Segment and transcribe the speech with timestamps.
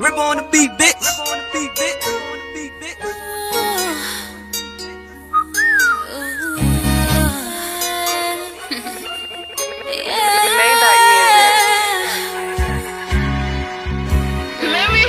[0.00, 0.94] Rip on the beat, bitch.
[0.94, 2.06] Rip on the beat, bitch.
[2.06, 3.02] Rip on the beat, bitch.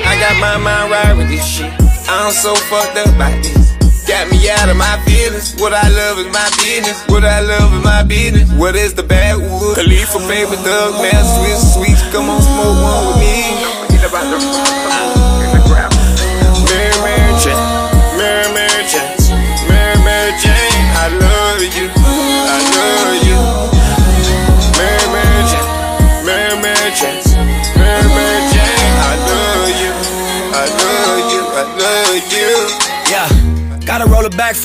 [0.09, 1.71] I got my mind right with this shit.
[2.09, 3.77] I'm so fucked up by this.
[4.07, 5.53] Got me out of my feelings.
[5.61, 7.05] What I love is my business.
[7.09, 8.51] What I love is my business.
[8.53, 9.75] What is the bad wood?
[9.75, 12.01] Khalifa, paper, thug, man, Swiss, sweets.
[12.11, 13.79] Come on, smoke one with me.
[14.11, 14.78] Mary,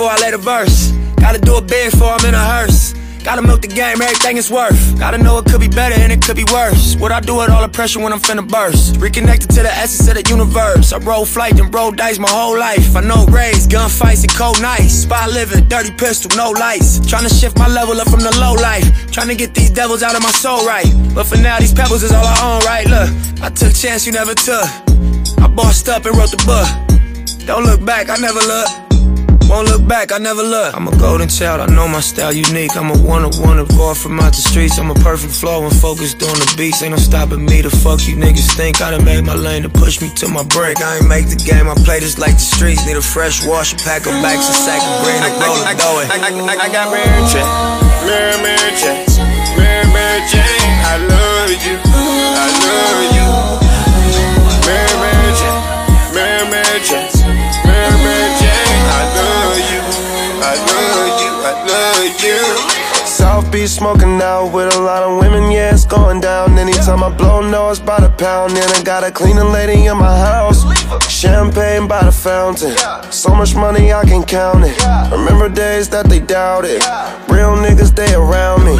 [0.05, 0.93] before I lay the verse.
[1.17, 2.93] Gotta do it big before I'm in a hearse.
[3.25, 4.99] Gotta milk the game, everything is worth.
[4.99, 6.95] Gotta know it could be better and it could be worse.
[6.97, 8.99] What I do with all the pressure when I'm finna burst.
[8.99, 10.93] Reconnected to the essence of the universe.
[10.93, 12.95] I roll flight and roll dice my whole life.
[12.95, 14.93] I know rays, gunfights, and cold nights.
[15.09, 17.01] Spot living, dirty pistol, no lights.
[17.01, 18.85] Tryna shift my level up from the low life.
[19.09, 20.91] Tryna get these devils out of my soul right.
[21.15, 22.87] But for now, these pebbles is all I own, right?
[22.87, 23.09] Look,
[23.41, 24.69] I took chance you never took.
[25.41, 26.69] I bossed up and wrote the book.
[27.47, 28.84] Don't look back, I never look.
[29.49, 30.75] Won't look back, I never look.
[30.75, 32.77] I'm a golden child, I know my style unique.
[32.77, 34.79] I'm a one of one, evolved from out the streets.
[34.79, 36.83] I'm a perfect flow and focused on the beats.
[36.83, 37.61] Ain't no stopping me.
[37.61, 38.81] The fuck you niggas think?
[38.81, 40.81] I done made my lane to push me to my break.
[40.81, 42.87] I ain't make the game, I play this like the streets.
[42.87, 45.73] Need a fresh wash, a pack of backs, a sack of green, and roll I,
[45.73, 45.81] it.
[45.81, 47.49] I, I, I, I got Mary Jane.
[48.09, 49.05] Mary, Mary Jane.
[49.61, 50.73] Mary, Mary Jane.
[50.89, 51.77] I love you.
[51.85, 53.14] I love you.
[63.55, 66.59] Beach smoking out with a lot of women, yeah, it's going down.
[66.59, 70.17] Anytime I blow nose by the pound, and I got a cleaning lady in my
[70.17, 70.63] house.
[71.11, 72.77] Champagne by the fountain,
[73.11, 74.77] so much money I can count it.
[75.11, 76.81] Remember days that they doubted,
[77.29, 78.77] real niggas they around me.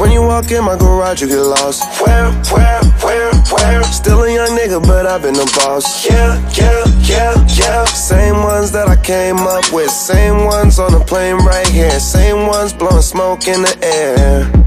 [0.00, 1.82] When you walk in my garage, you get lost.
[2.00, 3.82] Where, where, where, where?
[3.84, 6.06] Still a young nigga, but I've been a boss.
[6.06, 7.84] Yeah, yeah, yeah, yeah.
[7.84, 12.46] Same ones that I came up with, same ones on the plane right here, same
[12.46, 14.65] ones blowing smoke in the air.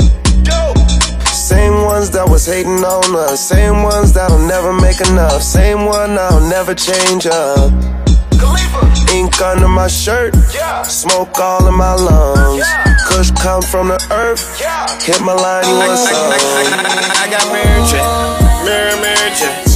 [1.50, 6.16] Same ones that was hating on us, same ones that'll never make enough, same one
[6.16, 7.74] I'll never change up.
[9.12, 10.36] Ink under my shirt,
[10.86, 12.64] smoke all in my lungs.
[13.08, 14.46] Kush come from the earth,
[15.02, 16.30] hit my line, you I, want I, I, some?
[16.30, 18.06] I, I got Mary Jane.
[18.70, 19.69] Mary, Mary Jane.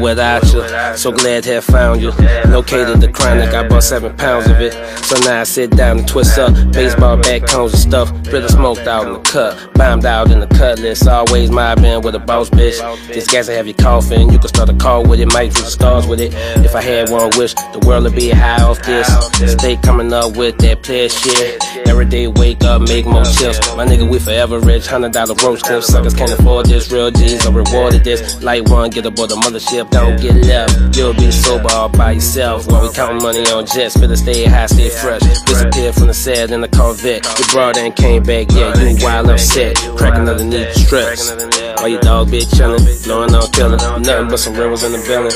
[0.00, 0.62] Without you.
[0.96, 2.10] So glad to have found you.
[2.46, 4.72] Located the chronic, I bought seven pounds of it.
[5.04, 6.54] So now I sit down and twist up.
[6.72, 8.10] Baseball bat cones and stuff.
[8.32, 9.74] Really smoked out in the cut.
[9.74, 11.06] Bombed out in the cutlass.
[11.06, 12.78] Always my mobbing with a boss bitch.
[13.08, 14.30] This gas will have you coughing.
[14.30, 15.32] You can start a call with it.
[15.32, 16.32] Might reach the stars with it.
[16.64, 19.08] If I had one wish, the world would be high off this.
[19.52, 21.62] Stay coming up with that player shit.
[21.88, 23.58] Every day wake up, make more chips.
[23.76, 24.86] My nigga, we forever rich.
[24.86, 25.86] Hundred dollar roach clips.
[25.86, 26.90] Suckers can't afford this.
[26.92, 28.42] Real G's are rewarded this.
[28.42, 29.87] Light one, get aboard the mothership.
[29.90, 30.96] Don't get left.
[30.96, 32.66] You'll be sober all by yourself.
[32.70, 33.96] While we counting money on jets.
[33.96, 35.22] Better stay high, stay fresh.
[35.44, 37.24] Disappeared from the set in the Corvette.
[37.38, 38.76] Your brother ain't came back yet.
[38.78, 39.76] You wild upset.
[39.96, 41.30] Crack another knee stress.
[41.78, 43.78] While your dog be chillin', blowing on killin'.
[44.02, 45.32] Nothing but some rebels in the building.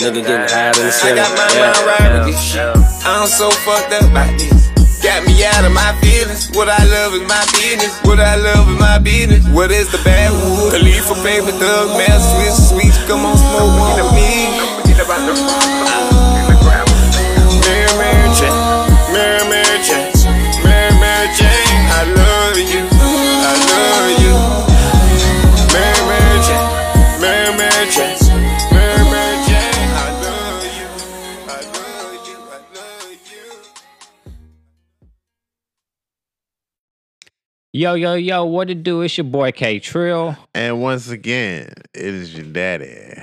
[0.00, 1.16] Nigga getting higher than the I ceiling.
[1.16, 3.06] got my mind right with this shit.
[3.06, 4.70] I'm so fucked up by this.
[5.00, 6.50] Got me out of my feelings.
[6.52, 7.96] What I love is my business.
[8.04, 9.48] What I love is my business.
[9.48, 10.72] What is the bad wood?
[10.76, 12.89] Khalifa, paper, thug, man, sweet, sweets.
[13.10, 14.59] Come on, smoke one with me.
[37.80, 39.00] Yo, yo, yo, what it do?
[39.00, 40.36] It's your boy K Trill.
[40.54, 43.14] And once again, it is your daddy.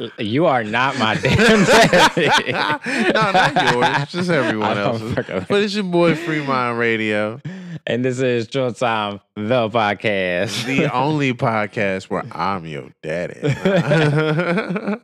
[0.00, 2.26] Uh, you are not my damn daddy.
[2.50, 5.14] no, not yours, just everyone else's.
[5.14, 7.40] But it's your boy Fremont Radio,
[7.86, 10.66] and this is Drill Time, the podcast.
[10.66, 13.38] the only podcast where I'm your daddy.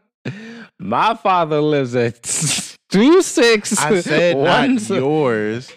[0.80, 2.20] My father lives at
[2.90, 3.78] two six.
[3.78, 5.70] I said one not yours.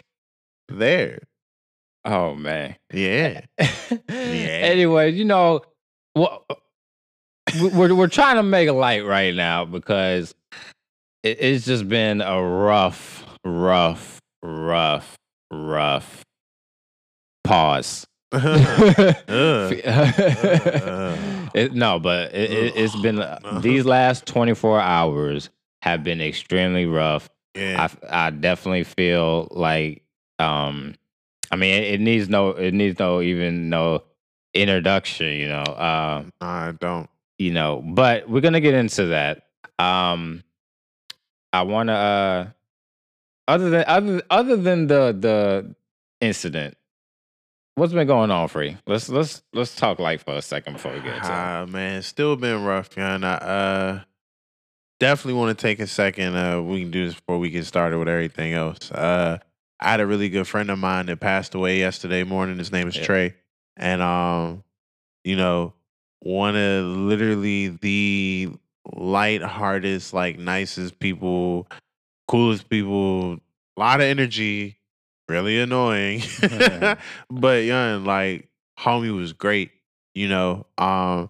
[0.70, 1.20] There.
[2.06, 2.76] Oh man.
[2.94, 3.42] Yeah.
[4.10, 5.62] Anyway, you know,
[6.16, 6.56] well, uh,
[7.62, 10.34] we- we're we're trying to make a light right now because
[11.24, 15.16] it, it's just been a rough, rough, rough,
[15.52, 16.24] rough
[17.44, 18.06] pause.
[18.32, 19.14] Uh-huh.
[19.28, 19.74] Uh-huh.
[19.86, 21.50] Uh-huh.
[21.54, 25.50] It- no, but it, it, it's been uh, these last 24 hours
[25.84, 27.30] have been extremely rough.
[27.56, 27.88] yeah.
[28.12, 30.02] I I definitely feel like
[30.40, 30.96] um
[31.56, 34.04] I mean it, it needs no it needs no even no
[34.54, 35.64] introduction, you know.
[35.64, 37.10] Um I don't.
[37.38, 39.44] you know, but we're gonna get into that.
[39.80, 40.44] Um
[41.54, 42.48] I wanna uh
[43.48, 45.76] other than other other than the the
[46.20, 46.76] incident,
[47.76, 48.76] what's been going on, Free?
[48.86, 51.32] Let's let's let's talk light for a second before we get into it.
[51.32, 53.24] Ah, man, still been rough, man.
[53.24, 54.00] I uh,
[55.00, 56.36] definitely want to take a second.
[56.36, 58.92] Uh, we can do this before we get started with everything else.
[58.92, 59.38] Uh,
[59.80, 62.58] I had a really good friend of mine that passed away yesterday morning.
[62.58, 63.04] His name is Yeah.
[63.04, 63.36] Trey,
[63.78, 64.64] and um,
[65.24, 65.74] you know,
[66.20, 68.52] one of literally the
[68.94, 71.68] light-hearted, like nicest people,
[72.28, 73.40] coolest people, a
[73.80, 74.78] lot of energy,
[75.28, 76.22] really annoying,
[77.30, 78.50] but young, like
[78.80, 79.72] homie was great,
[80.14, 80.66] you know.
[80.78, 81.30] Um,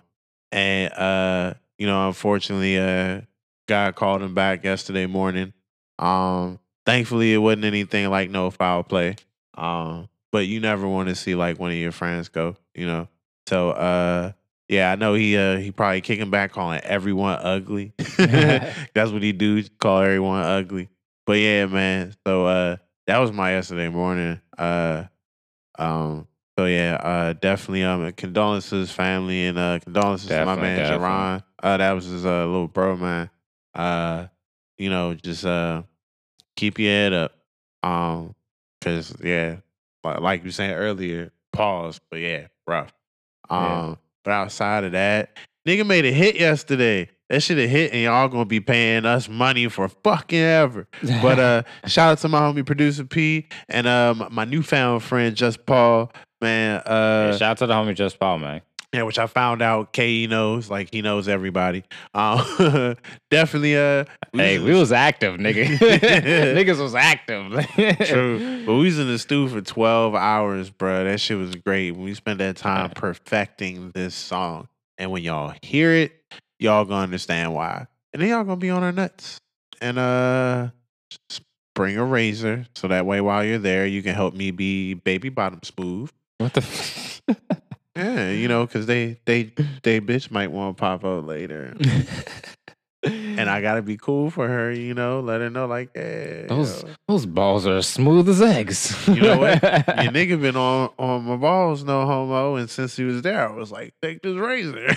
[0.52, 3.22] and uh, you know, unfortunately, uh,
[3.68, 5.54] God called him back yesterday morning.
[5.98, 9.16] Um, thankfully, it wasn't anything like no foul play.
[9.56, 13.08] Um, but you never want to see like one of your friends go, you know.
[13.48, 14.32] So, uh,
[14.68, 17.94] yeah, I know he uh he probably kicking back calling everyone ugly.
[18.18, 20.90] That's what he do, call everyone ugly.
[21.26, 22.16] But yeah, man.
[22.26, 22.78] So uh
[23.08, 24.42] that was my yesterday morning.
[24.58, 25.04] Uh
[25.78, 26.28] um
[26.58, 31.06] so yeah, uh definitely um condolences family and uh condolences to my man definitely.
[31.06, 31.44] Jerron.
[31.62, 33.30] Uh that was his uh little bro man.
[33.76, 34.28] Uh
[34.78, 35.84] you know, just uh
[36.56, 37.34] keep your head up.
[37.84, 38.34] Um
[38.82, 39.58] cause yeah,
[40.04, 42.94] like, like you saying earlier, pause, but yeah, rough.
[43.50, 43.96] Um Yeah.
[44.24, 45.38] but outside of that,
[45.68, 47.10] nigga made a hit yesterday.
[47.30, 50.88] That should have hit and y'all gonna be paying us money for fucking ever.
[51.22, 55.66] But uh shout out to my homie producer P and um my newfound friend Just
[55.66, 56.12] Paul,
[56.42, 56.82] man.
[56.86, 58.62] Yeah, Uh shout out to the homie Just Paul, man.
[58.96, 61.84] Yeah, which I found out Ke knows, like he knows everybody.
[62.14, 62.96] Um
[63.30, 65.66] definitely uh Hey, we was active, nigga.
[65.78, 67.52] Niggas was active.
[68.08, 68.64] True.
[68.66, 71.04] But we was in the stew for 12 hours, bro.
[71.04, 71.92] That shit was great.
[71.92, 74.68] We spent that time perfecting this song.
[74.98, 76.14] And when y'all hear it,
[76.58, 77.88] y'all gonna understand why.
[78.14, 79.38] And then y'all gonna be on our nuts.
[79.82, 80.70] And uh
[81.76, 85.28] bring a razor so that way while you're there, you can help me be baby
[85.28, 86.10] bottom smooth.
[86.38, 86.62] What the?
[86.62, 87.22] F-
[87.96, 89.54] Yeah, you know, cause they they
[89.84, 91.76] they bitch might want to pop out later.
[93.06, 96.84] And I gotta be cool for her, you know, let her know like, hey, those
[96.84, 96.90] yo.
[97.08, 99.08] those balls are smooth as eggs.
[99.08, 99.62] You know what?
[99.62, 99.72] Your
[100.12, 103.72] nigga been on on my balls, no homo, and since he was there, I was
[103.72, 104.78] like, take this razor.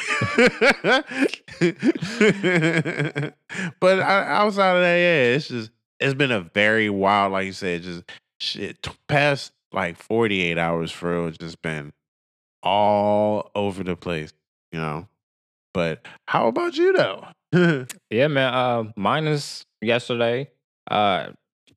[3.81, 7.53] but I, outside of that, yeah, it's just it's been a very wild, like you
[7.53, 8.05] said, just
[8.41, 8.87] shit.
[9.09, 11.93] Past like forty eight hours for real, it's just been
[12.63, 14.33] all over the place,
[14.73, 15.07] you know.
[15.75, 17.25] But how about you though?
[18.11, 18.53] Yeah, man.
[18.55, 20.51] Uh, minus yesterday.
[20.91, 21.29] Uh,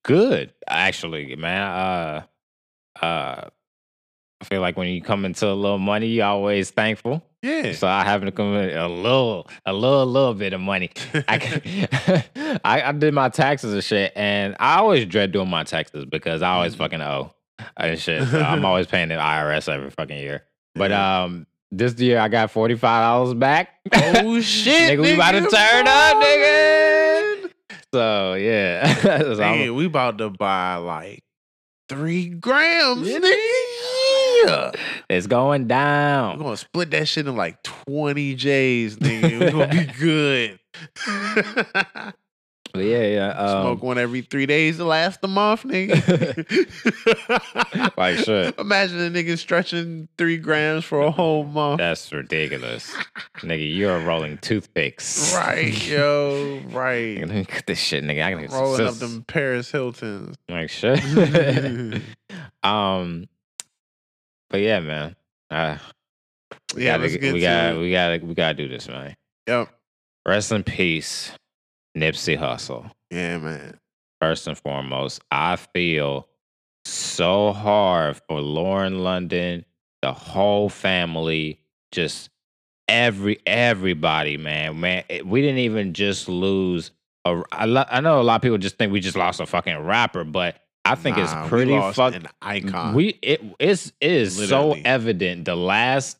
[0.03, 1.61] good actually, man.
[1.67, 2.23] Uh,
[3.05, 3.49] uh,
[4.41, 7.21] I feel like when you come into a little money, you always thankful.
[7.43, 10.89] yeah, So I happen to come in a little, a little, little bit of money.
[11.27, 12.27] I,
[12.65, 16.41] I I did my taxes and shit, and I always dread doing my taxes because
[16.41, 16.79] I always Mhm.
[16.79, 17.33] fucking owe
[17.77, 18.27] and shit.
[18.29, 20.43] So I'm always paying the IRS every fucking year.
[20.75, 23.69] But um, this year I got forty five dollars back.
[23.93, 27.51] Oh shit, nigga, we about to turn up, nigga.
[27.93, 28.93] So yeah,
[29.35, 31.23] So I'm- we about to buy like
[31.89, 33.07] three grams.
[33.09, 34.71] Yeah.
[35.09, 36.37] it's going down.
[36.37, 39.39] We're gonna split that shit in like 20 J's, nigga.
[39.39, 40.57] We're gonna be good.
[42.73, 43.27] But yeah, yeah.
[43.29, 45.97] Um, Smoke one every three days to last a month, nigga.
[47.97, 48.57] Like shit.
[48.59, 51.79] Imagine a nigga stretching three grams for a whole month.
[51.79, 52.95] That's ridiculous,
[53.37, 53.75] nigga.
[53.75, 57.19] You're rolling toothpicks, Right, yo, Nigga, right.
[57.19, 58.23] Let me cut this shit, nigga.
[58.23, 60.35] I can Rolling up them Paris Hiltons.
[60.49, 60.99] like shit.
[62.63, 63.25] um,
[64.49, 65.15] but yeah, man.
[65.49, 65.77] Uh,
[66.75, 69.15] we Yeah, gotta, we got, we got, we gotta do this, man.
[69.47, 69.69] Yep.
[70.27, 71.31] Rest in peace,
[71.97, 72.91] Nipsey Hussle.
[73.09, 73.77] Yeah, man.
[74.21, 76.27] First and foremost, I feel
[76.85, 79.65] so hard for Lauren London,
[80.01, 81.59] the whole family,
[81.91, 82.29] just
[82.87, 84.79] every everybody, man.
[84.79, 86.91] Man, it- we didn't even just lose
[87.25, 87.41] a.
[87.51, 89.77] I, lo- I know a lot of people just think we just lost a fucking
[89.79, 92.93] rapper, but I think Nah, it's pretty fucking icon.
[92.95, 94.81] We it is it is Literally.
[94.81, 96.17] so evident the last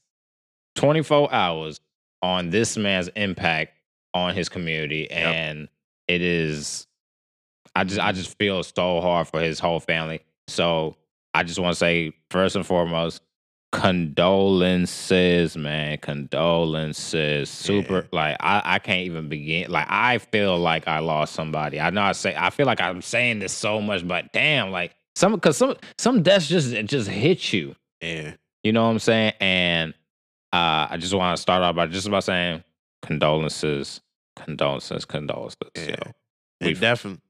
[0.75, 1.79] 24 hours
[2.21, 3.73] on this man's impact
[4.13, 5.67] on his community and
[6.07, 6.87] it is
[7.75, 10.21] I just I just feel so hard for his whole family.
[10.47, 10.97] So
[11.33, 13.21] I just want to say first and foremost,
[13.71, 15.97] condolences, man.
[15.99, 17.49] Condolences.
[17.49, 19.71] Super like I, I can't even begin.
[19.71, 21.79] Like I feel like I lost somebody.
[21.79, 24.93] I know I say I feel like I'm saying this so much, but damn, like
[25.15, 27.75] some cause some some deaths just it just hit you.
[28.01, 28.33] Yeah.
[28.63, 29.33] You know what I'm saying?
[29.39, 29.93] And
[30.51, 32.63] uh I just want to start off by just about saying
[33.01, 34.01] condolences,
[34.35, 35.57] condolences, condolences.
[35.75, 35.95] Yeah.
[36.59, 37.21] And We've- definitely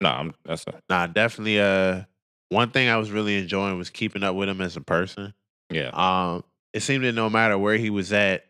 [0.00, 2.02] No, I'm that's nah, definitely uh
[2.50, 5.32] one thing I was really enjoying was keeping up with him as a person.
[5.70, 5.88] yeah.
[5.94, 6.44] Um,
[6.74, 8.44] it seemed that no matter where he was at,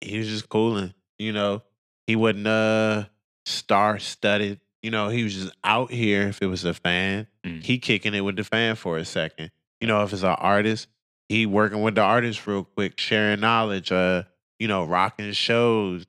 [0.00, 0.92] he was just cooling.
[1.18, 1.62] You know,
[2.06, 3.04] he wasn't uh
[3.46, 4.60] star studded.
[4.82, 6.28] You know, he was just out here.
[6.28, 7.62] If it was a fan, Mm.
[7.62, 9.50] he kicking it with the fan for a second.
[9.80, 10.88] You know, if it's an artist,
[11.28, 13.92] he working with the artist real quick, sharing knowledge.
[13.92, 14.24] Uh,
[14.62, 16.04] you know, rocking shows,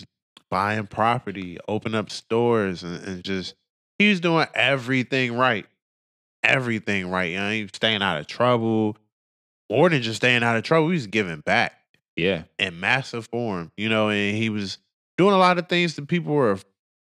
[0.51, 3.55] buying property, open up stores, and, and just
[3.97, 5.65] he was doing everything right.
[6.43, 7.31] Everything right.
[7.31, 8.97] You know, he was staying out of trouble
[9.69, 11.73] more than just staying out of trouble, he was giving back
[12.15, 12.43] Yeah.
[12.59, 14.77] in massive form, you know, and he was
[15.17, 16.59] doing a lot of things that people were,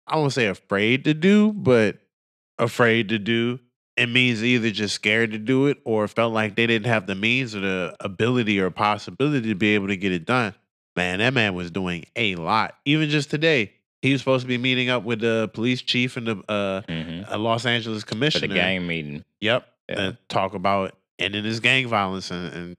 [0.07, 1.99] I won't say afraid to do, but
[2.59, 3.59] afraid to do.
[3.97, 7.15] It means either just scared to do it or felt like they didn't have the
[7.15, 10.55] means or the ability or possibility to be able to get it done.
[11.01, 12.75] Man, that man was doing a lot.
[12.85, 16.27] Even just today, he was supposed to be meeting up with the police chief and
[16.27, 19.25] the uh, hmm uh, Los Angeles For the gang meeting.
[19.41, 19.67] Yep.
[19.89, 20.01] Yeah.
[20.01, 22.77] And talk about ending this gang violence and, and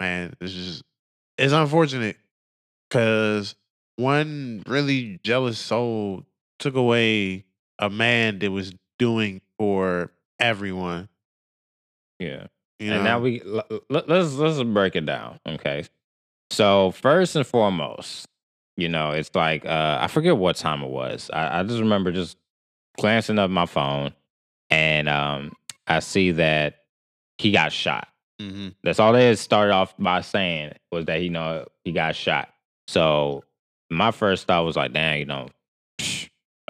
[0.00, 0.82] man, it's just
[1.38, 2.16] it's unfortunate
[2.88, 3.54] because
[3.96, 6.24] one really jealous soul
[6.58, 7.44] took away
[7.78, 11.08] a man that was doing for everyone.
[12.18, 12.46] Yeah.
[12.80, 13.10] You and know?
[13.10, 13.42] now we
[13.88, 15.38] let's let's break it down.
[15.46, 15.84] Okay.
[16.50, 18.26] So first and foremost,
[18.76, 21.30] you know, it's like uh I forget what time it was.
[21.32, 22.36] I, I just remember just
[22.98, 24.12] glancing up my phone
[24.70, 25.52] and um
[25.86, 26.80] I see that
[27.38, 28.08] he got shot.
[28.40, 28.74] Mhm.
[28.82, 32.48] That's all they had started off by saying was that you know he got shot.
[32.88, 33.44] So
[33.90, 35.48] my first thought was like, damn, you know,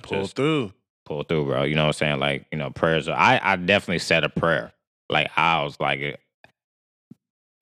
[0.03, 0.73] pull through.
[1.07, 1.63] pull through, bro.
[1.65, 2.21] You know what I'm saying?
[2.21, 3.09] Like, you know, prayers.
[3.09, 4.73] Are, I I definitely said a prayer.
[5.11, 6.21] Like I was like,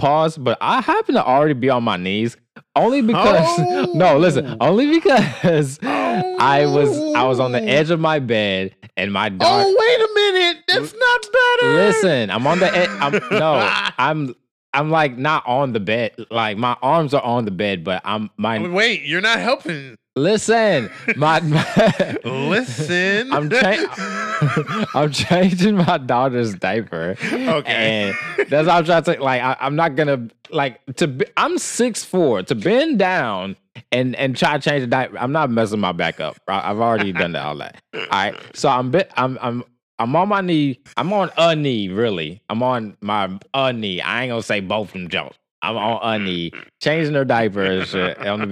[0.02, 2.36] pause, but I happen to already be on my knees
[2.76, 3.58] only because
[3.94, 4.68] no, listen, Oh.
[4.68, 6.36] only because oh.
[6.40, 7.66] I was I was on the Oh.
[7.66, 9.40] edge of my bed and my dog.
[9.42, 10.64] Oh, wait a minute.
[10.68, 11.72] That's not better.
[11.74, 12.88] Listen, I'm on the edge.
[12.90, 14.34] I'm, no, I'm
[14.74, 16.14] I'm like not on the bed.
[16.30, 19.96] Like my arms are on the bed, but I'm my Wait, you're not helping.
[20.16, 20.90] listen.
[21.16, 23.32] My, my Listen.
[23.32, 27.16] I'm cha- I'm changing my daughter's diaper.
[27.22, 28.14] Okay.
[28.38, 29.22] And that's how I'm trying to.
[29.22, 31.08] Like, I, I'm not gonna like to.
[31.08, 33.56] Be, I'm six four to bend down
[33.90, 35.18] and and try to change the diaper.
[35.18, 36.36] I'm not messing my back up.
[36.48, 37.82] I, I've already done that all that.
[37.94, 38.34] All right.
[38.54, 39.10] So I'm bit.
[39.16, 39.64] I'm I'm.
[40.02, 40.80] I'm on my knee.
[40.96, 42.42] I'm on a knee, really.
[42.50, 44.00] I'm on my a knee.
[44.00, 45.38] I ain't gonna say both of them jumps.
[45.62, 48.46] I'm on a knee, changing her diapers on the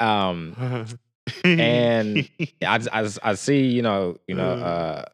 [0.00, 0.06] bed.
[0.06, 0.56] Um,
[1.44, 2.28] and
[2.62, 4.62] I, I, I see, you know, you know, Mm.
[4.62, 5.04] uh,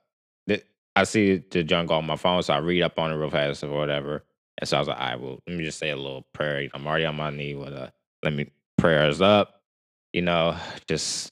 [0.97, 3.63] I see the jungle on my phone, so I read up on it real fast
[3.63, 4.25] or whatever.
[4.59, 6.69] And so I was like, all right, well, let me just say a little prayer.
[6.75, 7.93] I'm already on my knee with a
[8.25, 9.63] let me prayers up,
[10.13, 10.57] you know,
[10.89, 11.31] just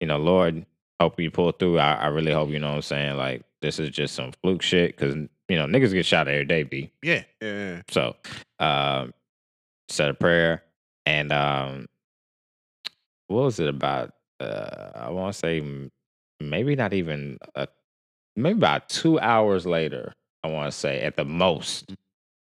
[0.00, 0.64] you know, Lord,
[1.02, 1.78] hope you pull through.
[1.78, 3.16] I, I really hope you know what I'm saying.
[3.16, 5.14] Like this is just some fluke shit because
[5.48, 6.90] you know niggas get shot every day, b.
[7.02, 7.82] yeah, yeah.
[7.90, 8.16] So,
[8.58, 9.12] um,
[9.88, 10.62] said a prayer,
[11.06, 11.86] and um,
[13.28, 14.12] what was it about?
[14.40, 15.62] Uh, I want to say
[16.40, 17.68] maybe not even a,
[18.36, 20.12] maybe about two hours later.
[20.42, 21.94] I want to say at the most,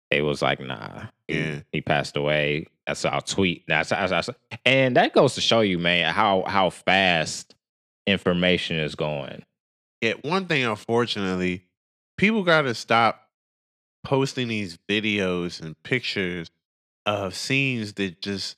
[0.09, 1.59] it was like, nah, he, Yeah.
[1.73, 2.67] he passed away.
[2.87, 3.65] That's our tweet.
[3.67, 4.29] That's, that's, that's
[4.65, 7.53] and that goes to show you, man, how how fast
[8.09, 9.43] information is going.
[10.01, 11.65] Yeah, one thing, unfortunately,
[12.17, 13.29] people got to stop
[14.03, 16.49] posting these videos and pictures
[17.05, 18.55] of scenes that just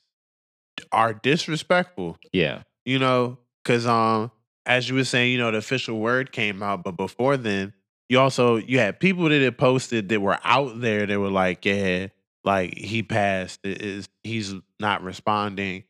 [0.92, 2.18] are disrespectful.
[2.32, 4.30] Yeah, You know, because um,
[4.66, 7.72] as you were saying, you know, the official word came out, but before then,
[8.08, 11.64] you also you had people that had posted that were out there that were like,
[11.64, 12.08] yeah,
[12.44, 15.84] like he passed, it is he's not responding.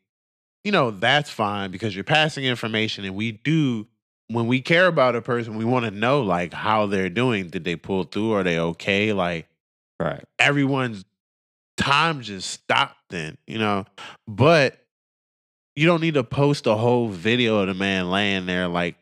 [0.64, 3.86] You know, that's fine because you're passing information, and we do
[4.28, 7.48] when we care about a person, we want to know like how they're doing.
[7.48, 8.32] Did they pull through?
[8.32, 9.12] Are they okay?
[9.12, 9.46] Like
[10.00, 10.24] right.
[10.38, 11.04] everyone's
[11.76, 13.84] time just stopped then, you know.
[14.26, 14.78] But
[15.76, 18.68] you don't need to post a whole video of the man laying there.
[18.68, 18.96] Like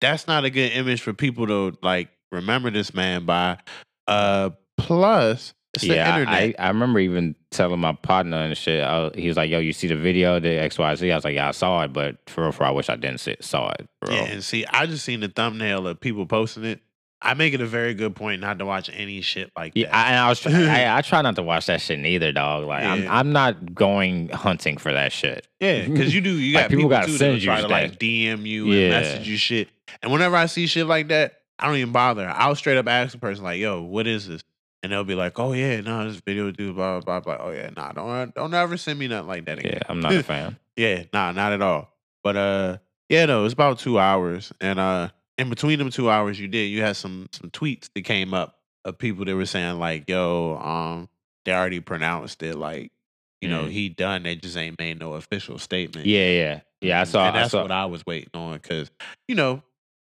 [0.00, 3.58] that's not a good image for people to like remember this man by.
[4.06, 6.24] Uh plus It's yeah.
[6.28, 8.82] I, I remember even telling my partner and shit.
[8.82, 11.24] I, he was like, "Yo, you see the video, the X Y Z?" I was
[11.24, 13.36] like, "Yeah, I saw it, but for real, for real, I wish I didn't see,
[13.40, 14.14] saw it." Bro.
[14.14, 16.80] yeah, and see, I just seen the thumbnail of people posting it.
[17.22, 19.94] I make it a very good point not to watch any shit like Yeah, that.
[19.94, 20.40] I, and I was.
[20.40, 22.66] Try, I, I try not to watch that shit neither, dog.
[22.66, 25.48] Like, I'm, I'm not going hunting for that shit.
[25.58, 26.30] Yeah, because you do.
[26.38, 28.66] You Like, got people people, gotta too that send you try to like DM you
[28.72, 28.82] Yeah.
[28.82, 29.68] and message you shit.
[30.02, 32.28] And whenever I see shit like that, I don't even bother.
[32.28, 34.42] I'll straight up ask the person like, "Yo, what is this?"
[34.84, 37.46] And they'll be like, "Oh yeah, no, this video dude, blah blah blah." blah.
[37.46, 39.72] Oh yeah, nah, don't don't ever send me nothing like that again.
[39.76, 40.58] Yeah, I'm not a fan.
[40.76, 41.88] Yeah, nah, not at all.
[42.22, 42.76] But uh,
[43.08, 46.66] yeah, no, it's about two hours, and uh, in between them two hours, you did
[46.66, 50.58] you had some some tweets that came up of people that were saying like, "Yo,
[50.62, 51.08] um,
[51.46, 52.92] they already pronounced it, like,
[53.40, 53.70] you know, Mm.
[53.70, 54.22] he done.
[54.24, 57.00] They just ain't made no official statement." Yeah, yeah, yeah.
[57.00, 57.26] I saw.
[57.28, 57.62] and I that's saw.
[57.62, 58.90] what I was waiting on because
[59.28, 59.62] you know,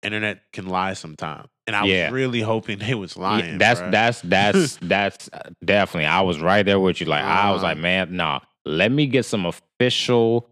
[0.05, 2.07] internet can lie sometimes, and I Yeah.
[2.07, 3.59] was really hoping they was Yeah, lying.
[3.59, 6.07] that's that's that's that's uh, definitely.
[6.07, 7.07] I was right there with you.
[7.07, 7.83] Like I was like, Uh-huh.
[7.83, 8.41] man, nah.
[8.65, 10.49] Let me get some official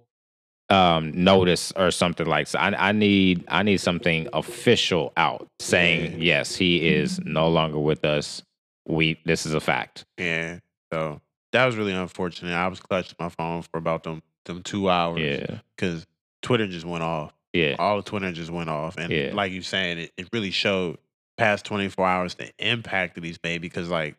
[0.70, 2.46] um notice or something like.
[2.46, 7.78] So I, I need I need something official out saying yes, he is no longer
[7.78, 8.42] with us.
[8.86, 10.04] We this is a fact.
[10.18, 10.58] yeah.
[10.92, 11.20] So
[11.52, 12.52] that was really unfortunate.
[12.54, 15.20] I was clutching my phone for about them them two hours.
[15.20, 16.06] Yeah, because
[16.42, 17.32] Twitter just went off.
[17.52, 19.30] yeah, All of Twitter just went off, and Yeah.
[19.34, 20.98] like you saying, it, it really showed
[21.38, 23.62] past twenty four hours the impact that he's made.
[23.62, 24.16] Because like,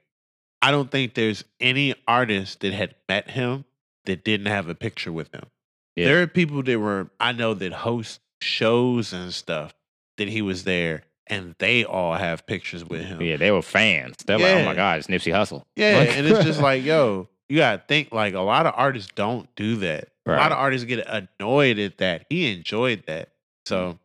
[0.61, 3.65] I don't think there's any artist that had met him
[4.05, 5.43] that didn't have a picture with him.
[5.95, 6.05] Yeah.
[6.05, 9.73] There are people that were I know that host shows and stuff
[10.17, 13.21] that he was there, and they all have pictures with him.
[13.21, 13.37] yeah.
[13.37, 14.15] They were fans.
[14.25, 15.63] They're like, oh my god, it's Nipsey Hussle.
[15.75, 19.11] Yeah, Like- and it's just like, yo, you gotta think like a lot of artists
[19.15, 20.09] don't do that.
[20.25, 22.25] A lot of artists get annoyed at that.
[22.29, 23.29] He enjoyed that.
[23.65, 23.97] So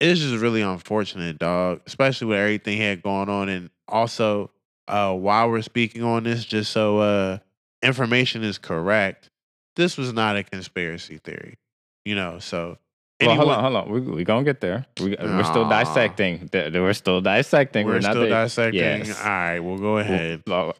[0.00, 1.80] it's just really unfortunate, dog.
[1.86, 3.48] Especially with everything he had going on.
[3.48, 4.50] And also,
[4.86, 7.38] uh, while we're speaking on this, just so uh
[7.82, 9.30] information is correct,
[9.76, 11.58] this was not a conspiracy theory.
[12.04, 12.78] You know, so
[13.20, 13.90] Well, hold on, hold on.
[13.90, 14.86] We we gonna get there.
[15.00, 16.48] We, we're still dissecting.
[16.52, 17.86] We're still dissecting.
[17.86, 18.30] we're, We're, not still there.
[18.30, 18.80] dissecting.
[18.80, 19.20] Yes.
[19.20, 20.42] All right, we'll go ahead.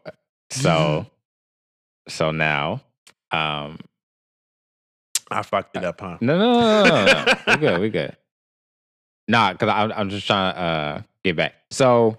[0.51, 1.05] So,
[2.07, 2.81] so now,
[3.29, 3.77] um,
[5.29, 6.17] I fucked it up, huh?
[6.21, 7.35] no, no, no, no, no, no.
[7.47, 8.17] we good, we good.
[9.29, 11.53] Nah, because I'm, I'm just trying to uh, get back.
[11.69, 12.17] So,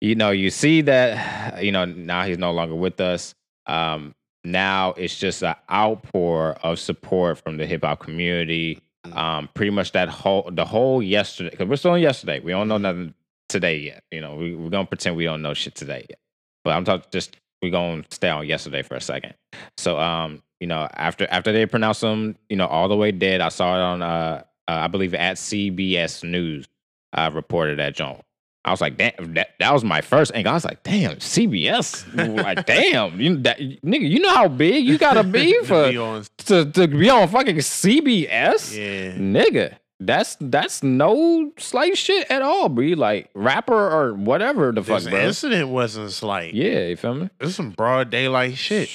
[0.00, 3.34] you know, you see that, you know, now he's no longer with us.
[3.66, 8.80] Um, now it's just an outpour of support from the hip hop community.
[9.12, 12.38] Um, pretty much that whole, the whole yesterday, because we're still on yesterday.
[12.38, 13.14] We don't know nothing
[13.48, 14.04] today yet.
[14.12, 16.18] You know, we, we're gonna pretend we don't know shit today yet.
[16.62, 19.34] But I'm talking just we're gonna stay on yesterday for a second.
[19.76, 23.40] So um, you know, after after they pronounced him, you know, all the way dead,
[23.40, 26.66] I saw it on uh, uh I believe at CBS News
[27.12, 28.20] uh reported that John.
[28.66, 30.52] I was like, damn, that, that was my first angle.
[30.52, 32.42] I was like, damn, CBS.
[32.42, 35.98] like, damn, you that nigga, you know how big you gotta be To for be
[35.98, 38.74] on- to, to be on fucking CBS?
[38.76, 39.12] yeah.
[39.18, 42.86] Nigga, that's that's no slight shit at all, bro.
[42.96, 45.20] Like rapper or whatever the fuck, This bro.
[45.20, 46.54] incident wasn't slight.
[46.54, 47.30] Yeah, you feel me?
[47.40, 48.88] Is some broad daylight shit.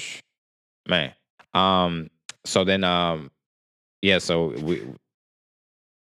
[0.88, 1.14] Man.
[1.54, 2.10] Um,
[2.44, 3.30] so then um
[4.02, 4.82] yeah, so we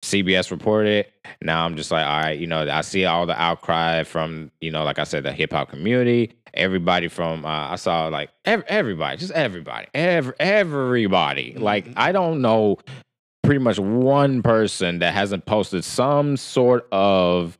[0.06, 1.08] CBS reported.
[1.42, 4.72] Now I'm just like, all right, you know, I see all the outcry from, you
[4.72, 8.64] know, like I said, the hip hop community, everybody from, uh, I saw like ev-
[8.68, 11.56] everybody, just everybody, every, everybody.
[11.58, 12.78] Like, I don't know
[13.44, 17.58] pretty much one person that hasn't posted some sort of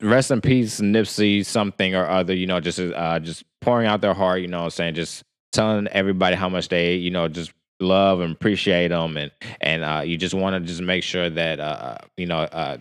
[0.00, 4.14] rest in peace, Nipsey, something or other, you know, just, uh, just pouring out their
[4.14, 4.94] heart, you know what I'm saying?
[4.94, 9.84] Just telling everybody how much they, you know, just love and appreciate them and and
[9.84, 12.76] uh, you just want to just make sure that uh, you know uh,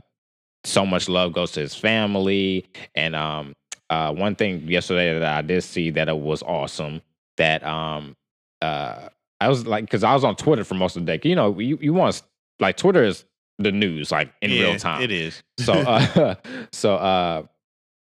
[0.63, 3.53] so much love goes to his family and um
[3.91, 7.01] uh, one thing yesterday that I did see that it was awesome
[7.37, 8.15] that um
[8.61, 9.09] uh
[9.41, 11.59] I was like because I was on Twitter for most of the day you know
[11.59, 12.21] you you want
[12.59, 13.25] like Twitter is
[13.59, 15.43] the news like in Yeah, real time It is.
[15.59, 16.35] so uh
[16.71, 17.43] so uh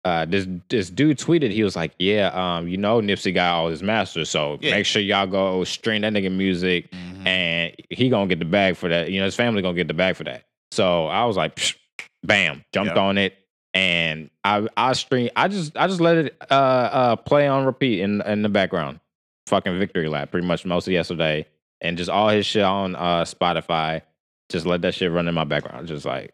[0.04, 3.68] uh this this dude tweeted he was like yeah um you know Nipsey got all
[3.68, 4.70] his masters so Yeah.
[4.72, 7.26] make sure y'all go stream that nigga music Mhm.
[7.26, 9.94] and he gonna get the bag for that you know his family gonna get the
[9.94, 11.76] bag for that so I was like psh,
[12.22, 12.96] bam jumped Yep.
[12.96, 13.34] on it
[13.74, 18.00] and I I stream I just I just let it uh uh play on repeat
[18.00, 19.00] in in the background
[19.48, 21.44] fucking victory lap pretty much most of yesterday
[21.82, 24.00] and just all his shit on uh Spotify
[24.48, 26.32] just let that shit run in my background just like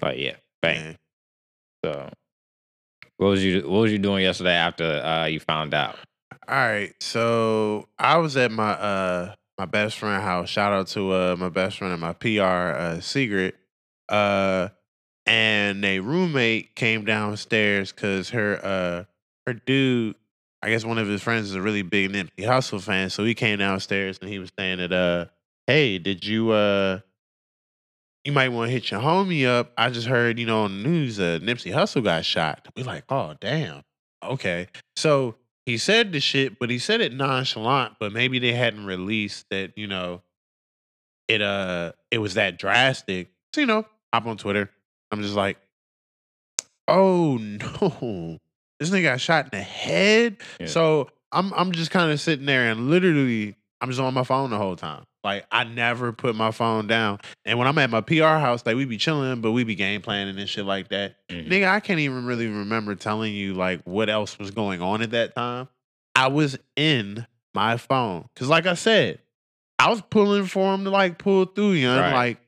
[0.00, 0.96] like yeah bang
[1.84, 1.92] Yeah.
[1.92, 2.10] so,
[3.18, 5.96] what was you what was you doing yesterday after uh, you found out?
[6.48, 6.94] All right.
[7.00, 10.48] So I was at my uh my best friend house.
[10.48, 13.56] Shout out to uh my best friend and my PR uh secret.
[14.08, 14.68] Uh
[15.26, 19.04] and a roommate came downstairs because her uh
[19.46, 20.14] her dude,
[20.62, 23.34] I guess one of his friends is a really big Nipsey Hussle fan, so he
[23.34, 25.26] came downstairs and he was saying that, uh,
[25.66, 27.00] hey, did you uh
[28.26, 29.72] you might want to hit your homie up.
[29.78, 32.66] I just heard, you know, on the news, uh, Nipsey Hussle got shot.
[32.76, 33.82] We're like, oh damn.
[34.22, 34.66] Okay.
[34.96, 39.46] So he said the shit, but he said it nonchalant, but maybe they hadn't released
[39.50, 40.22] that, you know,
[41.28, 43.28] it uh it was that drastic.
[43.54, 44.70] So, you know, hop on Twitter.
[45.12, 45.58] I'm just like,
[46.88, 48.38] oh no.
[48.80, 50.38] This nigga got shot in the head.
[50.58, 50.66] Yeah.
[50.66, 54.50] So I'm I'm just kind of sitting there and literally I'm just on my phone
[54.50, 55.04] the whole time.
[55.26, 57.18] Like I never put my phone down.
[57.44, 60.00] And when I'm at my PR house, like we be chilling, but we be game
[60.00, 61.16] planning and shit like that.
[61.28, 61.48] Mhm.
[61.48, 65.10] Nigga, I can't even really remember telling you like what else was going on at
[65.10, 65.66] that time.
[66.14, 68.28] I was in my phone.
[68.36, 69.18] Cause like I said,
[69.80, 72.00] I was pulling for him to like pull through, you know.
[72.00, 72.12] Right.
[72.12, 72.38] Like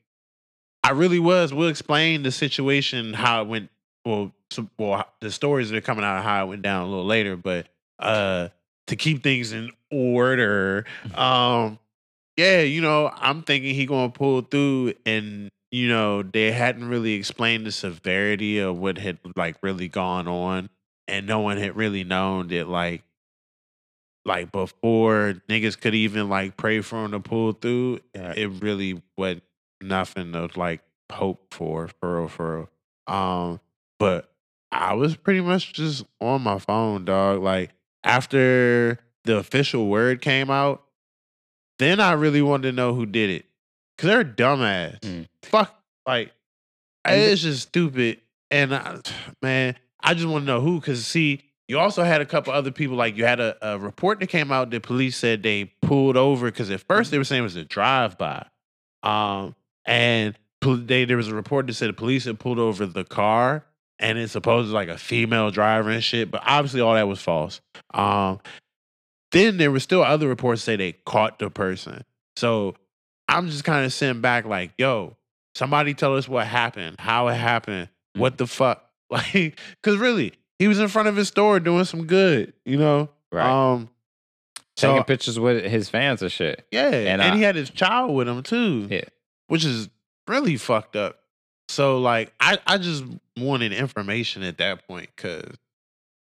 [0.81, 1.53] I really was.
[1.53, 3.69] We'll explain the situation, how it went.
[4.05, 6.89] Well, some, well, the stories that are coming out of how it went down a
[6.89, 7.35] little later.
[7.35, 7.67] But
[7.99, 8.47] uh
[8.87, 11.77] to keep things in order, um,
[12.39, 17.13] yeah, you know, I'm thinking he gonna pull through, and you know, they hadn't really
[17.13, 20.69] explained the severity of what had like really gone on,
[21.07, 23.03] and no one had really known that like.
[24.25, 28.37] Like before niggas could even like pray for him to pull through, Right.
[28.37, 29.37] it really was
[29.81, 32.57] nothing to like hope for, for real, for
[33.07, 33.15] real.
[33.15, 33.59] Um,
[33.97, 34.29] but
[34.71, 37.41] I was pretty much just on my phone, dog.
[37.41, 37.71] Like
[38.03, 40.83] after the official word came out,
[41.79, 43.45] then I really wanted to know who did it.
[43.97, 44.99] Cause they're dumbass.
[45.01, 45.27] Mm.
[45.43, 46.31] Fuck, like
[47.05, 48.21] it's just stupid.
[48.51, 48.99] And I,
[49.41, 50.79] man, I just want to know who.
[50.79, 52.95] Cause see, you also had a couple other people.
[52.95, 56.47] Like you had a, a report that came out that police said they pulled over
[56.47, 58.45] because at first they were saying it was a drive by.
[59.03, 63.03] Um, and they there was a report that said the police had pulled over the
[63.03, 63.65] car
[63.99, 67.21] and it's supposed to like a female driver and shit, but obviously all that was
[67.21, 67.61] false.
[67.93, 68.39] Um,
[69.31, 72.03] then there were still other reports say they caught the person.
[72.35, 72.75] So
[73.27, 75.15] I'm just kind of sitting back like, yo,
[75.55, 80.67] somebody tell us what happened, how it happened, what the fuck, like, because really he
[80.67, 83.09] was in front of his store doing some good, you know.
[83.31, 83.45] Right.
[83.73, 83.89] Um,
[84.75, 86.65] Taking so pictures with his fans and shit.
[86.71, 88.87] yeah, and, And, uh, he had his child with him too.
[88.89, 89.01] Yeah.
[89.47, 89.89] which is
[90.27, 91.19] really fucked up.
[91.67, 93.03] So like, I I just
[93.37, 95.53] wanted information at that point because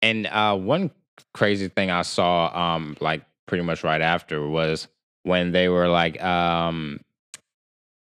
[0.03, 0.91] And uh, one
[1.33, 4.87] crazy thing I saw, um, like pretty much right after, was
[5.23, 6.99] when they were like, um,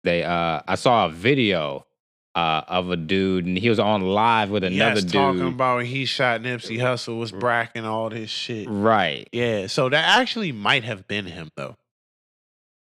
[0.04, 1.86] they, uh, I saw a video
[2.34, 5.12] uh, of a dude, and he was on live with another yes, dude.
[5.12, 8.66] talking about when he shot Nipsey Hussle was bracking all this shit.
[8.70, 9.28] right.
[9.32, 11.76] Yeah, so that actually might have been him though.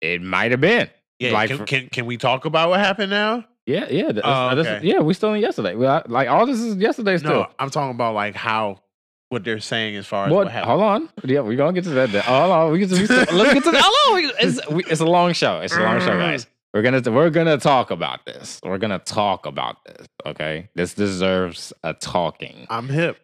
[0.00, 0.90] It might have been.
[1.18, 3.44] Yeah, Like can, can can we talk about what happened now?
[3.64, 4.10] Yeah, yeah.
[4.10, 5.76] th- Oh, uh, this- yeah, we still in yesterday.
[5.76, 7.30] We, like all this is yesterday still.
[7.30, 8.80] No, I'm talking about like how
[9.32, 10.44] what they're saying as far as What?
[10.44, 10.70] what happened.
[10.70, 11.08] Hold on.
[11.24, 12.12] Yeah, we're gonna get to that.
[12.12, 12.22] Then.
[12.22, 12.72] Hold on.
[12.72, 13.82] We get to we still, let's get to that.
[13.84, 14.30] Hold on.
[14.40, 15.60] It's, we, it's a long show.
[15.60, 16.20] It's a long show, mm.
[16.20, 16.46] guys.
[16.74, 18.60] We're gonna we're gonna talk about this.
[18.62, 20.06] We're gonna talk about this.
[20.24, 22.66] Okay, this deserves a talking.
[22.70, 23.18] I'm hip.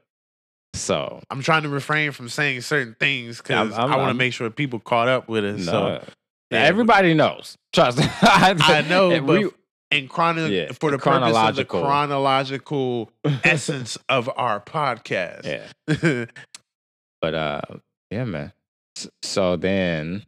[0.74, 4.50] So I'm trying to refrain from saying certain things because I'm- want to make sure
[4.50, 5.58] people caught up with it.
[5.58, 6.04] no, So
[6.50, 7.56] yeah, everybody knows.
[7.72, 7.98] Trust.
[7.98, 8.04] me.
[8.22, 9.50] I know, but we-
[9.90, 11.81] in chrono Yeah, for the chronological.
[11.81, 13.11] of the chronological
[13.44, 15.44] essence of our podcast.
[15.44, 16.24] yeah.
[17.20, 17.61] But uh,
[18.11, 18.53] yeah, man.
[19.22, 20.24] So then,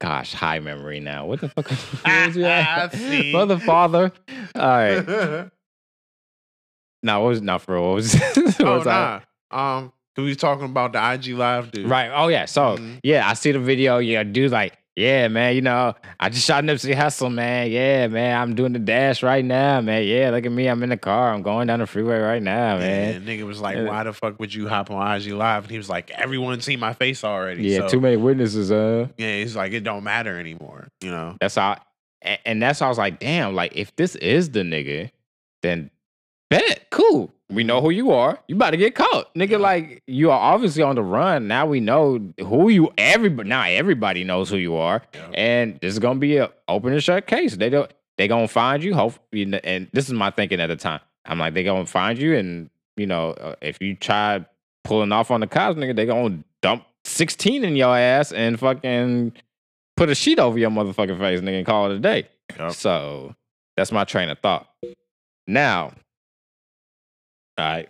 [0.00, 1.26] gosh, high memory now.
[1.26, 1.70] What the fuck?
[1.70, 2.92] was you at?
[3.32, 4.12] Mother, father.
[4.56, 5.50] All right.
[7.02, 7.82] Now, what was not for real?
[7.84, 8.14] What was?
[8.14, 9.20] what oh was I-
[9.52, 9.76] nah.
[9.78, 11.88] Um, we was talking about the IG live dude.
[11.88, 12.10] Right.
[12.14, 12.46] Oh yeah.
[12.46, 13.00] So Mhm.
[13.02, 13.98] yeah, I see the video.
[13.98, 15.54] Yeah, dude, like, yeah, man.
[15.54, 17.70] You know, I just shot Nipsey Hussle, man.
[17.70, 18.40] Yeah, man.
[18.40, 20.04] I'm doing the dash right now, man.
[20.04, 20.66] Yeah, look at me.
[20.68, 21.32] I'm in the car.
[21.34, 23.16] I'm going down the freeway right now, man.
[23.16, 23.84] And nigga was like, Yeah.
[23.88, 26.78] "Why the fuck would you hop on IG live?" And he was like, "Everyone seen
[26.80, 28.70] my face already." Yeah, so, too many witnesses.
[28.70, 31.36] Uh, Yeah, he's like, "It don't matter anymore." You know.
[31.40, 31.76] that's how.
[32.22, 33.54] And, and that's how I was like, damn.
[33.54, 35.10] Like, if this is the nigga,
[35.62, 35.90] then
[36.48, 37.30] bet cool.
[37.50, 38.38] We know who you are.
[38.48, 39.60] You about to get caught, nigga.
[39.60, 41.46] Like you are obviously on the run.
[41.46, 42.92] Now we know who you.
[42.96, 45.02] Everybody now everybody knows who you are.
[45.14, 45.28] Yeah.
[45.34, 47.56] and this is gonna be a open and shut case.
[47.56, 48.94] They don't they gonna find you.
[48.94, 51.00] Hopefully, and this is my thinking at the time.
[51.26, 54.44] I'm like they gonna find you, and you know uh, if you try
[54.84, 59.32] pulling off on the cops, nigga, they gonna dump 16 in your ass and fucking
[59.96, 62.28] put a sheet over your motherfucking face, nigga, and call it a day.
[62.72, 63.34] So
[63.76, 64.68] that's my train of thought.
[65.46, 65.92] Now,
[67.58, 67.88] all right,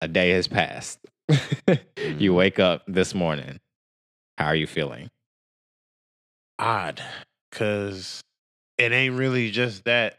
[0.00, 0.98] a day has passed.
[2.18, 3.58] you wake up this morning.
[4.36, 5.10] How are you feeling?
[6.58, 7.00] odd
[7.50, 8.20] because
[8.78, 10.18] it ain't really just that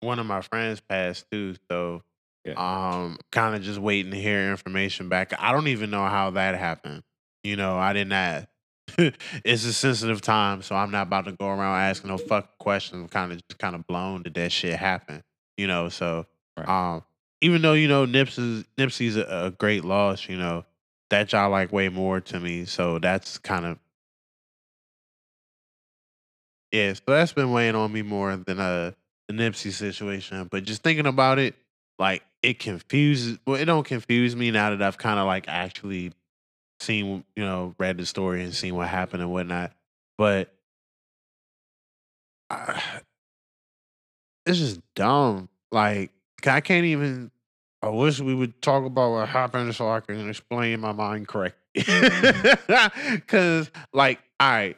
[0.00, 1.54] one of my friends passed too.
[1.70, 2.02] So
[2.44, 2.54] Yeah.
[2.56, 5.32] Um, kind of just waiting to hear information back.
[5.38, 7.02] I don't even know how that happened.
[7.42, 8.46] You know, I didn't ask.
[8.98, 13.02] it's a sensitive time, so I'm not about to go around asking no fucking questions.
[13.02, 15.22] I'm kind of just kind of blown that that shit happened.
[15.56, 16.68] You know, so Right.
[16.68, 17.02] um,
[17.40, 20.64] even though you know Nipsey's Nipsey's a, a great loss, you know
[21.10, 22.64] that y'all like way more to me.
[22.64, 23.78] So that's kind of
[26.72, 26.92] yeah.
[26.92, 28.92] So that's been weighing on me more than uh
[29.28, 30.48] the Nipsey situation.
[30.50, 31.54] But just thinking about it,
[31.98, 33.38] like it confuses.
[33.46, 36.12] Well, it don't confuse me now that I've kind of like actually
[36.80, 39.72] seen, you know, read the story and seen what happened and whatnot.
[40.16, 40.52] But
[44.46, 45.48] it's just dumb.
[45.70, 46.10] Like
[46.46, 47.30] I can't even.
[47.82, 51.84] I wish we would talk about what happened so I can explain my mind correctly.
[53.26, 54.76] Cause like, all right.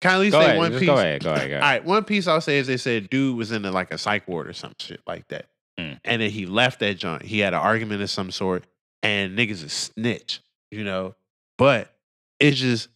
[0.00, 0.58] Can I at least Go say ahead.
[0.58, 0.86] one piece?
[0.86, 1.22] go ahead.
[1.24, 1.48] Go ahead.
[1.48, 1.62] Go ahead.
[1.62, 4.26] right, one piece I'll say is they said dude was in a, like a psych
[4.26, 5.46] ward or some shit like that,
[5.80, 6.00] Mm.
[6.04, 7.22] and then he left that joint.
[7.22, 8.64] He had an argument of some sort,
[9.02, 11.14] and niggas is snitch, you know.
[11.56, 11.94] But
[12.40, 12.88] it's just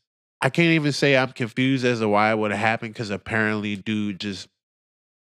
[0.42, 3.76] I can't even say I'm confused as to why it would have happened because apparently
[3.76, 4.48] dude just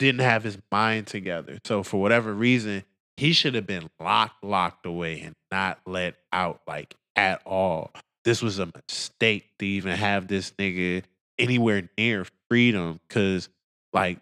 [0.03, 1.59] didn't have his mind together.
[1.65, 2.85] So for whatever reason,
[3.17, 7.93] he should have been locked, locked away, and not let out like at all.
[8.25, 11.03] This was a mistake to even have this nigga
[11.39, 13.49] anywhere near freedom because
[13.93, 14.19] like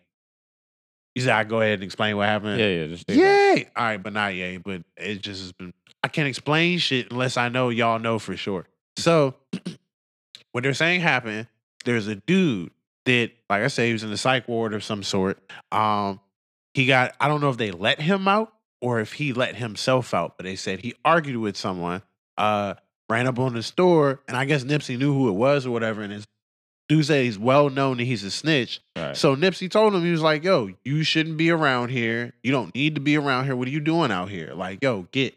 [1.15, 2.61] you said I go ahead and explain what happened.
[2.61, 2.87] Yeah, yeah.
[2.87, 3.11] Just.
[3.11, 3.69] Yay!
[3.77, 4.59] All right, but not yay.
[4.59, 5.73] But it just has been.
[6.03, 8.67] I can't explain shit unless I know y'all know for sure.
[8.97, 9.35] So,
[10.53, 11.47] what they're saying happened.
[11.85, 12.71] There's a dude
[13.07, 15.39] that, like I say, he was in the psych ward of some sort.
[15.73, 16.21] Um,
[16.75, 17.15] he got.
[17.21, 20.45] I don't know if they let him out or if he let himself out, but
[20.45, 22.03] they said he argued with someone.
[22.39, 22.75] Uh,
[23.11, 26.01] ran up on the store, and I guess Nipsey knew who it was or whatever.
[26.01, 26.27] And his
[26.89, 28.81] dude said he's well known that he's a snitch.
[28.97, 29.17] Right.
[29.17, 32.33] So Nipsey told him, he was like, yo, you shouldn't be around here.
[32.43, 33.57] You don't need to be around here.
[33.57, 34.55] What are you doing out here?
[34.55, 35.35] Like, yo, get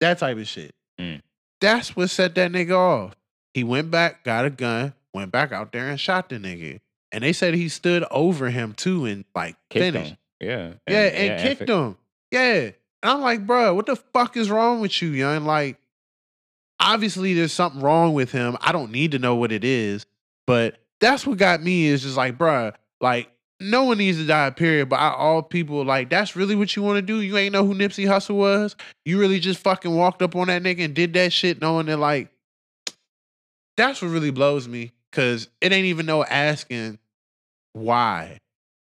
[0.00, 0.74] that type of shit.
[0.98, 1.20] Mm.
[1.60, 3.14] That's what set that nigga off.
[3.52, 6.80] He went back, got a gun, went back out there and shot the nigga.
[7.16, 10.10] And they said he stood over him too and like Kicked finished.
[10.10, 10.18] him.
[10.38, 10.72] Yeah.
[10.86, 11.96] Yeah, and, kicked fi- him.
[12.30, 12.52] Yeah.
[12.52, 15.46] And I'm like, bro, what the fuck is wrong with you, young?
[15.46, 15.78] Like,
[16.78, 18.58] obviously there's something wrong with him.
[18.60, 20.04] I don't need to know what it is,
[20.46, 24.50] but that's what got me is just like, bruh, like, no one needs to die,
[24.50, 24.90] period.
[24.90, 27.22] But I, all people, like, that's really what you want to do?
[27.22, 28.76] You ain't know who Nipsey Hussle was?
[29.06, 31.96] You really just fucking walked up on that nigga and did that shit knowing that,
[31.96, 32.28] like,
[33.78, 34.92] that's what really blows me.
[35.12, 36.98] Cause it ain't even no asking
[37.76, 38.38] why.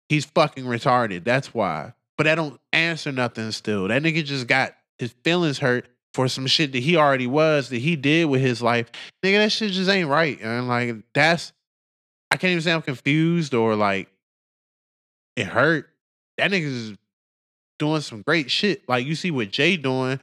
[0.09, 1.23] He's fucking retarded.
[1.23, 1.93] That's why.
[2.17, 3.87] But that don't answer nothing still.
[3.87, 7.79] That nigga just got his feelings hurt for some shit that he already was, that
[7.79, 8.89] he did with his life.
[9.23, 10.39] Nigga, that shit just ain't right.
[10.41, 11.51] And like that's
[12.31, 14.09] I can't even say I'm confused or like
[15.35, 15.89] it hurt.
[16.37, 16.97] That nigga's
[17.79, 18.87] doing some great shit.
[18.87, 20.21] Like you see what Jay doing.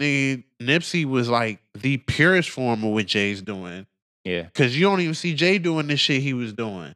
[0.00, 3.86] Nigga, Nipsey was like the purest form of what Jay's doing.
[4.24, 4.48] Yeah.
[4.54, 6.94] Cause you don't even see Jay doing this shit he was doing.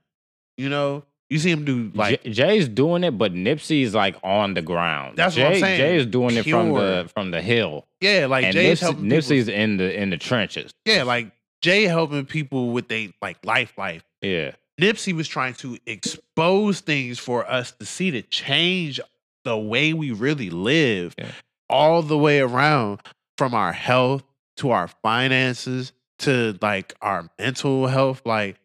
[0.56, 1.04] You know?
[1.30, 5.16] You see him do like J- Jay's doing it, but Nipsey's like on the ground.
[5.16, 5.78] That's Jay, what I'm saying.
[5.80, 9.18] Jay's doing it from the from the hill, yeah, like and Jay's Nipsey, helping people-
[9.18, 10.70] Nipsey's in the in the trenches.
[10.84, 14.04] Yeah, like Jay helping people with they like life life.
[14.20, 19.00] Yeah, Nipsey was trying to expose things for us to see to change
[19.44, 21.30] the way we really live Yeah.
[21.70, 23.00] all the way around
[23.38, 24.22] from our health
[24.58, 28.22] to our finances to like our mental health.
[28.24, 28.56] Like,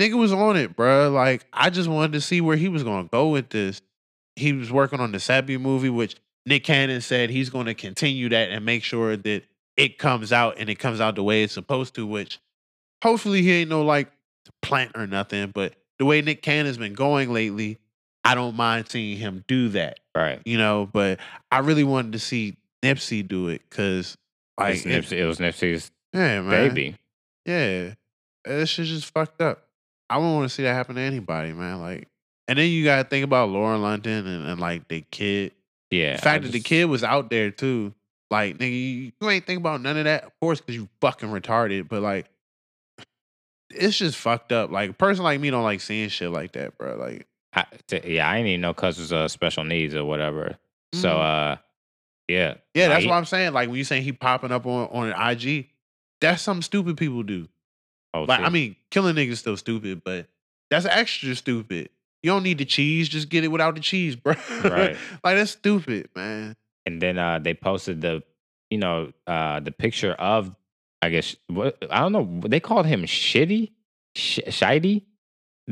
[0.00, 1.12] nigga was on it, bruh.
[1.12, 3.82] Like, I just wanted to see where he was going to go with this.
[4.36, 8.28] He was working on the Sebi movie, which Nick Cannon said he's going to continue
[8.28, 9.42] that and make sure that
[9.76, 12.38] it comes out and it comes out the way it's supposed to, which
[13.02, 14.10] hopefully he ain't no like
[14.62, 17.78] plant or nothing, but the way Nick Cannon's been going lately,
[18.24, 20.40] I don't mind seeing him do that, right.
[20.44, 20.88] you know.
[20.92, 21.18] But
[21.50, 24.16] I really wanted to see Nipsey do it because,
[24.58, 26.96] like, Nipsey, it was Nipsey's yeah, man, baby.
[27.44, 27.94] yeah,
[28.44, 29.67] that shit just fucked up.
[30.10, 31.80] I wouldn't want to see that happen to anybody, man.
[31.80, 32.08] Like,
[32.46, 35.52] and then you got to think about Lauren London and, and like the kid.
[35.90, 37.94] Yeah, The fact I that the kid was out there too,
[38.30, 41.30] like, nigga, you, you ain't think about none of that, of course, because you fucking
[41.30, 41.88] retarded.
[41.88, 42.26] But like,
[43.70, 44.70] it's just fucked up.
[44.70, 46.96] Like, a person like me don't like seeing shit like that, bro.
[46.96, 50.56] Like, I, t- yeah, I didn't even know cousins uh special needs or whatever.
[50.94, 51.52] So Mhm.
[51.52, 51.56] uh,
[52.28, 53.52] yeah, yeah, that's Like, what I'm saying.
[53.54, 55.68] Like, when you saying he popping up on on an IG,
[56.20, 57.48] that's something stupid people do.
[58.14, 60.26] Oh, Like, I mean, killing niggas still stupid, but
[60.70, 61.90] that's extra stupid.
[62.22, 64.34] You don't need the cheese, just get it without the cheese, bro.
[64.64, 64.96] Right.
[65.24, 66.56] like that's stupid, man.
[66.86, 68.22] and then uh, they posted the,
[68.70, 70.54] you know, uh, the picture of,
[71.00, 73.70] I guess, what I don't know, they called him Shitty,
[74.16, 75.04] Sh- Shitey.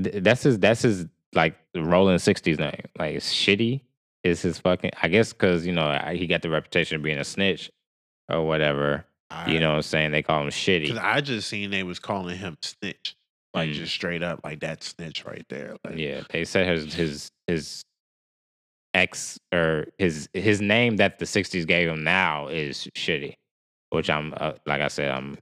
[0.03, 0.59] Th- That's his.
[0.61, 2.81] That's his like rolling sixties name.
[2.99, 3.81] Like it's Shitty.
[4.23, 4.93] is his fucking.
[5.03, 7.71] I guess because you know he got the reputation of being a snitch
[8.31, 9.05] or whatever.
[9.49, 10.13] You know what I'm saying?
[10.13, 10.97] They call him shitty.
[10.99, 13.17] I just seen they was calling him snitch,
[13.55, 13.75] like Mm.
[13.75, 15.77] just straight up, like that snitch right there.
[15.85, 17.83] Like, Yeah, they said his his his
[18.95, 23.35] ex or his his name that the '60s gave him now is shitty,
[23.91, 25.39] which I'm uh, like I said I'm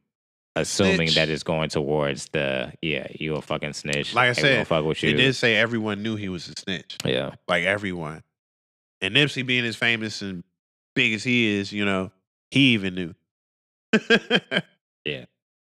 [0.57, 1.15] assuming Snitch.
[1.17, 4.15] that it's going towards the yeah you a fucking snitch.
[4.15, 5.11] Like I said, fuck with you.
[5.11, 8.23] It did say everyone knew he was a snitch, Yeah, like everyone.
[9.01, 10.43] And Nipsey being as famous and
[10.95, 12.11] big as he is, you know,
[12.51, 13.15] he even knew.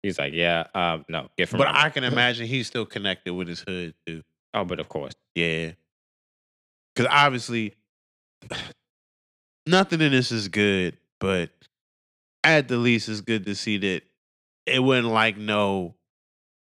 [0.03, 3.47] he's like yeah um no get from but I can imagine he's still connected with
[3.47, 4.23] his hood too.
[4.53, 5.71] oh but of course Yeah.
[6.99, 7.75] Because obviously,
[9.65, 11.49] nothing in this is good, but
[12.43, 14.01] at the least, it's good to see that
[14.65, 15.95] it wasn't like no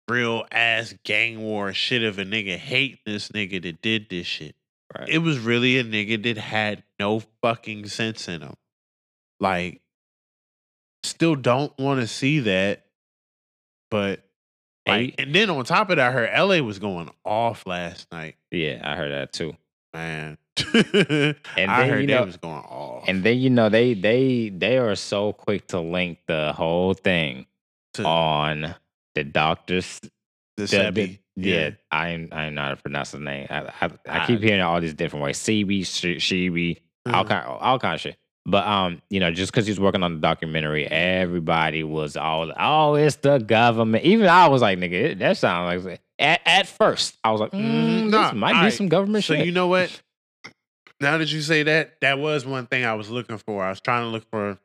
[0.08, 4.56] real ass gang war shit of a nigga hating this nigga that did this shit.
[4.98, 8.54] right It was really a nigga that had no fucking sense in him.
[9.38, 9.82] Like,
[11.04, 12.84] still don't want to see that,
[13.90, 14.20] but.
[14.86, 18.80] Like, And- then on top of that, her LA was going off last night yeah
[18.84, 19.56] I heard that too.
[19.94, 20.36] man.
[21.56, 23.04] And I heard you they know- was going off.
[23.08, 27.46] And then you know they they they are so quick to link the whole thing
[27.94, 28.74] to on
[29.14, 30.00] the doctors
[30.58, 33.46] the The- the- yeah, I I ain't know how to pronounce his name.
[33.48, 35.38] I I, I keep hearing all these different ways.
[35.38, 37.28] CB, Sh- Shibi, all Mhm.
[37.28, 38.16] kind all kind of shit.
[38.46, 42.94] But um, you know, just because he's working on the documentary, everybody was all, oh,
[42.94, 44.04] it's the government.
[44.04, 48.02] Even I was like, nigga, that sounds like at, at first I was like, mm,
[48.02, 48.72] Mhm, this might be alright.
[48.74, 49.46] some government So shit.
[49.46, 49.90] you know what?
[51.00, 53.64] Now that you say that, that was one thing I was looking for.
[53.64, 54.58] I was trying to look for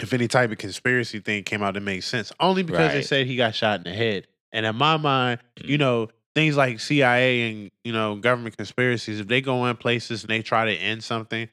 [0.00, 2.32] if any type of conspiracy thing came out that made sense.
[2.38, 4.26] Only because they said he got shot in the head.
[4.52, 5.80] And in my mind, you Mm.
[5.80, 10.30] know, things like CIA and you know government conspiracies, if they go in places and
[10.30, 11.48] they try to end something,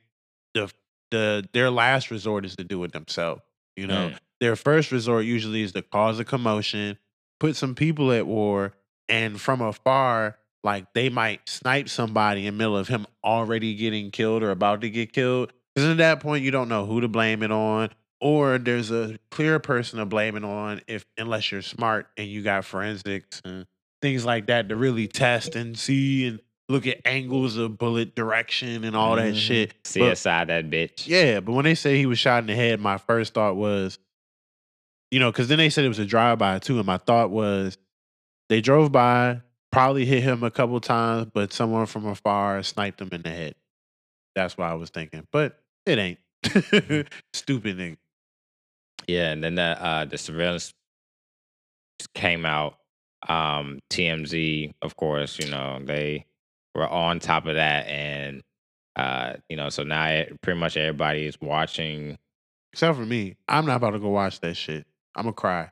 [0.54, 0.72] the
[1.12, 3.42] the their last resort is to do it themselves.
[3.78, 4.18] You know, Mm.
[4.40, 6.98] their first resort usually is to cause a commotion,
[7.40, 8.74] put some people at war,
[9.08, 14.12] and from afar, like they might snipe somebody in the middle of him already getting
[14.12, 15.54] killed or about to get killed.
[15.74, 19.18] Because at that point, you don't know who to blame it on, or there's a
[19.32, 23.66] clear person to blame it on if unless you're smart and you got forensics and
[24.02, 26.40] things like that to really test and see and
[26.72, 29.38] look at angles of bullet direction and all that Mhm.
[29.40, 29.74] shit.
[29.84, 31.08] But- CSI that bitch.
[31.08, 34.00] yeah, but when they say he was shot in the head, my first thought was,
[35.12, 37.30] you know, because then they said it was a drive by too, and my thought
[37.32, 37.78] was
[38.50, 43.10] they drove by, probably hit him a couple times, but someone from afar sniped him
[43.12, 43.56] in the head.
[44.36, 46.20] That's what I was thinking, but it ain't.
[47.34, 47.98] Stupid nigga.
[49.08, 50.74] Yeah, and then the uh, the surveillance
[52.16, 52.78] came out.
[53.28, 56.26] Um, TMZ, of course, you know they
[56.76, 58.42] were on top of that, and
[58.96, 62.18] uh, you know, so now e- pretty much everybody is watching.
[62.74, 64.86] Except for me, I'm not about to go watch that shit.
[65.16, 65.72] I'm gonna cry.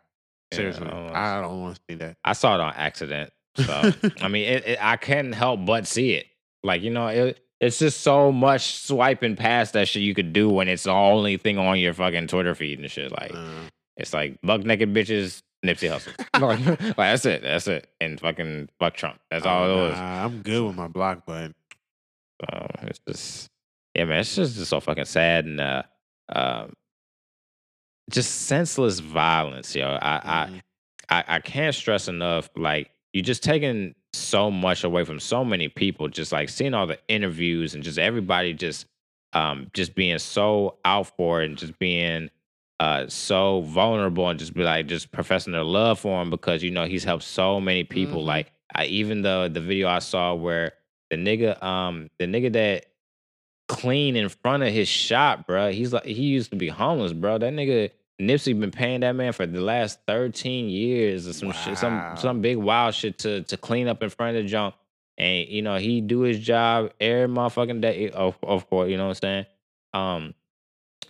[0.54, 2.18] Seriously, I don't wanna I don't want to see that.
[2.26, 6.14] I saw it on accident, so I mean, it, it, I couldn't help but see
[6.14, 6.26] it.
[6.64, 10.50] Like you know, it, it's just so much swiping past that shit you could do
[10.50, 13.12] when it's the only thing on your fucking Twitter feed and shit.
[13.12, 13.64] Like Uh,
[13.96, 16.14] it's like buck naked bitches, Nipsey Hussle.
[16.42, 17.42] like, like, that's it.
[17.44, 17.90] That's it.
[18.00, 19.20] And fucking fuck Trump.
[19.30, 19.96] That's all it was.
[19.98, 21.54] nah, I'm good with my block button.
[22.42, 23.50] So it's just
[23.96, 24.20] yeah, man.
[24.22, 25.84] It's just, just so fucking sad and uh,
[26.34, 26.74] um,
[28.10, 29.88] just senseless violence, yo.
[29.88, 30.62] I, I Mhm.
[31.10, 32.50] I I can't stress enough.
[32.56, 36.08] Like you're just taking so much away from so many people.
[36.08, 38.86] Just like seeing all the interviews and just everybody just
[39.34, 42.30] um just being so out for it and just being
[42.80, 46.72] uh so vulnerable and just be like just professing their love for him because you
[46.72, 48.24] know he's helped so many people.
[48.24, 48.28] Mhm.
[48.28, 50.74] Like I, even the the video I saw where
[51.10, 52.86] the nigga um the nigga that
[53.68, 55.72] clean in front of his shop, bro.
[55.72, 57.38] He's like he used to be homeless, bro.
[57.38, 61.78] That nigga Nipsey been paying that man for the last 13 years or some shit,
[61.78, 64.76] some some big wild shit to to clean up in front of the junk.
[65.18, 68.10] And you know, he do his job every motherfucking day.
[68.10, 69.46] Of, of course, you know what I'm saying?
[69.94, 70.34] Um,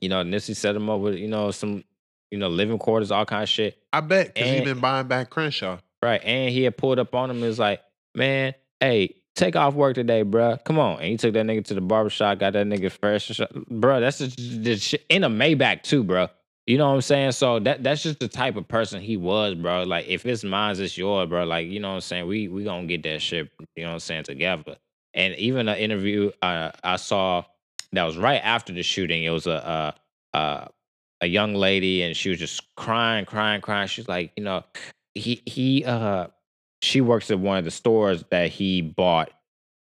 [0.01, 1.83] you know, Nipsey set him up with, you know, some,
[2.31, 3.77] you know, living quarters, all kind of shit.
[3.91, 5.79] I bet because he been buying back Crenshaw.
[6.01, 6.21] Right.
[6.23, 7.81] And he had pulled up on him and was like,
[8.15, 10.63] man, hey, take off work today, bruh.
[10.63, 10.99] Come on.
[10.99, 13.29] And he took that nigga to the barbershop, got that nigga fresh.
[13.29, 14.27] Bruh, that's the,
[14.59, 16.29] the shit in a Maybach too, bruh.
[16.67, 17.31] You know what I'm saying?
[17.31, 19.83] So that that's just the type of person he was, bro.
[19.83, 21.43] Like if it's mine, it's yours, bro.
[21.43, 22.27] Like, you know what I'm saying?
[22.27, 24.75] We we gonna get that shit, you know what I'm saying, together.
[25.15, 27.43] And even an interview uh, I saw
[27.93, 29.95] that was right after the shooting, it was a
[30.33, 30.69] a, a
[31.21, 33.87] a young lady and she was just crying, crying, crying.
[33.87, 34.63] She's like, you know,
[35.15, 36.27] he he uh
[36.81, 39.31] she works at one of the stores that he bought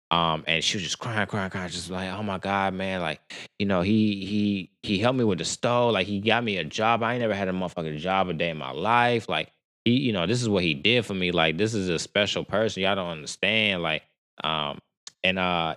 [0.09, 3.01] Um, and she was just crying, crying, crying, just like, oh my God, man.
[3.01, 3.19] Like,
[3.59, 5.91] you know, he he he helped me with the stove.
[5.93, 7.03] Like he got me a job.
[7.03, 9.27] I ain't never had a motherfucking job a day in my life.
[9.27, 9.51] Like,
[9.83, 11.31] he, you know, this is what he did for me.
[11.31, 12.83] Like, this is a special person.
[12.83, 13.83] Y'all don't understand.
[13.83, 14.03] Like,
[14.43, 14.79] um,
[15.25, 15.75] and uh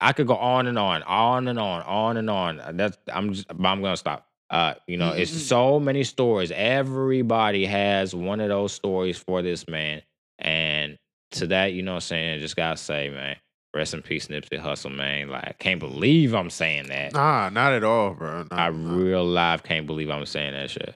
[0.00, 2.60] I could go on and on, on and on, on and on.
[2.60, 4.26] Uh, That's I'm just but I'm gonna stop.
[4.48, 6.52] Uh, you know, it's so many stories.
[6.52, 10.02] Everybody has one of those stories for this man.
[10.38, 10.98] And
[11.32, 13.36] to that, you know what I'm saying, just gotta say, man,
[13.74, 15.28] rest in peace, Nipsey Hussle, man.
[15.30, 17.14] Like, I can't believe I'm saying that.
[17.14, 18.46] Nah, not at all, bro.
[18.52, 20.94] I real life can't believe I'm saying that shit.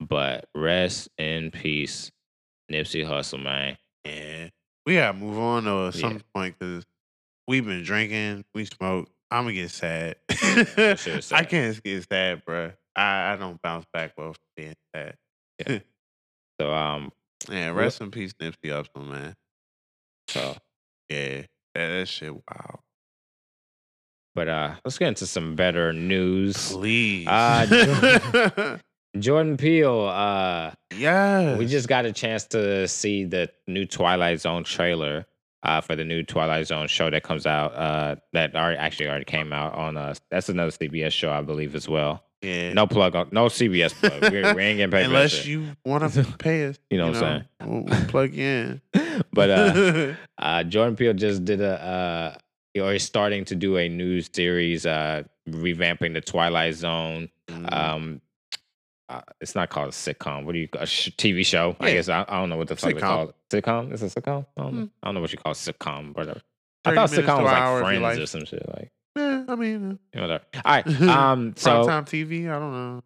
[0.00, 2.10] But rest in peace,
[2.72, 3.76] Nipsey Hussle, man.
[4.04, 4.48] Yeah.
[4.86, 6.00] We gotta move on though at Yeah.
[6.00, 6.84] some point because
[7.48, 9.08] we've been drinking, we smoke.
[9.30, 10.16] I'm gonna get sad.
[10.30, 12.72] is I can't get sad, bro.
[12.94, 15.16] I, I don't bounce back well from being sad.
[15.66, 15.78] Yeah.
[16.60, 17.12] So um,
[17.48, 19.34] Yeah, rest in peace, Nipsey Hussle, man.
[20.26, 20.56] so
[21.08, 21.42] Yeah,
[21.74, 22.80] that, that shit, wow.
[24.34, 26.72] but uh, let's get into some better news.
[26.72, 27.28] Please.
[27.28, 28.78] Uh,
[29.20, 34.64] Jordan Peele, uh, yeah, we just got a chance to see the new Twilight Zone
[34.64, 35.24] trailer
[35.62, 37.74] uh, for the new Twilight Zone show that comes out.
[37.74, 40.20] Uh, that already actually already came out on us.
[40.30, 42.22] That's another CBS show, I believe, as well.
[42.42, 42.72] yeah.
[42.72, 44.32] No plug on, no CBS plug.
[44.32, 46.78] we, we ain't getting paid Unless you want to pay us.
[46.90, 47.44] You know what I'm saying?
[47.70, 48.80] We'll, we'll plug you in.
[49.32, 52.36] But uh, uh, Jordan Peele just did a,
[52.76, 57.28] uh, or is starting to do a new series, uh, revamping the Twilight Zone.
[57.48, 57.72] Mhm.
[57.72, 58.20] Um,
[59.08, 60.44] uh, it's not called a sitcom.
[60.44, 61.76] What do you call a sh- TV show?
[61.80, 63.02] I guess I, I don't know what the fuck they Sitcom.
[63.02, 63.34] call it.
[63.50, 63.92] Sitcom?
[63.92, 64.46] Is it sitcom?
[64.56, 64.80] I don't, know.
[64.82, 64.90] Mm.
[65.02, 66.34] I don't know what you call sitcom, but uh,
[66.84, 68.68] I thought sitcom was like Friends or some shit.
[68.68, 70.44] Like yeah, I mean, you know, whatever.
[70.64, 70.86] All right.
[71.08, 71.54] Um.
[71.56, 72.48] so, primetime TV.
[72.50, 73.02] I don't know.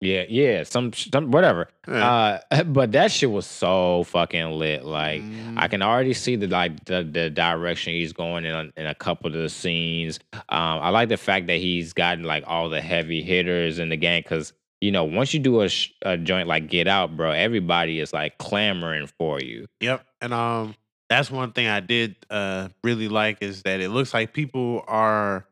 [0.00, 0.62] yeah, yeah.
[0.64, 1.68] Some, some whatever.
[1.88, 2.40] Yeah.
[2.52, 4.84] Uh, but that shit was so fucking lit.
[4.84, 5.22] Like.
[5.22, 8.94] Mm, I can already see the like the, the direction he's going in in a
[8.94, 10.20] couple of the scenes.
[10.34, 13.96] Um, I like the fact that he's gotten like all the heavy hitters in the
[13.96, 17.30] game because you know once you do a, sh- a joint like Get Out, bro,
[17.32, 19.66] everybody is like clamoring for you.
[19.80, 20.04] Yep.
[20.20, 20.74] And um
[21.08, 25.46] that's one thing I did uh really like is that it looks like people are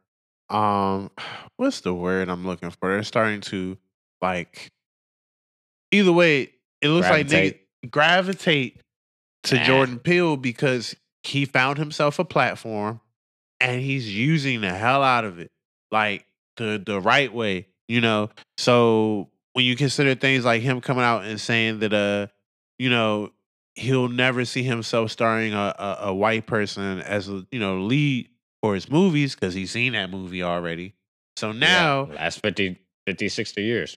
[0.50, 1.10] um
[1.56, 2.92] what's the word I'm looking for?
[2.92, 3.76] They're starting to
[4.22, 4.70] like
[5.92, 6.52] either way,
[6.82, 7.60] it looks like they
[7.90, 8.80] gravitate
[9.44, 9.64] to Ah.
[9.64, 13.00] Jordan Peele because he found himself a platform
[13.60, 15.50] and he's using the hell out of it.
[15.90, 18.30] Like the the right way, you know.
[18.58, 22.26] So when you consider things like him coming out and saying that uh,
[22.78, 23.30] you know,
[23.74, 28.28] he'll never see himself starring a, a, a white person as a you know lead
[28.62, 30.94] for his movies because he's seen that movie already.
[31.36, 33.96] So now, Yeah, last 50, 50, 60 years.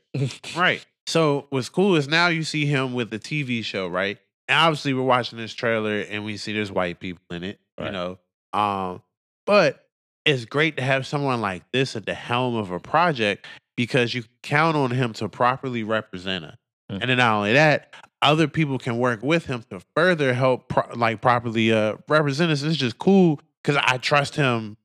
[0.55, 0.85] right.
[1.07, 4.17] So what's cool is now you see him with the TV show, right?
[4.47, 7.91] And obviously we're watching this trailer and we see there's white people in it, you
[7.91, 8.17] know.
[8.53, 9.01] Um,
[9.45, 9.87] but
[10.25, 13.47] it's great to have someone like this at the helm of a project
[13.80, 16.57] because you count on him to properly represent us.
[16.91, 16.97] Mm.
[16.99, 20.93] And then not only that, other people can work with him to further help pro-
[20.97, 22.61] like properly uh represent us.
[22.61, 24.75] It's just cool because I trust him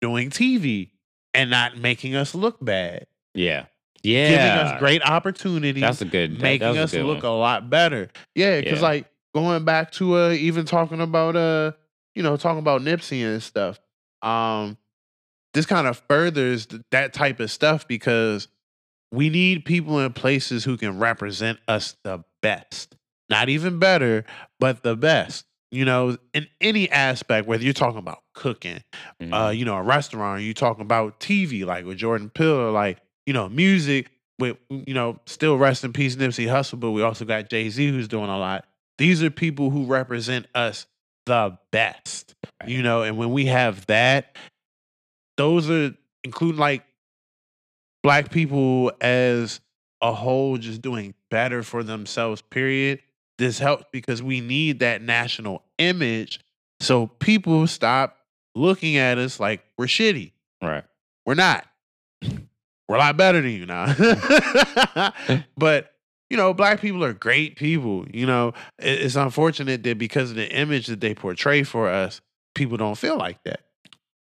[0.00, 0.90] doing TV
[1.34, 3.06] and not making us look bad.
[3.34, 3.64] yeah,
[4.04, 4.28] yeah.
[4.28, 6.40] Giving us great opportunities That's a good.
[6.40, 7.32] making us good look one.
[7.32, 8.08] a lot better.
[8.36, 8.86] Yeah, because Yeah.
[8.86, 11.72] like going back to uh even talking about uh
[12.14, 13.80] you know talking about Nipsey and stuff.
[14.22, 14.78] Um,
[15.54, 18.48] this kind of furthers th- that type of stuff because
[19.12, 22.96] we need people in places who can represent us the best,
[23.30, 24.24] not even better,
[24.60, 25.44] but the best.
[25.70, 28.80] You know, in any aspect, whether you're talking about cooking,
[29.20, 29.46] Mhm.
[29.48, 32.98] uh, you know, a restaurant, you're talking about TV, like with Jordan Peele, or like,
[33.26, 37.24] you know, music with, you know, still rest in peace, Nipsey Hussle, but we also
[37.24, 38.66] got Jay Z who's doing a lot.
[38.98, 40.86] These are people who represent us
[41.26, 42.34] the best,
[42.66, 44.36] you know, and when we have that,
[45.36, 46.84] those are including like
[48.02, 49.60] black people as
[50.00, 53.00] a whole just doing better for themselves, period.
[53.38, 56.40] This helps because we need that national image
[56.84, 58.18] so people stop
[58.54, 60.32] looking at us like we're shitty.
[60.62, 60.84] right.
[61.24, 61.66] We're not.
[62.22, 63.94] We're a lot better than you now.
[65.56, 65.92] but
[66.28, 68.06] you know, black people are great people.
[68.12, 72.20] You know, it's unfortunate that because of the image that they portray for us,
[72.54, 73.60] people don't feel like that.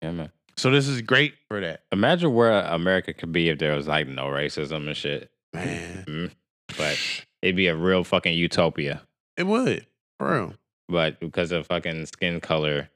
[0.02, 0.30] Yeah, man.
[0.56, 4.06] So this is great for that, Imagine where America could be if there was like
[4.08, 5.30] no racism and shit.
[5.52, 6.04] man.
[6.06, 6.30] Mhm.
[6.76, 6.98] But
[7.42, 9.02] it'd be a real fucking utopia.
[9.36, 9.86] It would,
[10.18, 10.54] for real.
[10.88, 12.88] But because of fucking skin color,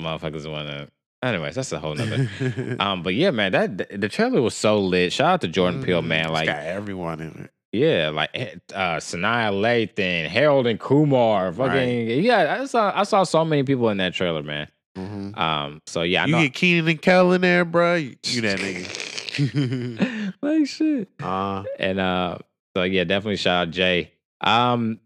[0.00, 0.88] motherfuckers want to.
[1.22, 2.28] Anyways, that's a whole nother.
[2.80, 5.12] um, but yeah, man, that the trailer was so lit.
[5.12, 6.06] Shout out to Jordan Peele, Mhm.
[6.06, 6.24] man.
[6.26, 7.50] It's Like, got everyone in it.
[7.72, 11.72] yeah, like eh, uh, Sanaa Lathan, Harold and Kumar, fucking
[12.08, 12.22] Right.
[12.22, 12.58] yeah.
[12.60, 14.68] I saw I saw so many people in that trailer, man.
[14.96, 15.36] Mhm.
[15.36, 16.42] Um, so yeah, I You know.
[16.42, 17.96] get Kenan and Kel in there, bro.
[17.96, 20.34] You, you that nigga.
[20.42, 21.08] like shit.
[21.22, 22.38] uh, And uh,
[22.76, 24.12] so yeah, definitely shout out Jay.
[24.40, 25.00] Um,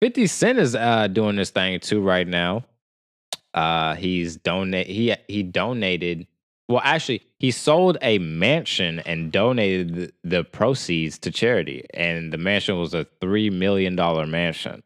[0.00, 2.64] 50 Cent is uh doing this thing too right now.
[3.54, 6.26] Uh, he's donate he he donated.
[6.68, 12.38] Well, actually, he sold a mansion and donated the, the proceeds to charity, and the
[12.38, 14.82] mansion was a three million dollar mansion.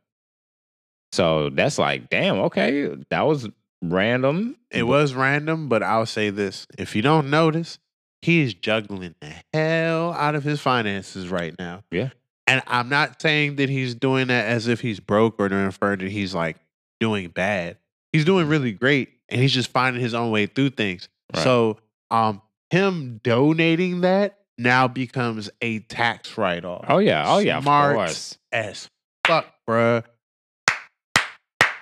[1.12, 3.48] So that's like, damn, okay, that was
[3.92, 4.56] random.
[4.70, 7.78] it was random, but I'll say this: if you don't notice,
[8.22, 11.84] he is juggling the hell out of his finances right now.
[11.90, 12.10] Yeah.
[12.46, 15.96] And I'm not saying that he's doing that as if he's broke or to infer
[15.96, 16.56] that he's like
[17.00, 17.78] doing bad.
[18.12, 21.08] He's doing really great and he's just finding his own way through things.
[21.34, 21.42] Right.
[21.42, 21.78] So
[22.10, 26.84] um him donating that now becomes a tax write-off.
[26.88, 28.88] Oh yeah, oh yeah, Smart of course, as
[29.26, 30.04] fuck, bruh.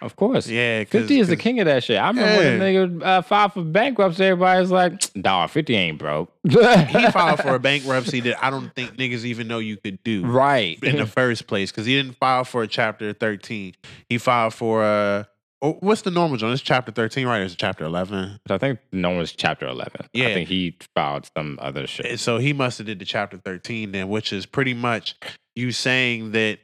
[0.04, 0.48] Of course.
[0.48, 0.84] Yeah.
[0.84, 1.98] 50 is the king of that shit.
[1.98, 4.24] I remember when the nigga uh, filed for bankruptcy.
[4.24, 6.30] Everybody's like, dog, 50 ain't broke.
[6.44, 10.24] He filed for a bankruptcy that I don't think niggas even know you could do.
[10.24, 10.78] Right.
[10.82, 13.74] in the first place because he didn't file for a chapter 13
[14.08, 15.24] he filed for uh
[15.62, 16.52] oh, what's the normal John?
[16.52, 17.40] It's chapter 13, right?
[17.40, 18.40] Or is it chapter 11?
[18.48, 20.06] I think no one's chapter 11.
[20.12, 20.28] Yeah.
[20.28, 22.20] I think he filed some other shit.
[22.20, 25.16] So he must have did the chapter 13 then, which is pretty much
[25.56, 26.58] you saying that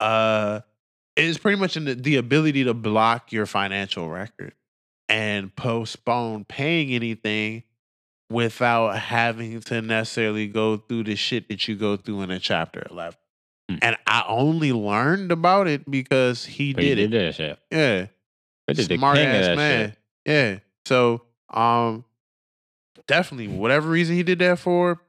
[0.00, 0.60] uh
[1.16, 4.54] it's pretty much in the, the ability to block your financial record
[5.08, 7.64] and postpone paying anything
[8.30, 12.86] without having to necessarily go through the shit that you go through in a chapter
[12.90, 13.16] 11.
[13.68, 13.76] Hmm.
[13.82, 17.26] And I only learned about it because he But he did, did it.
[17.26, 17.58] that shit.
[17.72, 18.06] Yeah.
[18.68, 19.88] 50 the Smart ass man.
[19.90, 19.98] shit.
[20.26, 20.58] Yeah.
[20.86, 22.04] So um
[23.08, 25.00] definitely whatever reason he did that for,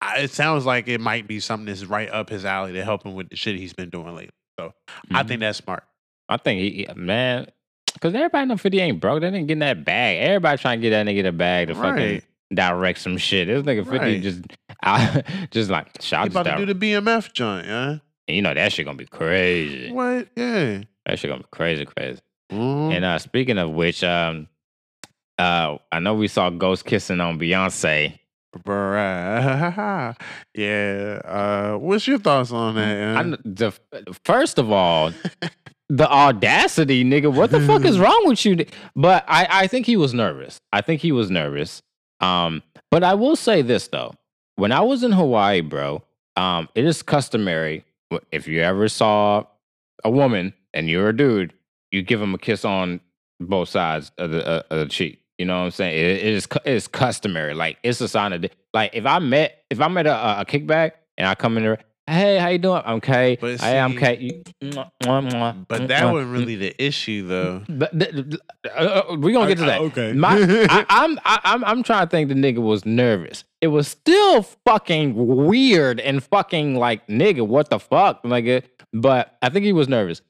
[0.00, 3.02] I, it sounds like it might be something that's right up his alley to help
[3.04, 4.30] him with the shit he's been doing lately.
[4.58, 4.72] So
[5.12, 5.28] I Mhm.
[5.28, 5.84] think that's smart.
[6.28, 7.46] I think he, man,
[7.92, 9.20] because everybody know 50 ain't broke.
[9.20, 10.18] They didn't get in that bag.
[10.18, 12.24] Everybody trying to get that nigga the bag to fucking Right.
[12.52, 13.48] direct some shit.
[13.48, 14.22] This nigga 50 Right.
[14.22, 14.42] just,
[14.82, 17.98] I, just like, He shout about to do the BMF joint, yeah.
[18.26, 19.92] You know, that shit gonna be crazy.
[19.92, 20.28] What?
[20.36, 20.82] Yeah.
[21.04, 22.20] That shit gonna be crazy, crazy.
[22.50, 22.94] Mhm.
[22.94, 24.48] And uh, speaking of which, um,
[25.38, 28.18] uh, I know we saw Ghost kissing on Beyonce.
[28.62, 30.16] Bruh.
[30.54, 31.20] yeah.
[31.24, 33.16] Uh, what's your thoughts on that?
[33.16, 33.72] I, the,
[34.24, 35.12] first of all,
[35.88, 37.32] the audacity, nigga.
[37.32, 38.64] What the fuck is wrong with you?
[38.96, 40.58] But I, I think he was nervous.
[40.72, 41.82] I think he was nervous.
[42.20, 44.14] Um, but I will say this though.
[44.56, 46.02] When I was in Hawaii, bro,
[46.36, 47.84] um, it is customary
[48.30, 49.44] if you ever saw
[50.04, 51.52] a woman and you're a dude,
[51.90, 53.00] you give them a kiss on
[53.40, 55.20] both sides of the, uh, of the cheek.
[55.38, 55.94] You know what I'm saying?
[55.98, 57.54] It, It is it's customary.
[57.54, 60.40] Like it's a sign of di- like if I met if I met a, a-
[60.40, 62.82] a kickback and I come in there, hey, how you doing?
[62.84, 63.36] I'm Kay.
[63.40, 64.42] But hey, I'm see- Kay.
[64.60, 66.12] But that mwah.
[66.12, 67.62] wasn't really the issue, though.
[67.68, 68.34] But th- th-
[68.66, 69.80] uh, uh, we gonna get to that.
[69.80, 70.12] okay.
[70.12, 70.36] My,
[70.68, 73.44] I, I'm I, I'm I'm trying to think the nigga was nervous.
[73.60, 75.14] It was still fucking
[75.46, 78.62] weird and fucking like nigga, what the fuck, nigga.
[78.92, 80.22] But I think he was nervous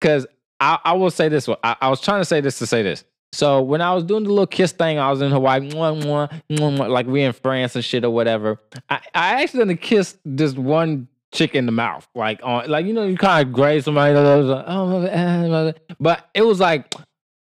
[0.00, 0.26] because
[0.60, 1.48] I, I will say this.
[1.48, 1.58] one.
[1.64, 3.04] I, I was trying to say this to say this.
[3.32, 6.42] So when I was doing the little kiss thing, I was in Hawaii, mwah, mwah,
[6.50, 8.58] mwah, like we in France and shit or whatever.
[8.88, 13.04] I, I accidentally kissed this one chick in the mouth, like on, like you know,
[13.06, 14.14] you kind of graze somebody.
[14.16, 16.94] Oh, but it was like,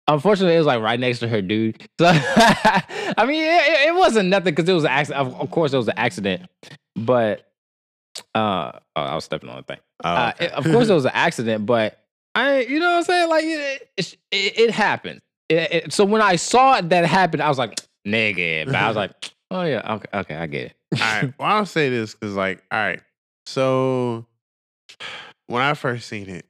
[0.08, 1.82] unfortunately, it was like right next to her dude.
[2.00, 5.34] So I mean, it, it- wasn't nothing because it was an accident.
[5.36, 6.50] Of, course, it was an accident,
[6.96, 7.48] but
[8.36, 9.78] uh, oh, I was stepping on the thing.
[10.04, 12.00] Oh, Uh, it- of course, it was an accident, but
[12.36, 13.30] I, you know what I'm saying?
[13.30, 15.22] Like, it, it, it, it happened.
[15.50, 18.66] It- it- so when I saw it that happen, I was like, nigga.
[18.66, 19.12] But I was like,
[19.52, 20.76] oh yeah, okay, okay, I get it.
[21.02, 21.34] all right.
[21.40, 23.02] Well, I'll say this because, like, all right.
[23.46, 24.26] So
[25.48, 26.46] when I first seen it,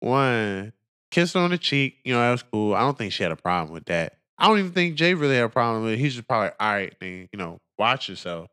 [0.00, 0.72] one
[1.10, 2.74] kissed on the cheek, you know, that was cool.
[2.74, 4.14] I don't think she had a problem with that.
[4.38, 5.98] I don't even think Jay really had a problem with it.
[5.98, 8.48] He's just probably, all right, then, you know, watch yourself.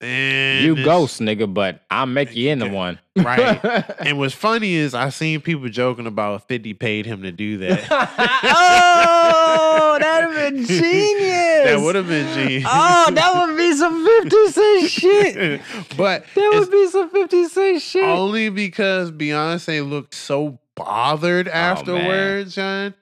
[0.00, 2.74] And you ghost, nigga, but I'll make you into Okay.
[2.74, 2.98] one.
[3.16, 3.64] Right.
[4.00, 7.86] And what's funny is I seen people joking about 50 paid him to do that.
[7.90, 11.64] oh, that'd have been genius.
[11.64, 12.62] that would have been G.
[12.66, 15.60] Oh, that would be some 50 cent shit.
[15.96, 18.04] but That would be some 50 cent shit.
[18.04, 22.94] only because Beyonce looked so bothered oh, afterwards, John.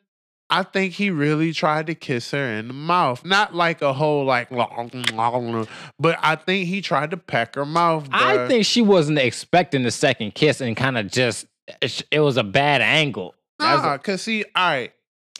[0.51, 3.25] I think he really tried to kiss her in the mouth.
[3.25, 4.51] Not like a whole like
[5.99, 8.09] but I think he tried to peck her mouth.
[8.13, 11.47] I think she wasn't expecting the second kiss and kind of just,
[12.11, 13.35] it was a bad angle.
[13.61, 14.93] Nah, cause see, all right,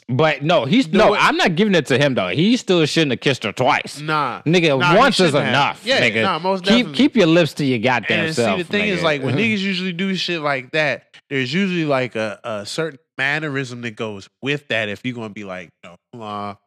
[0.09, 1.11] But no, he's no.
[1.11, 2.29] way- I'm not giving it to him though.
[2.29, 3.99] He still shouldn't have kissed her twice.
[3.99, 4.41] nah.
[4.43, 5.47] Nigga, Nah, once is have.
[5.47, 5.85] enough.
[5.85, 6.23] Yeah, nigga.
[6.23, 6.93] nah, most keep definitely.
[6.97, 8.57] keep your lips to your goddamn And self.
[8.57, 12.15] see, the thing is, like when niggas usually do shit like that, there's usually like
[12.15, 15.69] a, a certain mannerism that goes with that if you're gonna be like,
[16.15, 16.57] mwah,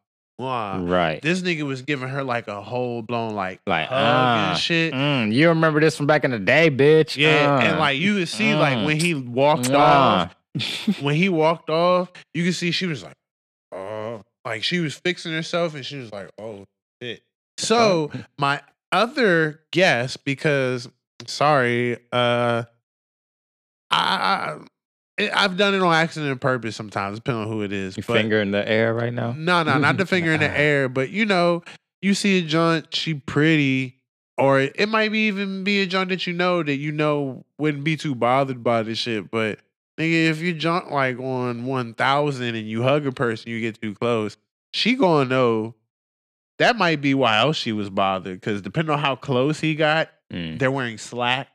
[0.41, 0.89] mwah.
[0.89, 1.21] Right.
[1.23, 4.93] This nigga was giving her like a whole blown like Like, hug ah, and shit.
[4.95, 7.17] Mm, you remember this from back in the day, bitch?
[7.17, 10.35] Yeah, Uh, and like you could see like mm, when he walked off,
[11.01, 13.15] when he walked off, you could see she was like,
[13.73, 16.65] oh, like she was fixing herself and she was like, oh
[17.03, 17.23] shit.
[17.59, 18.61] So my
[18.93, 20.89] other guess, because
[21.27, 22.65] sorry, uh,
[23.91, 24.59] I,
[25.19, 27.97] I I've done it on accident and purpose sometimes, depending on who it is.
[27.97, 29.33] You but- finger in the air right now?
[29.33, 31.63] no, no, not the finger in the air, but you know,
[32.03, 33.97] you see a joint, she pretty,
[34.37, 37.83] or it might be even be a joint that you know that you know wouldn't
[37.85, 39.31] be too bothered by this shit.
[39.31, 39.59] But
[39.99, 43.81] nigga, if you jump like on one thousand and you hug a person, you get
[43.81, 44.37] too close,
[44.73, 45.75] she gonna know.
[46.59, 48.41] That might be why else she was bothered.
[48.41, 50.59] Because depending on how close he got, Mm.
[50.59, 51.49] they're wearing slack.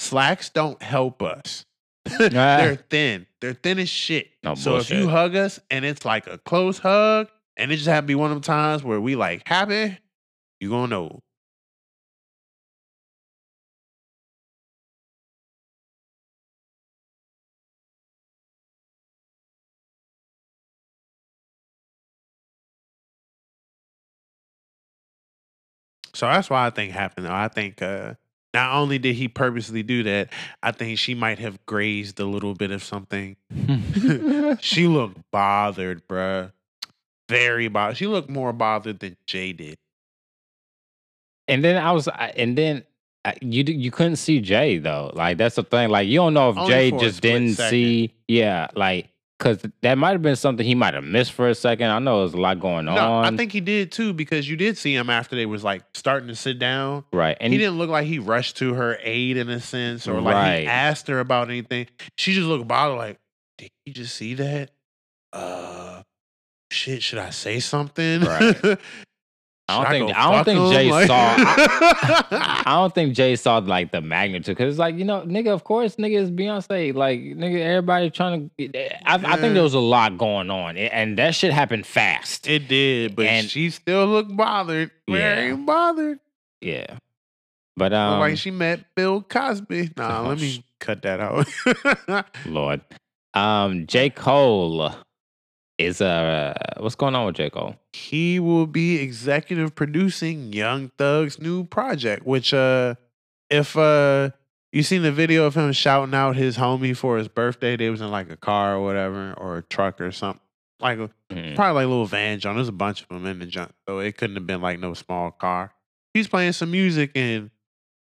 [0.00, 1.64] Slacks don't help us.
[2.12, 2.28] Ah.
[2.30, 3.26] They're thin.
[3.40, 4.30] They're thin as shit.
[4.42, 7.88] No so if you hug us and it's like a close hug, and it just
[7.88, 9.98] happen to be one of them times where we like happy,
[10.60, 11.22] you gonna know.
[26.14, 27.26] So that's why I think happened.
[27.26, 28.14] Though I think uh,
[28.52, 30.32] not only did he purposely do that,
[30.62, 33.36] I think she might have grazed a little bit of something.
[34.60, 36.52] she looked bothered, bruh.
[37.28, 37.96] Very bothered.
[37.96, 39.78] She looked more bothered than Jay did.
[41.46, 42.84] And then I was, and then
[43.40, 45.10] you you couldn't see Jay though.
[45.14, 45.90] Like that's the thing.
[45.90, 47.70] Like you don't know if Only Jay just didn't second.
[47.70, 48.14] see.
[48.28, 49.08] Yeah, like
[49.40, 51.88] because that might have been something he might have missed for a second.
[51.88, 53.24] I know there's a lot going No, on.
[53.24, 56.28] I think he did too because you did see him after they was like starting
[56.28, 57.04] to sit down.
[57.12, 60.20] right, and he didn't look like he rushed to her aid in a sense or
[60.20, 60.60] like Right.
[60.60, 61.86] he asked her about anything.
[62.18, 63.18] She just looked bothered like,
[63.58, 64.70] did he just see that?
[65.32, 66.02] Uh
[66.70, 68.20] shit, should I say something?
[68.20, 68.78] Right.
[69.70, 70.72] I don't think I don't think?
[70.72, 71.34] Jay Like- saw.
[71.38, 75.48] I, I don't think Jay saw like the magnitude because it's like you know, nigga.
[75.48, 76.94] Of course, nigga is Beyonce.
[76.94, 78.78] Like nigga, everybody trying to.
[79.08, 82.46] I, I think there was a lot going on, and that shit happened fast.
[82.48, 84.90] It did, but And- she still looked bothered.
[85.08, 85.54] Very Yeah.
[85.56, 86.18] bothered.
[86.60, 86.96] yeah,
[87.76, 89.90] but um, like she met Bill Cosby.
[89.96, 92.26] Nah, Oh, let sh- me cut that out.
[92.46, 92.80] Lord,
[93.34, 94.92] um, J Cole
[95.80, 97.76] is uh, what's going on with J Cole?
[97.92, 102.94] he will be executive producing Young Thug's new project, which uh
[103.48, 104.30] if uh
[104.72, 108.00] you seen the video of him shouting out his homie for his birthday, they was
[108.00, 110.40] in like a car or whatever, or a truck or something.
[110.80, 111.56] Like a, Mhm.
[111.56, 112.56] probably like a little van junk.
[112.56, 113.72] There's a bunch of them in the junk.
[113.88, 115.72] So it couldn't have been like no small car.
[116.14, 117.50] He's playing some music and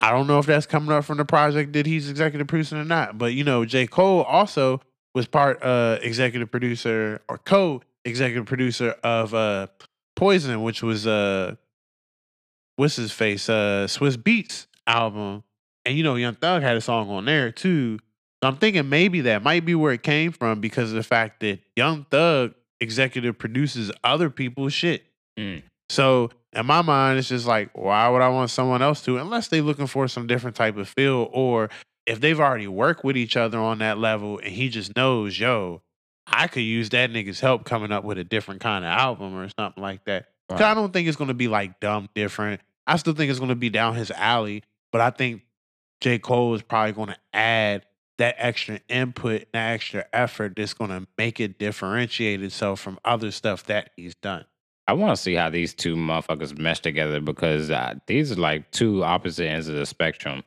[0.01, 2.85] I don't know if that's coming up from the project that he's executive producing or
[2.85, 3.17] not.
[3.19, 3.87] But you know, J.
[3.87, 4.81] Cole also
[5.15, 9.67] was part uh executive producer or co executive producer of uh
[10.17, 11.55] Poison, which was uh
[12.77, 13.49] what's his face?
[13.49, 15.45] Uh Swizz Beatz album.
[15.85, 17.99] And you know, Young Thug had a song on there too.
[18.43, 21.41] So I'm thinking maybe that might be where it came from because of the fact
[21.41, 25.05] that Young Thug executive produces other people's shit.
[25.39, 25.63] Mm.
[25.89, 29.19] So in my mind, it's just like, why would I want someone else to?
[29.19, 31.71] Unless they're looking for some different type of feel, or
[32.09, 35.83] if they've already worked with each other on that level, and he just knows, yo,
[36.27, 39.49] I could use that nigga's help coming up with a different kind of album or
[39.59, 40.27] something like that.
[40.49, 42.61] 'Cause I don't think it's gonna be like dumb different.
[42.87, 45.43] I still think it's gonna be down his alley, but I think
[46.01, 46.19] J.
[46.19, 47.85] Cole is probably gonna add
[48.17, 53.31] that extra input, and that extra effort that's gonna make it differentiate itself from other
[53.31, 54.45] stuff that he's done.
[54.87, 58.71] I want to see how these two motherfuckers mesh together because uh, these are like
[58.71, 60.43] two opposite ends of the spectrum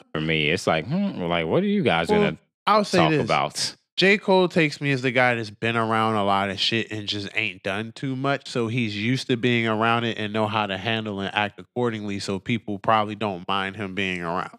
[0.00, 0.50] Uh, for me.
[0.50, 3.24] It's like, hmm, like, what are you guys Well, gonna I'll say talk this.
[3.24, 3.76] about?
[3.96, 4.18] J.
[4.18, 7.30] Cole takes me as the guy that's been around a lot of shit and just
[7.34, 8.46] ain't done too much.
[8.48, 12.18] So he's used to being around it and know how to handle and act accordingly.
[12.18, 14.58] So people probably don't mind him being around.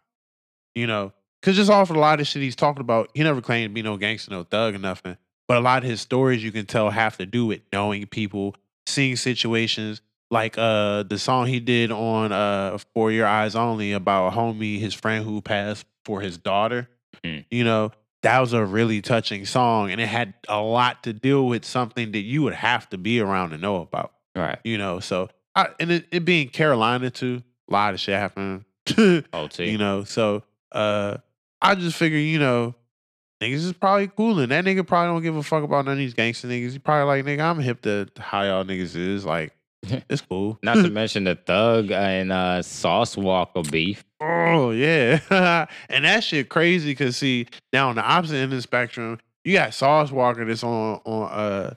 [0.73, 3.41] You know, because just off of a lot of shit he's talking about, he never
[3.41, 5.17] claimed to be no gangster, no thug or nothing.
[5.47, 8.55] But a lot of his stories you can tell have to do with knowing people,
[8.87, 10.01] seeing situations.
[10.29, 14.79] Like uh the song he did on uh For Your Eyes Only about a homie,
[14.79, 16.89] his friend who passed for his daughter.
[17.23, 17.45] Mm.
[17.49, 17.91] You know,
[18.23, 22.11] that was a really touching song and it had a lot to deal with something
[22.11, 24.59] that you would have to be around to know about Right.
[24.63, 28.65] you know so I, and it, it being carolina too a lot of shit happened
[29.33, 29.69] OT.
[29.71, 31.17] you know so uh
[31.61, 32.75] i just figure you know
[33.41, 35.97] niggas is probably cool and that nigga probably don't give a fuck about none of
[35.97, 39.53] these gangster niggas he probably like nigga i'm hip to how y'all niggas is like
[40.09, 40.57] It's cool.
[40.63, 44.03] Not to mention the Thug and uh, Sauce Walka beef.
[44.21, 45.19] Oh yeah,
[45.89, 49.53] and that shit crazy because see now on the opposite end of the spectrum, you
[49.53, 51.73] got Sauce Walka that's on on uh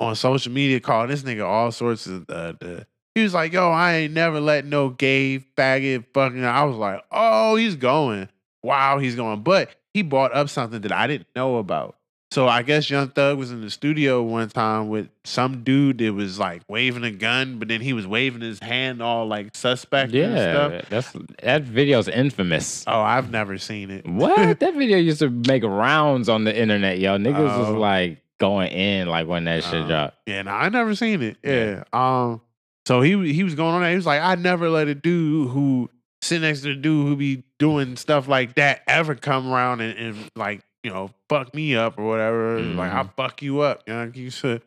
[0.00, 2.86] on social media calling this nigga all sorts of uh, the.
[3.14, 7.02] He was like, "Yo, I ain't never let no gay faggot fucking." I was like,
[7.10, 8.28] "Oh, he's going.
[8.62, 11.96] Wow, he's going." But he brought up something that I didn't know about.
[12.32, 16.14] So I guess Young Thug was in the studio one time with some dude that
[16.14, 20.14] was like waving a gun, but then he was waving his hand all like suspect
[20.14, 20.72] and stuff.
[20.72, 21.12] Yeah, that's
[21.42, 22.84] that video's infamous.
[22.86, 24.08] Oh, I've never seen it.
[24.08, 24.60] What?
[24.60, 27.18] that video used to make rounds on the internet, yo.
[27.18, 27.78] Niggas was Oh.
[27.78, 30.16] like going in like when that shit Uh, dropped.
[30.24, 31.36] Yeah, no, I never seen it.
[31.44, 31.82] Yeah.
[31.92, 32.28] Yeah.
[32.30, 32.40] Um.
[32.86, 33.90] So he he was going on that.
[33.90, 35.90] He was like, I never let a dude who
[36.22, 39.98] sit next to the dude who be doing stuff like that ever come around and,
[39.98, 42.60] and like you know fuck me up or whatever.
[42.60, 43.82] Like I'll fuck you up.
[43.86, 44.62] You know, you should.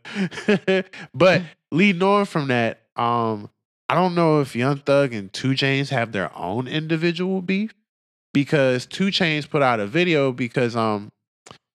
[1.14, 1.42] but
[1.72, 3.50] leading on from that, um,
[3.90, 7.74] I don't know if Young Thug and 2 Chainz have their own individual beef
[8.34, 11.12] because 2 Chainz put out a video because um,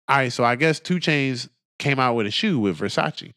[0.08, 3.32] all right, so I guess 2 Chainz came out with a shoe with Versace.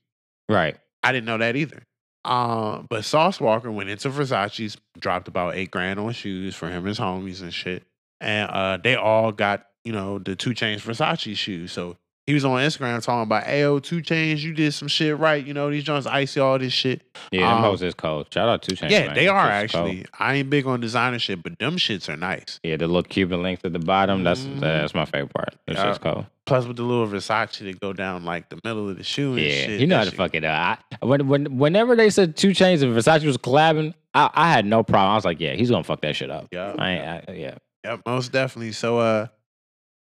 [0.49, 0.75] Right.
[1.03, 1.83] I didn't know that either.
[2.25, 6.77] Um, but Sauce Walka went into Versace's, dropped about eight grand on shoes for him
[6.77, 7.83] and his homies and shit.
[8.21, 11.71] And uh, they all got, you know, the 2 Chainz Versace shoes.
[11.71, 15.45] So he was on Instagram talking about, Ayo, 2 Chainz, you did some shit right.
[15.45, 17.01] You know, these joints icy, all this shit.
[17.31, 18.27] Yeah, them Um, hoes is cold.
[18.33, 18.91] Shout out to Chainz.
[18.91, 19.15] yeah, man.
[19.15, 19.89] they are is cold.
[19.89, 20.05] actually.
[20.17, 22.61] I ain't big on designer shit, but them shits are nice.
[22.63, 24.23] Yeah, the little Cuban links at the bottom.
[24.23, 24.61] That's Mhm.
[24.61, 25.55] that's my favorite part.
[25.67, 25.85] That's Yeah.
[25.87, 26.25] just cold.
[26.45, 29.41] Plus with the little Versace that go down like the middle of the shoe and
[29.41, 29.79] Yeah, shit.
[29.81, 30.79] you know how to shit- fuck it up.
[31.01, 34.65] I, when, when, whenever they said 2 Chainz and Versace was collabing, I, I had
[34.65, 35.11] no problem.
[35.11, 36.47] I was like, yeah, he's gonna fuck that shit up.
[36.53, 36.73] Yeah.
[36.77, 37.55] I, ain't- I, yeah.
[37.85, 38.71] Yep, most definitely.
[38.71, 39.27] So uh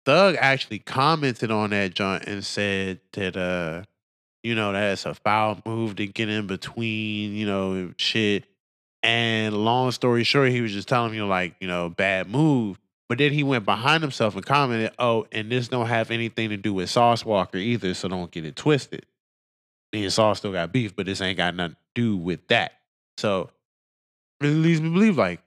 [0.05, 3.85] Thug actually commented on that joint and said that uh,
[4.43, 8.45] you know, that's a foul move to get in between, you know, shit.
[9.03, 12.79] And long story short, he was just telling you like, you know, bad move.
[13.09, 16.57] But then he went behind himself and commented, "Oh, and this don't have anything to
[16.57, 19.05] do with Sauce Walka either, so don't get it twisted."
[19.93, 22.73] Me and Sauce still got beef, but this ain't got nothing to do with that.
[23.19, 23.51] So
[24.41, 25.41] it leads me believe like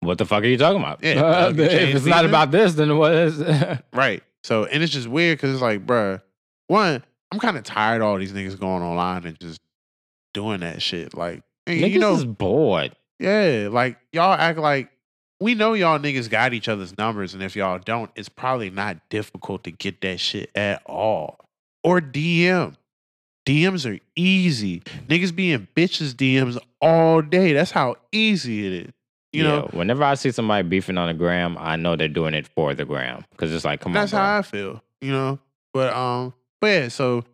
[0.00, 1.02] What the fuck are you talking about?
[1.02, 3.42] Yeah, Thug and if Chainz it's not about this, then what is?
[3.92, 4.22] Right.
[4.42, 6.22] So, and it's just weird because it's like, bruh,
[6.68, 9.60] one, I'm kind of tired of all these niggas going online and just
[10.32, 11.14] doing that shit.
[11.14, 12.96] Like, and Niggas you know, is bored.
[13.18, 14.90] yeah, like y'all act like
[15.40, 18.96] we know y'all niggas got each other's numbers, and if y'all don't, it's probably not
[19.10, 21.38] difficult to get that shit at all.
[21.84, 22.74] Or DM.
[23.46, 24.80] DMs are easy.
[25.08, 27.52] Niggas being bitches DMs all day.
[27.52, 28.92] That's how easy it is.
[29.32, 32.34] You Yeah, know, whenever I see somebody beefing on the gram, I know they're doing
[32.34, 35.12] it for the gram because it's like, come That's on, That's how I feel, you
[35.12, 35.38] know.
[35.72, 37.24] But um, but yeah, so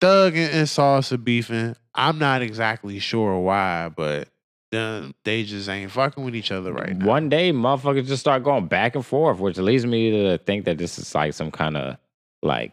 [0.00, 1.76] Thug and, and Sauce are beefing.
[1.94, 4.28] I'm not exactly sure why, but
[4.72, 7.04] them, they just ain't fucking with each other right now.
[7.06, 10.78] One day, motherfuckers just start going back and forth, which leads me to think that
[10.78, 11.96] this is like some kind of
[12.42, 12.72] like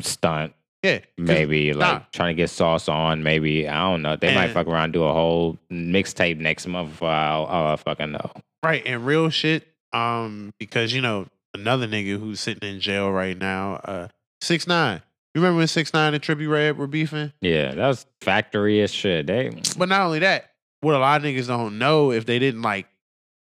[0.00, 0.52] stunt.
[0.82, 2.04] Yeah, Maybe like nah.
[2.12, 3.22] trying to get sauce on.
[3.22, 4.16] Maybe I don't know.
[4.16, 6.94] They might fuck around and do a whole mixtape next month.
[6.94, 8.32] For all, all I fucking know.
[8.64, 9.68] right and real shit.
[9.92, 14.08] Um, because you know another nigga who's sitting in jail right now, uh,
[14.40, 15.02] six nine.
[15.34, 17.32] You remember when six nine and Trippie Redd were beefing?
[17.40, 19.26] Yeah, that was factory as shit.
[19.28, 22.62] They But not only that, what a lot of niggas don't know if they didn't
[22.62, 22.86] like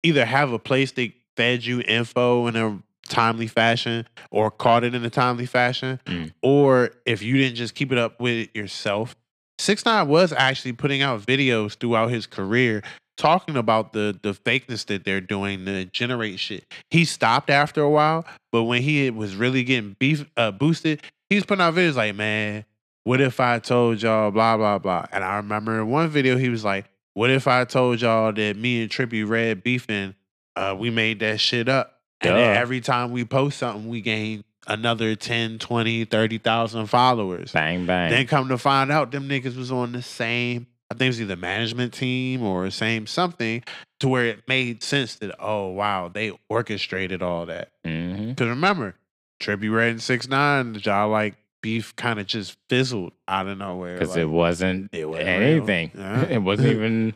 [0.03, 4.95] either have a place they fed you info in a timely fashion or caught it
[4.95, 6.33] in a timely fashion, Mm.
[6.43, 9.15] or if you didn't just keep it up with it yourself.
[9.59, 12.83] Six Nine was actually putting out videos throughout his career
[13.19, 16.65] talking about the the fakeness that they're doing to generate shit.
[16.91, 21.35] He stopped after a while, but when he was really getting beef uh, boosted, he
[21.37, 22.65] was putting out videos like, man,
[23.05, 25.05] what if I told y'all blah blah blah?
[25.13, 28.57] And I remember in one video he was like, What if I told y'all that
[28.57, 30.15] me and Trippie Redd beefing,
[30.57, 32.00] uh, we made that shit up.
[32.21, 37.53] And every time we post something, we gain another 10, 20, 30,000 followers.
[37.53, 38.11] bang bang.
[38.11, 41.21] Then come to find out them niggas was on the same, I think it was
[41.23, 43.63] either management team or same something
[44.01, 47.71] to where it made sense that, oh wow, they orchestrated all that.
[47.87, 48.31] Mm-hmm.
[48.31, 48.95] Because remember,
[49.41, 53.95] Trippie Redd and 6 9 y'all like beef kind of just fizzled out of nowhere.
[53.95, 55.91] Because like, it wasn't it wasn't anything.
[55.95, 56.25] Yeah.
[56.31, 57.15] It wasn't even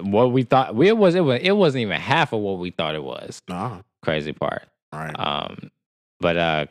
[0.00, 0.70] what we thought.
[0.80, 3.42] It was it was it wasn't even half of what we thought it was.
[3.48, 4.62] Nah, Crazy part.
[4.92, 5.14] right.
[5.18, 5.70] Um,
[6.20, 6.66] but uh,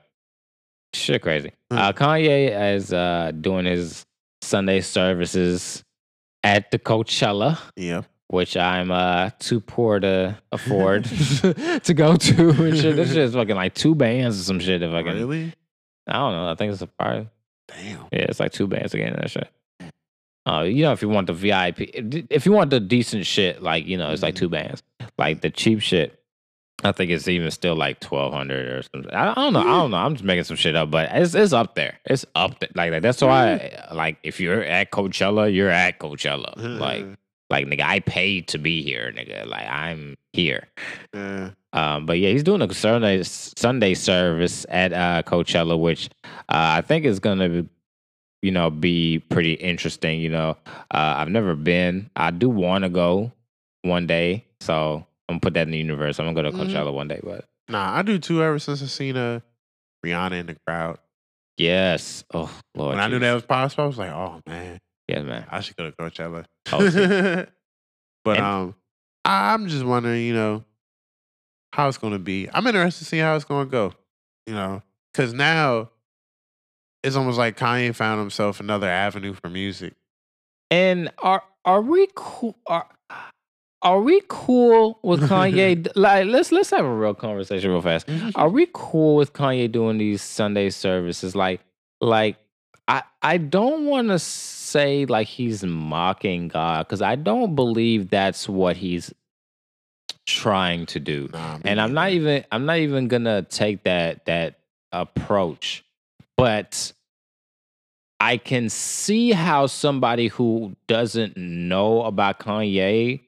[0.94, 1.52] shit, crazy.
[1.72, 1.78] Hmm.
[1.78, 4.06] Uh, Kanye is uh doing his
[4.42, 5.84] Sunday services
[6.44, 8.02] at the Coachella, yeah.
[8.28, 11.04] which I'm uh too poor to afford
[11.84, 12.96] to go to and shit.
[12.96, 14.82] This shit is fucking like two bands or some shit.
[14.82, 15.54] If I can, Really?
[16.08, 16.50] I don't know.
[16.50, 17.28] I think it's a part.
[17.68, 18.00] Damn.
[18.12, 19.48] Yeah, it's like two bands again and that shit.
[20.48, 21.82] Uh, you know, if you want the VIP,
[22.32, 24.82] if you want the decent shit, like you know, it's like two bands.
[25.20, 26.19] Like the cheap shit,
[26.84, 29.12] I think it's even still like twelve hundred or something.
[29.12, 29.60] I, don't know.
[29.60, 29.98] I don't know.
[29.98, 32.00] I'm just making some shit up, but it's it's up there.
[32.06, 32.70] It's up there.
[32.74, 36.54] Like that's why, like, if you're at Coachella, you're at Coachella.
[36.80, 37.06] Like,
[37.50, 39.46] like nigga, I paid to be here, nigga.
[39.46, 40.68] Like I'm here.
[41.74, 46.10] Um, but yeah, he's doing a Sunday Sunday service at uh, Coachella, which
[46.50, 47.66] uh, I think is gonna,
[48.42, 50.22] you know, be pretty interesting.
[50.22, 50.58] You know,
[50.92, 52.10] uh, I've never been.
[52.16, 53.32] I do want to go
[53.82, 56.20] one day, so gonna put that in the universe.
[56.20, 56.64] I'm gonna go to.
[56.66, 57.20] Coachella one day.
[57.24, 58.44] But Nah, I do too.
[58.44, 59.40] Ever since I seen uh,
[60.06, 60.98] Rihanna in the crowd,
[61.58, 65.22] yes, oh Lord, when I knew that was possible, I was like, oh man, yeah,
[65.22, 65.46] man.
[65.50, 66.46] I should go to Coachella.
[66.72, 66.80] Oh,
[68.26, 68.76] but And- um,
[69.26, 70.64] I, I'm just wondering, you know,
[71.74, 72.48] how it's going to be.
[72.52, 73.94] I'm interested to see how it's going to go.
[74.48, 74.82] You know,
[75.14, 75.92] because now
[77.04, 79.94] it's almost like Kanye found himself another avenue for music.
[80.72, 82.58] And are are we cool?
[82.66, 82.88] Are,
[83.82, 85.88] are we cool with Kanye?
[85.96, 88.08] like, let's let's have a real conversation real fast.
[88.08, 88.32] Mm-hmm.
[88.36, 91.36] Are we cool with Kanye doing these Sunday services?
[91.36, 91.62] Like,
[92.02, 92.38] like
[92.88, 98.50] I I don't want to say like he's mocking God because I don't believe that's
[98.50, 99.14] what he's
[100.26, 101.30] trying to do.
[101.32, 104.60] Nah, and I'm not even I'm not even gonna take that that
[104.92, 105.86] approach,
[106.36, 106.92] but
[108.20, 113.22] I can see how somebody who doesn't know about Kanye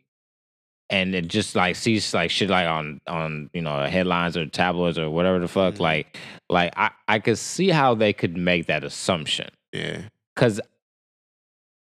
[0.91, 4.99] and it just like sees like shit like on on you know headlines or tabloids
[4.99, 5.79] or whatever the fuck Mhm.
[5.79, 6.17] like
[6.49, 10.01] like I I could see how they could make that assumption Yeah.
[10.35, 10.61] because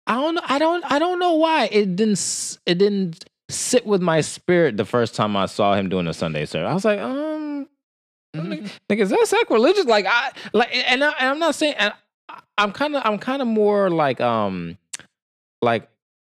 [0.08, 4.02] I don't know I don't I don't know why it didn't it didn't sit with
[4.02, 7.00] my spirit the first time I saw him doing a Sunday service I was like
[7.00, 7.68] um
[8.36, 8.70] Mhm.
[8.90, 11.92] like is that sacrilegious like I like and, I, and I'm not saying and
[12.30, 14.78] I- I'm kind of I'm kind of more like um
[15.64, 15.90] like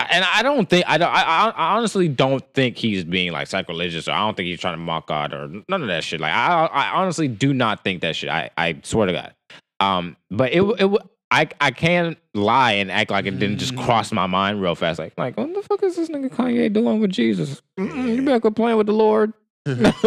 [0.09, 4.07] and I don't think I don't I, I honestly don't think he's being like sacrilegious
[4.07, 6.19] or I don't think he's trying to mock God or none of that shit.
[6.19, 8.29] Like I I honestly do not think that shit.
[8.29, 9.33] I I swear to God.
[9.79, 11.01] Um but it it
[11.31, 14.99] I I can't lie and act like it didn't just cross my mind real fast.
[14.99, 17.61] Like like what the fuck is this nigga Kanye doing with Jesus?
[17.77, 19.33] Mm-mm, you better quit playing with the Lord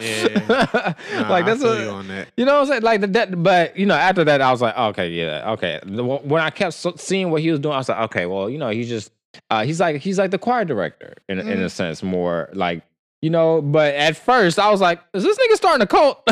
[0.00, 2.28] Nah, like that's a, you on that.
[2.36, 2.82] you know what I'm saying?
[2.82, 5.80] Like the, that, but you know, after that, I was like, okay, yeah, okay.
[5.86, 8.70] When I kept seeing what he was doing, I was like, okay, well, you know,
[8.70, 9.10] he's just,
[9.50, 11.64] uh, he's like, he's like the choir director in in Mm.
[11.64, 12.82] a sense, more like,
[13.22, 13.60] you know.
[13.62, 16.22] But at first, I was like, is this nigga starting a cult?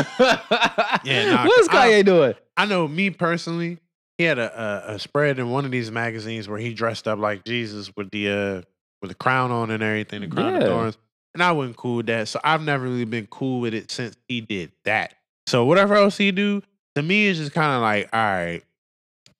[1.04, 2.34] Yeah, nah, what is I- Kanye doing?
[2.56, 3.78] I know me personally,
[4.18, 7.18] he had a, a, a spread in one of these magazines where he dressed up
[7.20, 8.62] like Jesus with the uh
[9.00, 10.98] with the crown on and everything, the crown of thorns.
[11.34, 12.28] And I wasn't cool with that.
[12.28, 15.14] So I've never really been cool with it since he did that.
[15.46, 16.62] So whatever else he do,
[16.94, 18.62] to me it's just kind of like, all right,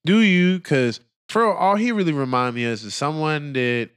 [0.05, 0.61] do you?
[0.61, 3.91] Cause for all he really remind me is is someone that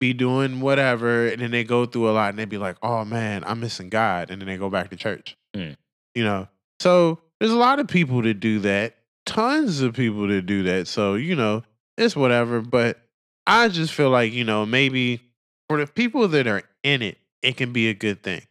[0.00, 3.04] be doing whatever and then they go through a lot and they be like, oh
[3.04, 4.30] man, I'm missing God.
[4.30, 5.36] And then they go back to church.
[5.54, 5.76] Mm.
[6.14, 6.48] You know?
[6.80, 8.96] So there's a lot of people that do that.
[9.26, 10.88] Tons of people that do that.
[10.88, 11.62] So, you know,
[11.96, 12.60] it's whatever.
[12.60, 13.00] But
[13.46, 15.22] I just feel like, you know, maybe
[15.68, 18.42] for the people that are in it, it can be a good thing.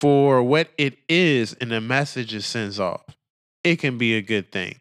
[0.00, 3.04] For what it is and the message it sends off,
[3.64, 4.80] it can be a good thing.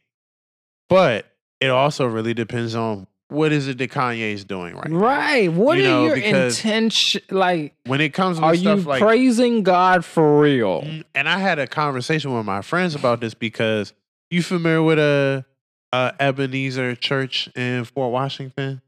[0.89, 1.25] But
[1.61, 4.89] it also really depends on what is it that Kanye is doing right.
[4.89, 4.97] now.
[4.97, 5.51] Right.
[5.51, 7.21] What You are know, your intention?
[7.31, 10.85] Like, When it comes with are you like praising God for real?
[11.15, 13.93] And I had a conversation with my friends about this because
[14.29, 15.45] you familiar with a,
[15.91, 18.81] a Ebenezer Church in Fort Washington?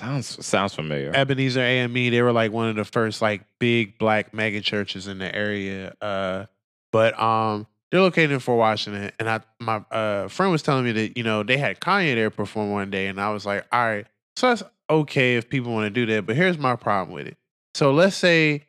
[0.00, 1.12] Sounds sounds familiar.
[1.14, 5.18] Ebenezer AME, they were like one of the first like big black mega churches in
[5.18, 5.94] the area.
[6.00, 6.46] Uh,
[6.90, 10.92] but um, they're located in Fort Washington, and I my uh friend was telling me
[10.92, 13.84] that you know they had Kanye there perform one day, and I was like, all
[13.84, 17.26] right, so that's okay if people want to do that, but here's my problem with
[17.26, 17.36] it.
[17.74, 18.64] So let's say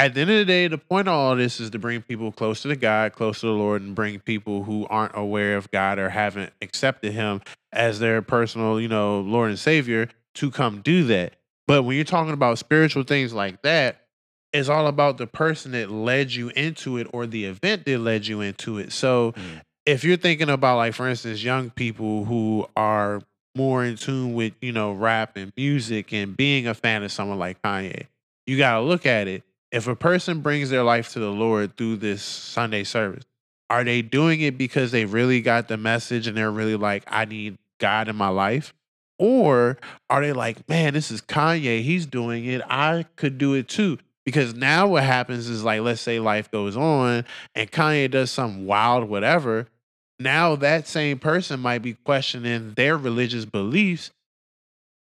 [0.00, 2.32] at the end of the day, the point of all this is to bring people
[2.32, 5.98] closer to God, closer to the Lord, and bring people who aren't aware of God
[5.98, 7.42] or haven't accepted Him
[7.72, 11.34] as their personal, you know, Lord and Savior to come do that.
[11.66, 14.06] But when you're talking about spiritual things like that,
[14.52, 18.26] it's all about the person that led you into it or the event that led
[18.26, 18.92] you into it.
[18.92, 19.60] So Mm.
[19.86, 23.20] if you're thinking about, like, for instance, young people who are
[23.54, 27.38] more in tune with, you know, rap and music and being a fan of someone
[27.38, 28.06] like Kanye,
[28.46, 29.44] you got to look at it.
[29.72, 33.24] If a person brings their life to the Lord through this Sunday service,
[33.68, 37.24] are they doing it because they really got the message and they're really like, I
[37.24, 38.74] need God in my life?
[39.18, 41.82] Or are they like, man, this is Kanye.
[41.82, 42.62] He's doing it.
[42.68, 43.98] I could do it too.
[44.24, 48.66] Because now what happens is like, let's say life goes on and Kanye does some
[48.66, 49.68] wild whatever.
[50.18, 54.10] Now that same person might be questioning their religious beliefs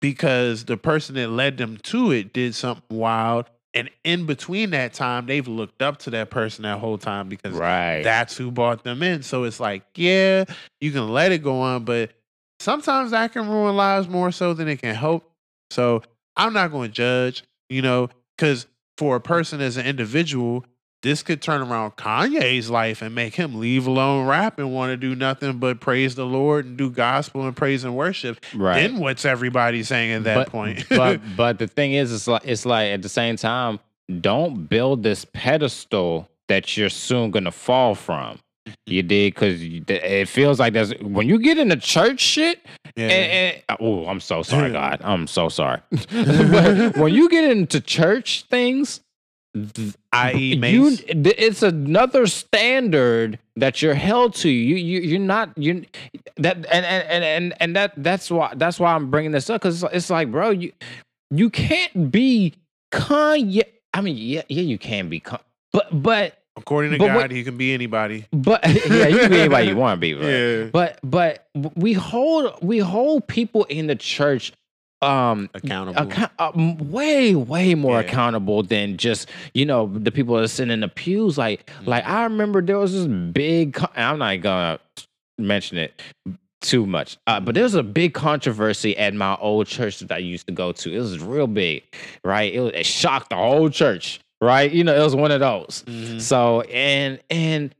[0.00, 3.50] because the person that led them to it did something wild.
[3.74, 7.54] And in between that time, they've looked up to that person that whole time because
[7.54, 8.02] Right.
[8.02, 9.22] that's who brought them in.
[9.22, 10.44] So it's like, yeah,
[10.80, 12.12] you can let it go on, but
[12.60, 15.30] sometimes that can ruin lives more so than it can help.
[15.70, 16.02] So
[16.36, 18.66] I'm not going to judge, you know, because
[18.96, 20.64] for a person as an individual,
[21.02, 24.96] this could turn around Kanye's life and make him leave alone rap and want to
[24.96, 28.44] do nothing but praise the Lord and do gospel and praise and worship.
[28.54, 28.80] Right.
[28.80, 30.84] Then what's everybody saying at that but, point?
[30.90, 33.78] but but the thing is, it's like it's like at the same time,
[34.20, 38.38] don't build this pedestal that you're soon gonna fall from.
[38.68, 38.92] Mm-hmm.
[38.92, 42.60] You did because it feels like there's when you get into church shit.
[42.96, 43.08] yeah.
[43.08, 45.00] And, and, oh, I'm so sorry, God.
[45.02, 45.80] I'm so sorry.
[46.10, 49.07] when you get into church things, th-
[50.12, 50.54] I.e.
[50.54, 51.02] you, Mace.
[51.08, 54.48] it's another standard that you're held to.
[54.48, 55.84] You, you, you're not you
[56.36, 59.60] that and and and and, and that that's why that's why I'm bringing this up
[59.62, 60.72] because it's, it's like, bro, you
[61.30, 62.54] you can't be
[62.92, 63.62] Kanye.
[63.94, 65.40] I mean, yeah, yeah, you can be, Con-
[65.72, 68.26] but but According to but God, what- he can be anybody.
[68.32, 70.08] but yeah, you can be anybody you want to be?
[70.26, 70.70] Yeah.
[70.72, 71.46] But but
[71.76, 74.52] we hold we hold people in the church
[75.02, 76.02] um Accountable.
[76.02, 78.06] account- um, way way more Yeah.
[78.06, 81.90] accountable than just you know the people that are sitting in the pews like Mm-hmm.
[81.90, 84.78] like i remember there was this big i'm not gonna
[85.38, 86.00] mention it
[86.60, 90.18] too much uh, but there was a big controversy at my old church that i
[90.18, 91.84] used to go to it was real big
[92.24, 95.38] right it, was, it shocked the whole church right you know it was one of
[95.38, 96.20] those Mhm.
[96.20, 97.72] so and and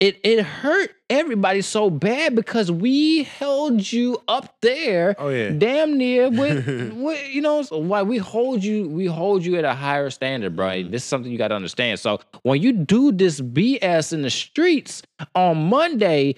[0.00, 5.50] it it hurt everybody so bad because we held you up there Oh yeah.
[5.50, 9.64] damn near with, with you know so why we hold you we hold you at
[9.64, 10.90] a higher standard bro Mm-hmm.
[10.90, 14.30] this is something you got to understand so when you do this bs in the
[14.30, 15.02] streets
[15.34, 16.34] on monday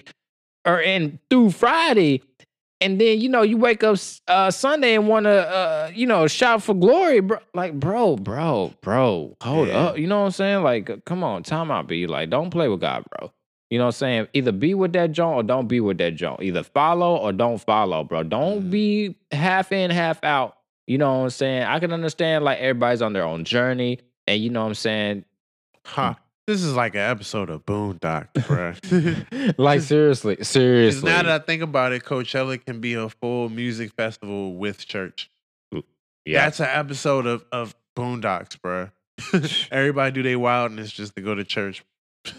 [0.65, 2.21] or in through friday
[2.79, 3.97] and then you know you wake up
[4.27, 8.71] uh sunday and want to uh you know shout for glory bro like bro bro
[8.81, 9.77] bro hold Yeah.
[9.77, 12.67] up you know what i'm saying like come on time out be like don't play
[12.67, 13.31] with god bro
[13.69, 14.27] you know what I'm saying?
[14.33, 16.41] Either be with that joint or don't be with that joint.
[16.41, 18.23] Either follow or don't follow, bro.
[18.23, 18.71] Don't Mhm.
[18.71, 20.57] be half in, half out.
[20.87, 21.63] You know what I'm saying?
[21.63, 23.99] I can understand like everybody's on their own journey.
[24.25, 25.25] And you know what I'm saying?
[25.85, 26.15] Huh.
[26.47, 28.73] This is like an episode of Boondock, bro.
[29.57, 31.09] like seriously, seriously.
[31.09, 35.29] now that I think about it, Coachella can be a full music festival with church.
[35.73, 36.45] yeah.
[36.45, 38.89] That's an episode of, of Boondocks, bro.
[39.71, 41.83] Everybody do their wildness just to go to church.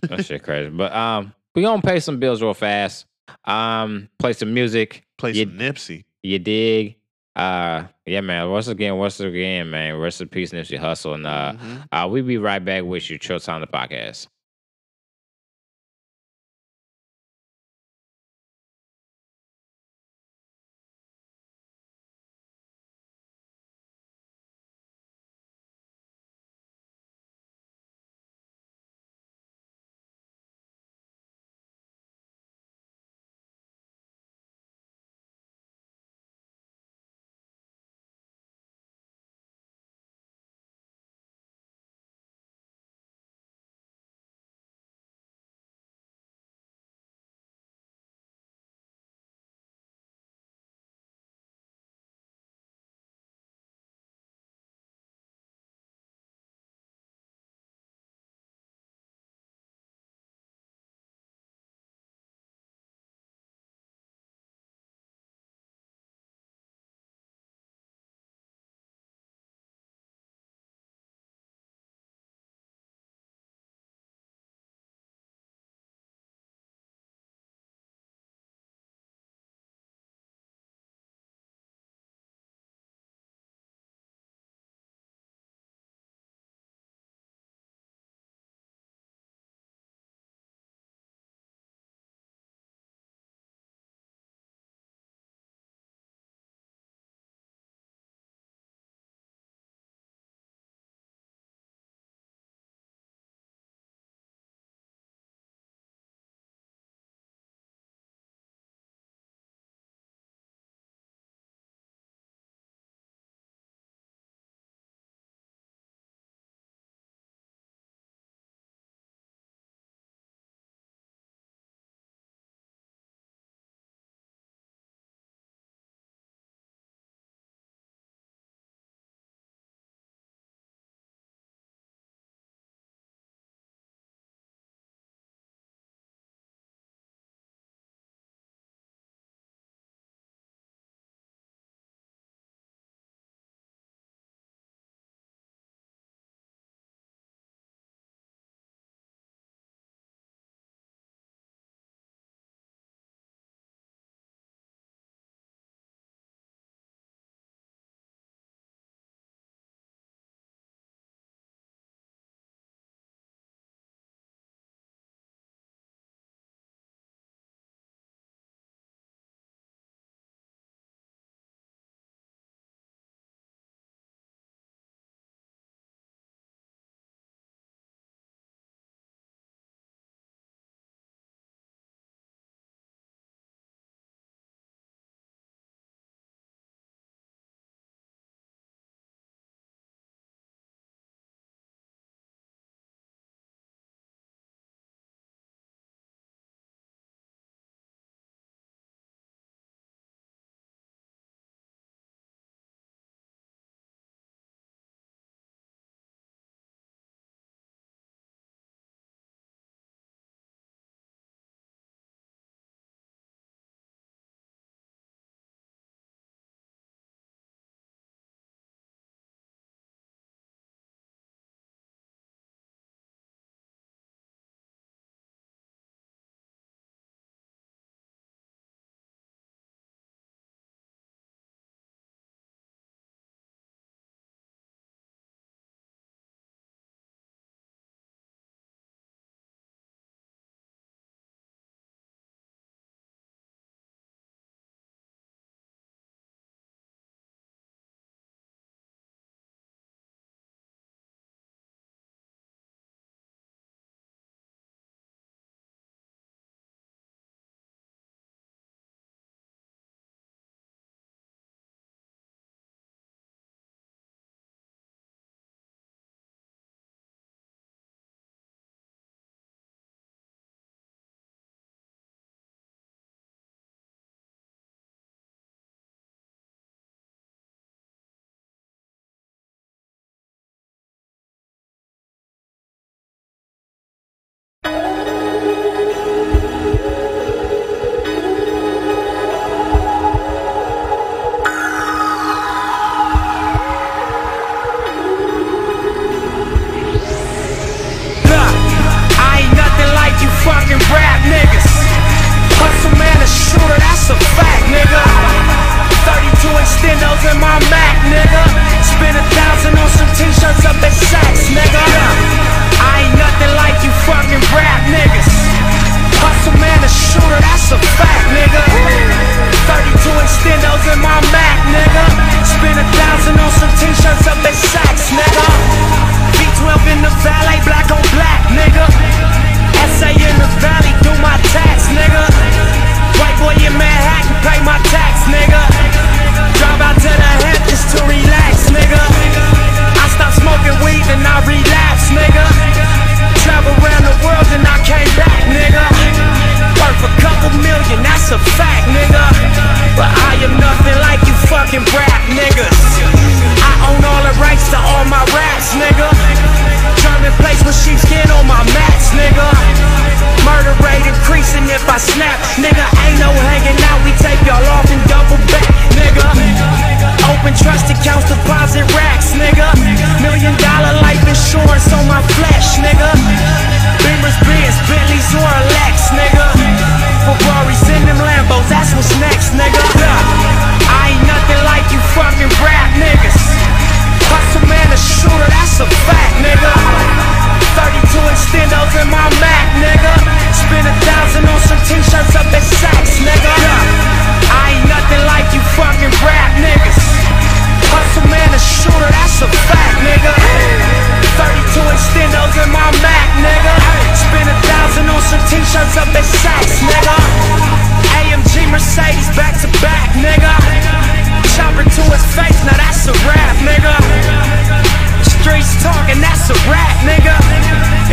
[0.03, 0.70] That shit crazy.
[0.70, 3.07] But um we gonna pay some bills real fast.
[3.45, 5.05] Um, play some music.
[5.18, 6.05] Play You- some Nipsey.
[6.22, 6.97] You dig?
[7.36, 8.51] Uh yeah, man.
[8.51, 9.97] Once again, once again, man.
[9.97, 11.14] Rest in peace, Nipsey Hussle.
[11.14, 11.84] And uh Mhm.
[11.93, 14.28] uh we be right back with you, Chill Time the Podcast.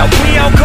[0.05, 0.64] Yo, P.O.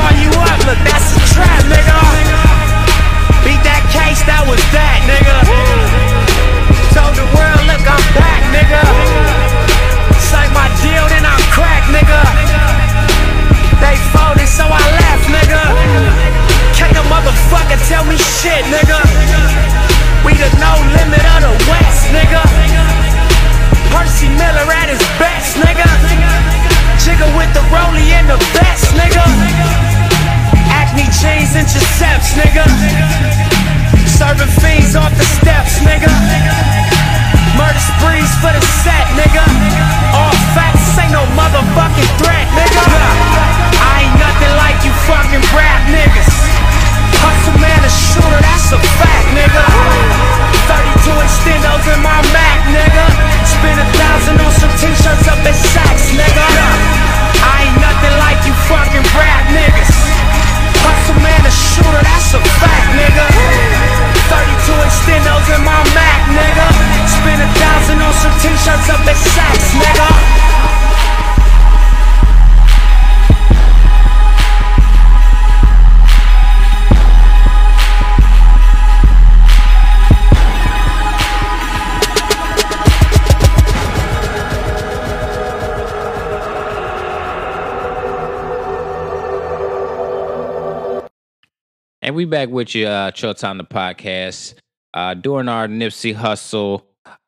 [92.40, 94.54] back with you, uh, Chill Time the podcast.
[94.94, 96.82] Uh, during our Nipsey Hussle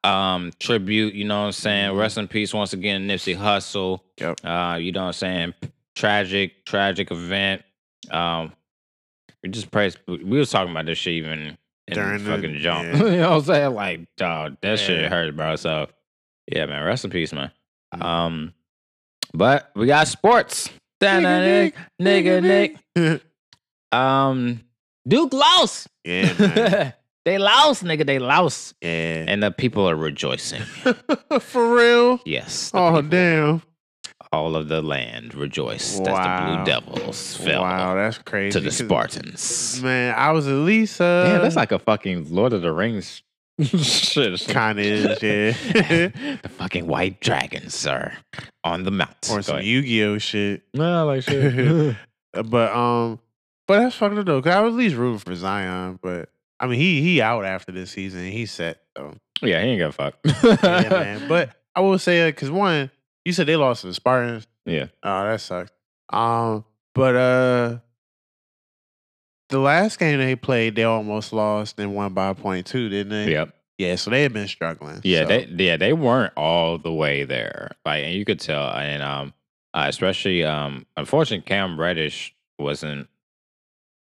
[0.05, 1.94] um tribute, you know what I'm saying?
[1.97, 4.01] Rest in peace once again, Nipsey Hussle.
[4.18, 4.40] Yep.
[4.43, 5.55] Uh, you know what I'm saying?
[5.94, 7.62] Tragic, tragic event.
[8.10, 8.52] Um,
[9.43, 9.97] we just praise.
[10.09, 11.59] We was talking about this shit even
[11.89, 12.84] in During the the- fucking jump.
[12.94, 12.97] yeah.
[13.05, 13.74] you know what I'm saying?
[13.74, 15.56] Like, dog, that shit hurt, bro.
[15.56, 15.89] So,
[16.51, 16.84] yeah, man.
[16.84, 17.51] Rest in peace, man.
[17.94, 18.02] Mhm.
[18.02, 18.55] Um,
[19.34, 20.70] but we got sports.
[21.02, 22.43] Nigga, nigga,
[22.97, 23.22] Nick.
[23.93, 24.62] Um,
[25.06, 25.88] Duke lost.
[26.04, 26.92] yeah, man.
[27.24, 28.06] they lost, nigga.
[28.06, 29.24] They lost, Yeah.
[29.28, 30.62] and the people are rejoicing.
[31.40, 32.20] For real?
[32.24, 32.70] Yes.
[32.74, 33.62] Oh people, damn.
[34.32, 38.52] All of the land rejoiced as the Blue Devils fell Wow, that's crazy.
[38.58, 39.82] to the Spartans.
[39.82, 43.22] Man, I was at least uh Damn, that's like a fucking Lord of the Rings
[43.62, 44.46] shit.
[44.48, 45.52] kind of is, yeah.
[46.42, 48.12] the fucking white dragons, sir,
[48.64, 49.28] on the mount.
[49.30, 49.60] or Go some.
[49.62, 50.62] Yu-Gi-Oh shit.
[50.72, 51.94] No, like shit.
[52.32, 53.20] But um
[53.73, 56.28] but that's fucked up though, cause I was at least rooting for Zion, but
[56.61, 58.24] I mean he he out after this season.
[58.31, 59.15] He's set though.
[59.40, 60.15] yeah, he ain't gonna fuck.
[60.62, 61.28] Yeah, man.
[61.28, 62.90] But I will say uh, cause one,
[63.24, 64.47] you said they lost to the Spartans.
[64.66, 65.70] yeah, Oh, that sucks.
[66.11, 67.78] Um, but uh
[69.49, 73.11] the last game they played, they almost lost and won by a point two, didn't
[73.11, 73.32] they?
[73.32, 73.55] yep.
[73.78, 75.01] Yeah, so they had been struggling.
[75.03, 77.73] Yeah, so- they yeah they weren't all the way there.
[77.85, 79.35] Like, and you could tell, and um,
[79.74, 83.09] uh, especially um, unfortunately, Cam Reddish wasn't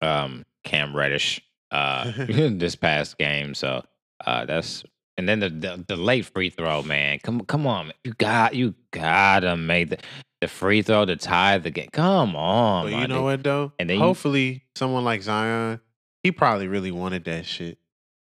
[0.04, 3.54] um Cam Reddish uh this past game.
[3.56, 3.84] So
[4.26, 4.84] uh, that's
[5.18, 7.20] and then the, the the late free throw, man.
[7.24, 7.94] Come come on, man.
[8.04, 9.98] you got you gotta make the
[10.42, 11.90] the free throw to tie the game.
[11.94, 13.24] Come on, But you know nigga.
[13.24, 13.72] what though?
[13.80, 15.80] And then you- hopefully someone like Zion,
[16.24, 17.78] he probably really wanted that shit.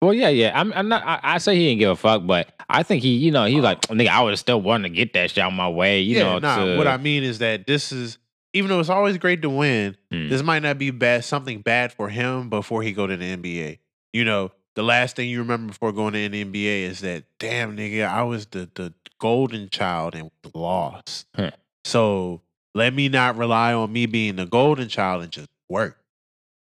[0.00, 0.52] Well, yeah, yeah.
[0.54, 1.02] I'm, I'm not.
[1.04, 3.64] I, I say he didn't give a fuck, but I think he, you know, he's
[3.64, 6.22] like, nigga, I would still want to get that shit out my way, you yeah,
[6.22, 6.38] know.
[6.38, 6.64] nah.
[6.64, 8.16] to, What I mean is that this is
[8.58, 10.28] even though it's always great to win, Mm.
[10.28, 13.78] this might not be bad something bad for him before he go to the NBA.
[14.12, 17.76] You know, the last thing you remember before going to the NBA is that damn
[17.76, 21.26] nigga, I was the the golden child and lost.
[21.34, 21.50] Huh.
[21.84, 22.42] So
[22.74, 25.98] let me not rely on me being the golden child and just work.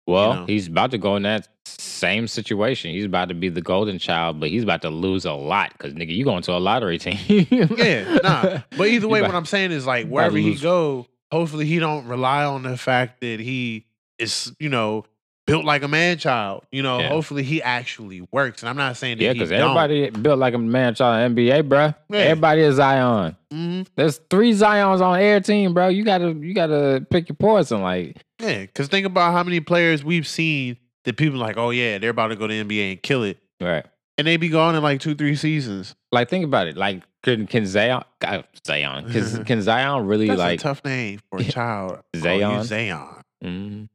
[0.07, 0.45] Well, know?
[0.45, 2.91] he's about to go in that same situation.
[2.91, 5.93] He's about to be the golden child, but he's about to lose a lot because
[5.93, 7.17] nigga, you going to a lottery team.
[7.51, 8.59] Yeah, nah.
[8.77, 12.05] But either way, about- what I'm saying is like wherever he go, hopefully he don't
[12.07, 13.85] rely on the fact that he
[14.19, 15.05] is, you know,
[15.47, 16.63] built like a man child.
[16.71, 17.07] You know, Yeah.
[17.09, 18.61] hopefully he actually works.
[18.61, 19.61] And I'm not saying that Yeah, because don't.
[19.77, 21.93] everybody built like a man child in NBA, bro.
[22.09, 22.17] Yeah.
[22.19, 23.35] Everybody is Zion.
[23.51, 23.87] Mhm.
[23.95, 25.87] There's three Zions on air team, bro.
[25.87, 27.81] You gotta you gotta pick your poison.
[27.81, 31.97] Like, Yeah, because think about how many players we've seen that people like, oh yeah,
[31.97, 33.83] they're about to go to NBA and kill it, right.
[34.19, 35.95] and they be gone in like two, three seasons.
[36.11, 36.77] Like, think about it.
[36.77, 41.19] Like, can can Zion uh, Zion can, can Zion really That's like a tough name
[41.29, 41.99] for a child.
[42.15, 42.63] Zayon?
[42.63, 43.07] Zion.
[43.43, 43.89] Mhm.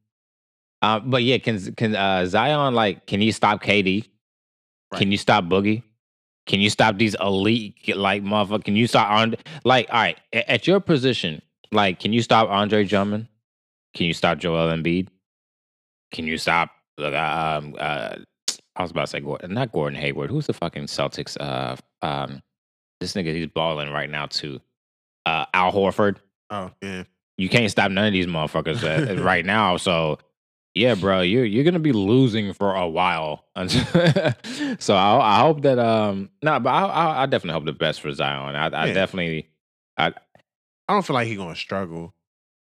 [0.81, 4.07] Uh, but yeah, can can uh, Zion like can you stop KD?
[4.91, 4.99] Right.
[4.99, 5.83] Can you stop Boogie?
[6.45, 8.63] Can you stop these elite like motherfucker?
[8.63, 9.35] Can you stop on
[9.65, 11.41] like all right a- at your position?
[11.73, 13.27] Like, can you stop Andre Drummond?
[13.93, 15.09] Can you stop Joel Embiid?
[16.13, 16.69] Can you stop?
[16.97, 18.15] Look, um, uh,
[18.77, 20.29] I was about to say Gordon, not Gordon Hayward.
[20.29, 21.35] Who's the fucking Celtics?
[21.37, 22.41] Uh, um,
[22.99, 24.59] this nigga he's balling right now too.
[25.25, 26.17] Uh, Al Horford
[26.49, 27.03] Oh yeah.
[27.37, 29.77] you can't stop none of these motherfuckers uh, right now.
[29.77, 30.19] So
[30.73, 33.45] yeah, bro, you're you're gonna be losing for a while.
[34.79, 38.01] so I, I hope that um no, but I, I I definitely hope the best
[38.01, 38.55] for Zion.
[38.55, 38.93] I, I Yeah.
[38.93, 39.49] definitely
[39.97, 40.07] I
[40.87, 42.13] I don't feel like he's gonna struggle.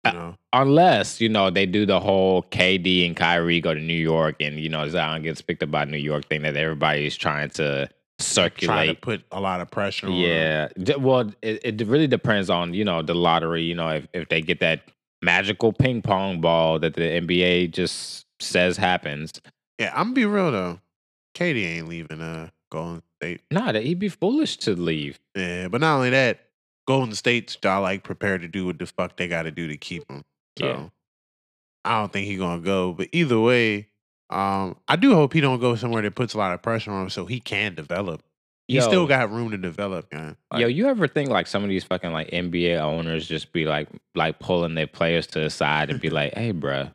[0.06, 0.36] You know.
[0.54, 4.58] unless you know they do the whole KD and Kyrie go to New York and
[4.58, 7.90] you know Zion gets picked up by New York thing that everybody's trying to
[8.68, 10.14] Trying to put a lot of pressure on.
[10.14, 10.70] Yeah.
[10.98, 14.41] Well, it, it really depends on, you know, the lottery, you know, if, if they
[14.41, 14.82] get that
[15.22, 19.34] magical ping pong ball that the NBA just says happens.
[19.80, 20.80] Yeah, I'm gonna be real though.
[21.36, 23.41] KD ain't leaving uh Golden State.
[23.52, 25.20] Nah, that he'd be foolish to leave.
[25.36, 26.46] Yeah, but not only that,
[26.88, 29.78] Golden State's y'all like prepared to do what the fuck they got to do to
[29.78, 30.24] keep him.
[30.58, 30.90] So Yeah.
[31.86, 32.94] I don't think he gonna go.
[32.94, 33.89] But either way,
[34.30, 37.04] um, I do hope he don't go somewhere that puts a lot of pressure on
[37.04, 38.22] him so he can develop.
[38.68, 38.82] He Yo.
[38.82, 40.38] still got room to develop, man.
[40.56, 43.88] Yo, you ever think like some of these fucking like NBA owners just be like
[44.14, 46.86] like pulling their players to the side and be like, "Hey, uh,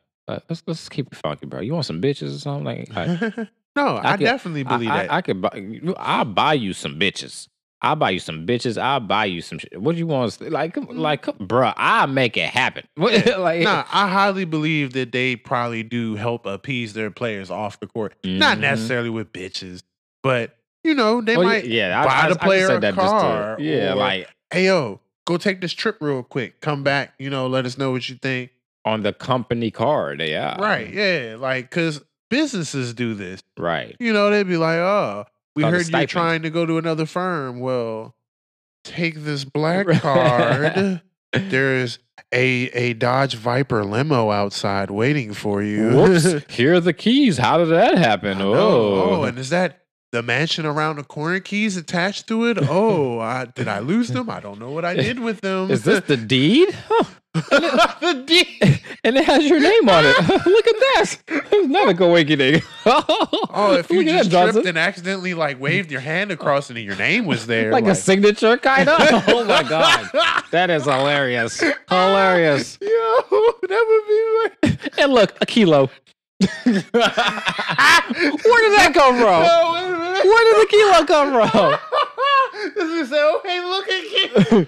[0.49, 1.61] let's let's keep it funky, bro.
[1.61, 3.37] You want some bitches or something?" Like, like,
[3.77, 5.13] no, I, could- definitely believe I, that.
[5.13, 5.81] I, I could buy.
[5.97, 7.49] I'll buy you some bitches.
[7.85, 8.81] I'll buy you some bitches.
[8.81, 9.81] I'll buy you some shit.
[9.81, 10.41] What do you want?
[10.41, 12.85] Like, like, come- bruh, I'll make it happen.
[12.97, 17.87] Like, nah, I highly believe that they probably do help appease their players off the
[17.87, 18.15] court.
[18.25, 18.61] Not Mhm.
[18.63, 19.83] necessarily with bitches,
[20.23, 21.65] but you know they Well, might.
[21.67, 24.29] yeah, I, buy I, the I just player said a car, to, yeah, or- like
[24.53, 26.61] Hey yo, go take this trip real quick.
[26.61, 27.15] Come back.
[27.19, 28.51] You know, let us know what you think.
[28.87, 30.21] on the company card.
[30.21, 30.93] Yeah, right?
[30.93, 33.41] Yeah, like because businesses do this.
[33.59, 33.97] right.
[33.99, 35.25] You know, they'd be like, "Oh,
[35.55, 37.61] we heard you're trying to go to another firm.
[37.61, 38.15] Well,
[38.85, 41.01] take this black card.
[41.33, 41.99] There's
[42.33, 45.91] a a Dodge Viper limo outside waiting for you.
[45.91, 46.45] Whoops!
[46.53, 47.39] Here are the keys.
[47.39, 48.41] How did that happen?
[48.41, 49.84] Oh, Oh, and is that
[50.15, 52.59] the mansion around the corner keys attached to it?
[52.75, 54.31] Oh, I, did I lose them?
[54.31, 55.71] I don't know what I did with them.
[55.71, 56.69] is this the deed?
[56.89, 57.05] Huh.
[57.35, 58.81] the deed?
[59.05, 60.19] And it has your name on it.
[60.47, 61.19] Look at.
[61.27, 62.63] There's another awakening.
[62.87, 64.67] Oh, if you just that, tripped Johnson.
[64.69, 68.57] and accidentally like waved your hand across and your name was there, like, a signature
[68.57, 68.99] kind of.
[69.29, 70.09] oh my god,
[70.53, 71.61] that is hilarious.
[71.91, 72.79] Hilarious.
[72.81, 74.99] Yo, that would be like.
[74.99, 75.91] And look, a kilo.
[76.41, 76.83] Where did
[78.75, 79.43] that come from?
[79.43, 80.25] No, wait a minute.
[80.25, 81.79] Where did the kilo come from?
[82.77, 84.29] This is oh, hey, look at you.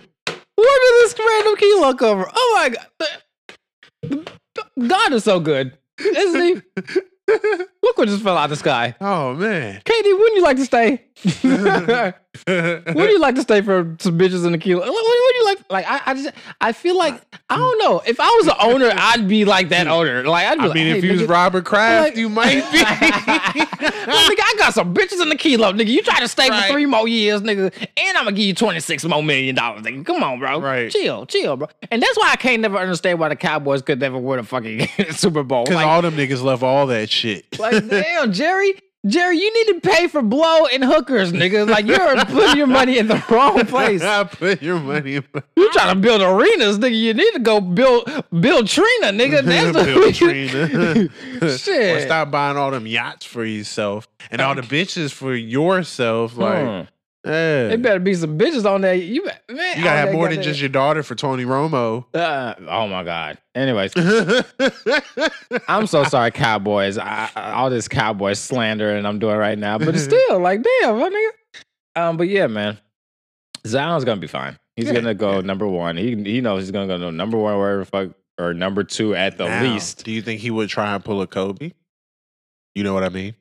[0.56, 2.32] Where did this random kilo come from?
[2.34, 2.68] Oh my
[4.10, 4.28] god.
[4.86, 5.78] God is so good.
[5.98, 6.54] Isn't he?
[7.82, 8.94] Look what just fell out of the sky.
[9.00, 9.80] Oh man.
[9.84, 11.05] KD, wouldn't you like to stay?
[11.24, 14.80] Would you like to stay for some bitches in a kilo?
[14.80, 15.58] What would you like?
[15.70, 16.30] Like I, I just,
[16.60, 18.02] I feel like I don't know.
[18.06, 20.22] If I was the owner, I'd be like that owner.
[20.24, 22.70] Like I'd be I like, mean, hey, if you was Robert Kraft, like- you might
[22.72, 22.82] be.
[24.06, 25.88] Like, nigga, I got some bitches in the kilo, nigga.
[25.88, 26.66] You try to stay Right.
[26.66, 29.82] for three more years, nigga, and I'm gonna give you twenty six more million dollars,
[29.82, 30.06] nigga.
[30.06, 30.60] Come on, bro.
[30.60, 30.90] Right.
[30.92, 31.68] Chill, chill, bro.
[31.90, 34.86] And that's why I can't never understand why the Cowboys could never win a fucking
[35.10, 35.64] Super Bowl.
[35.64, 37.58] Because Like, all them niggas love all that shit.
[37.58, 38.74] like, damn, Jerry.
[39.06, 41.68] Jerry, you need to pay for blow and hookers, nigga.
[41.68, 44.02] Like you're putting your money in the wrong place.
[44.02, 45.24] I put your money in
[45.56, 46.98] You trying to build arenas, nigga?
[46.98, 48.04] You need to go build
[48.40, 49.42] build Trina, nigga.
[49.44, 51.08] That's the Bill Trina.
[51.46, 52.02] or Shit.
[52.02, 56.36] stop buying all them yachts for yourself and all the bitches for yourself.
[56.36, 56.82] Like, Hmm.
[57.26, 57.68] Yeah.
[57.68, 58.94] There better be some bitches on there.
[58.94, 59.36] You man,
[59.76, 62.04] you gotta have more than just your daughter for Tony Romo.
[62.14, 63.38] Uh, oh my god.
[63.54, 63.92] Anyways,
[65.68, 66.98] I'm so sorry, Cowboys.
[66.98, 70.62] I, I- all this Cowboy slander and I'm doing right now, but it's still like,
[70.80, 71.30] damn, my nigga.
[72.00, 72.78] Um, but yeah, man,
[73.66, 74.56] Zion's gonna be fine.
[74.76, 75.40] He's Yeah, gonna go yeah.
[75.40, 75.96] number one.
[75.96, 79.38] He he knows he's gonna go number one wherever the fuck or number two at
[79.38, 80.04] the Now, least.
[80.04, 81.72] Do you think he would try and pull a Kobe?
[82.74, 83.34] You know what I mean?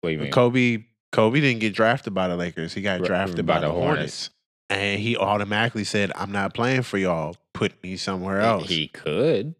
[0.00, 0.32] What do you mean?
[0.32, 2.74] Kobe Kobe didn't get drafted by the Lakers.
[2.74, 4.30] He got drafted by, the Hornets.
[4.70, 7.34] And he automatically said, I'm not playing for y'all.
[7.54, 8.68] Put me somewhere else.
[8.68, 9.54] He could.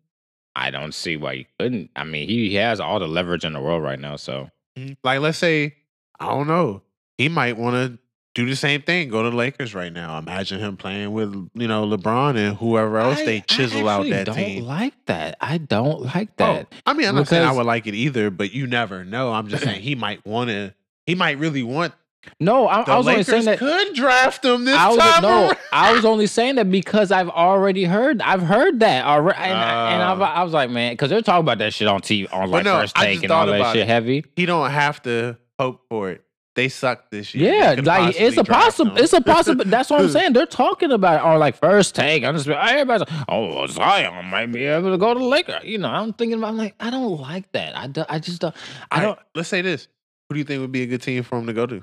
[0.55, 1.91] I don't see why he couldn't.
[1.97, 4.17] I mean, he, he has all the leverage in the world right now.
[4.17, 4.95] So mm-hmm.
[5.03, 5.77] Like, let's say,
[6.21, 6.83] I don't know,
[7.17, 7.99] he might want to
[8.35, 9.09] do the same thing.
[9.09, 10.19] Go to the Lakers right now.
[10.19, 14.27] Imagine him playing with you know LeBron and whoever else I- they chisel out that
[14.27, 14.65] don't team.
[14.65, 15.37] like that.
[15.41, 16.73] I don't like Oh, that.
[16.87, 19.33] I mean, I'm not saying I would like it either, but you never know.
[19.33, 20.75] I'm just saying he might want to.
[21.09, 21.95] He might really want.
[22.39, 23.59] No, I, I was only saying that.
[23.59, 25.23] could draft him this I was time.
[25.23, 25.57] no, around.
[25.73, 28.21] I was only saying that because I've already heard.
[28.21, 30.25] I've heard that already, and, I- and I've, Oh.
[30.25, 30.35] Ah.
[30.35, 32.81] I was like, man, because they're talking about that shit on TV, on like no,
[32.81, 33.87] first I take and all that shit it.
[33.87, 34.27] heavy.
[34.37, 36.23] He don't have to hope for it.
[36.55, 37.55] They suck this year.
[37.55, 38.99] Yeah, like it's a possible.
[38.99, 39.65] It's a possible.
[39.67, 40.35] That's what I'm saying.
[40.35, 42.25] They're talking about it on like first take.
[42.25, 45.65] I'm just everybody's like, oh Zion might be able to go to the Lakers.
[45.65, 47.75] You know, I'm thinking about I'm like I don't like that.
[47.79, 48.55] I do, I just don't.
[48.91, 49.89] I All don't let's say this.
[50.29, 51.83] Who do you think would be a good team for him to go to?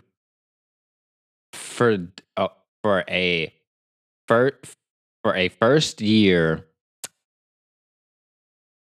[1.54, 1.98] for
[2.38, 2.50] uh,
[2.84, 3.54] for a
[4.28, 4.52] for
[5.24, 6.66] for a first year.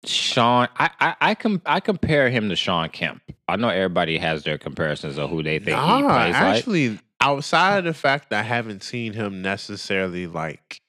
[0.04, 3.22] Sean, I I I, com- I compare him to Sean Kemp.
[3.48, 6.42] I know everybody has their comparisons of who they think he Nah, plays like.
[6.56, 10.80] actually, outside of the fact that I haven't seen him necessarily like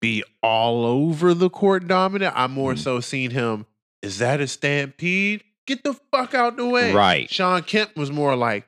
[0.00, 2.78] be all over the court dominant, I'm more Mhm.
[2.78, 3.66] so seen him.
[4.02, 5.42] Is that a stampede?
[5.66, 6.92] Get the fuck out the way.
[6.92, 7.28] Right.
[7.30, 8.66] Sean Kemp was more like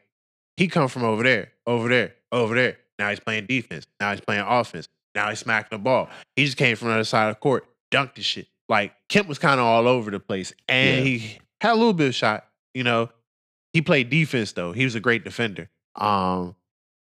[0.57, 2.79] he come from over there, over there, over there.
[2.99, 3.87] Now he's playing defense.
[4.01, 4.89] Now he's playing offense.
[5.15, 6.09] Now he's smacking the ball.
[6.37, 8.49] He just came from the other side of the court, dunked the shit.
[8.69, 11.03] Like Kemp was kind of all over the place, and Yeah.
[11.05, 12.47] he had a little bit of shot.
[12.75, 13.09] You know,
[13.73, 14.73] he played defense though.
[14.73, 15.71] He was a great defender.
[15.95, 16.55] Um,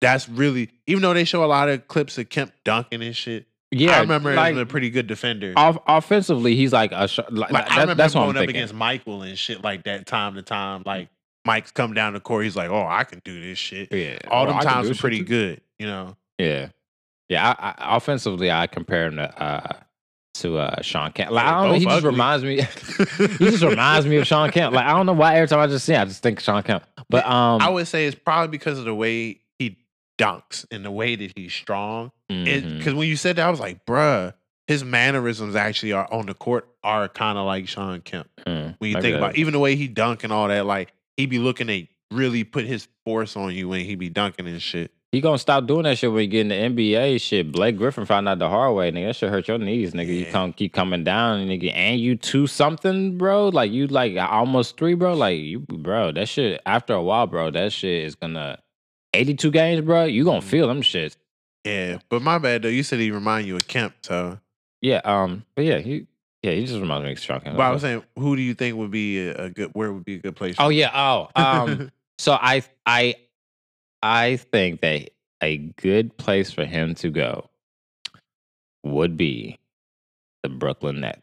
[0.01, 3.45] that's really even though they show a lot of clips of Kemp dunking and shit.
[3.71, 5.53] Yeah, I remember like, him as a pretty good defender.
[5.55, 8.43] off, offensively, he's like a sh- like, Like I that- remember that's what going I'm
[8.43, 10.83] up against Michael and shit like that time to time.
[10.85, 11.09] Like
[11.45, 14.45] Mike's come down the court, he's like, "Oh, I can do this shit." yeah, All
[14.45, 15.25] Well, them I times were pretty too.
[15.25, 16.15] good, you know.
[16.39, 16.69] Yeah,
[17.29, 17.53] yeah.
[17.59, 19.73] I, I, offensively, I compare him to uh,
[20.35, 21.31] to uh, Sean Kemp.
[21.31, 22.55] Like I don't know, he just reminds me.
[23.17, 24.73] he just reminds me of Sean Kemp.
[24.73, 26.63] Like I don't know why every time I just see, him, I just think Sean
[26.63, 26.83] Kemp.
[27.09, 29.41] But um, I would say it's probably because of the way
[30.19, 32.11] dunks and the way that he's strong.
[32.27, 34.33] Because when you said that, I was like, "Bruh,
[34.67, 38.89] his mannerisms actually are on the court are kind of like Sean Kemp." Mm, When
[38.89, 41.25] you maybe think about that- even the way he dunk and all that, like he
[41.25, 44.91] be looking to really put his force on you when he be dunking and shit.
[45.11, 47.51] he gonna stop doing that shit when you get in the NBA shit.
[47.51, 49.07] Blake Griffin found out the hard way, nigga.
[49.07, 50.05] That shit hurt your knees, nigga.
[50.07, 50.31] You Yeah.
[50.31, 53.49] come keep coming down, nigga, and you two something, bro.
[53.49, 55.15] Like you like almost three, bro.
[55.15, 56.11] Like you, bro.
[56.11, 57.49] That shit after a while, bro.
[57.49, 58.59] That shit is gonna
[59.13, 60.05] eighty two games, bro.
[60.05, 61.17] You gonna feel them shits.
[61.65, 62.69] Yeah, but my bad though.
[62.69, 64.39] You said he remind you of Kemp, so.
[64.81, 66.07] Yeah, um, but yeah, he
[66.41, 67.57] yeah, he just reminds me of Sean Kemp.
[67.57, 69.71] But I was saying, who do you think would be a, a good?
[69.73, 70.55] Where would be a good place?
[70.57, 70.91] Oh yeah.
[70.93, 71.91] Oh, um.
[72.17, 73.15] so I I
[74.01, 75.09] I think that
[75.41, 77.49] a good place for him to go
[78.83, 79.59] would be
[80.43, 81.21] the Brooklyn Nets.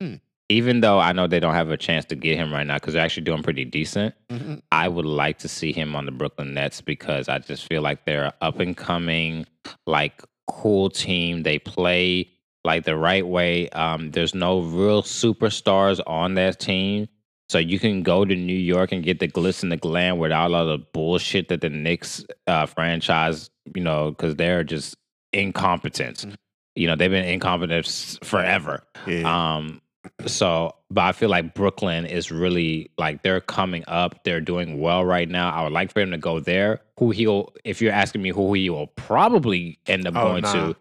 [0.00, 0.14] Hmm.
[0.50, 2.92] Even though I know they don't have a chance to get him right now because
[2.94, 4.60] they're actually doing pretty decent, Mhm.
[4.70, 8.04] I would like to see him on the Brooklyn Nets because I just feel like
[8.04, 9.46] they're up and coming,
[9.86, 11.42] like cool team.
[11.44, 12.28] They play
[12.62, 13.68] like the right way.
[13.70, 17.08] Um, there's no real superstars on that team.
[17.50, 20.52] So you can go to New York and get the glitz and the glam without
[20.52, 24.96] all the bullshit that the Knicks uh, franchise, you know, because they're just
[25.32, 26.18] incompetent.
[26.26, 26.34] Mhm.
[26.76, 28.82] You know, they've been incompetent forever.
[29.06, 29.56] Yeah.
[29.56, 29.80] Um,
[30.26, 34.22] so, but I feel like Brooklyn is really like they're coming up.
[34.24, 35.50] They're doing well right now.
[35.50, 36.80] I would like for him to go there.
[36.98, 40.52] Who he'll, if you're asking me who he will probably end up Oh, going nah.
[40.52, 40.76] to,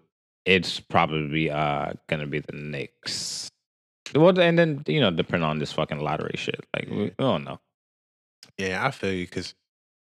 [0.45, 3.47] it's probably uh gonna be the Knicks.
[4.13, 7.43] Well, and then you know, depending on this fucking lottery shit, like we, we don't
[7.45, 7.59] know.
[8.57, 9.55] Yeah, I feel you because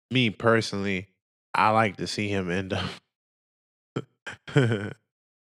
[0.09, 1.09] me personally,
[1.53, 2.89] I like to see him end up.
[4.53, 4.91] so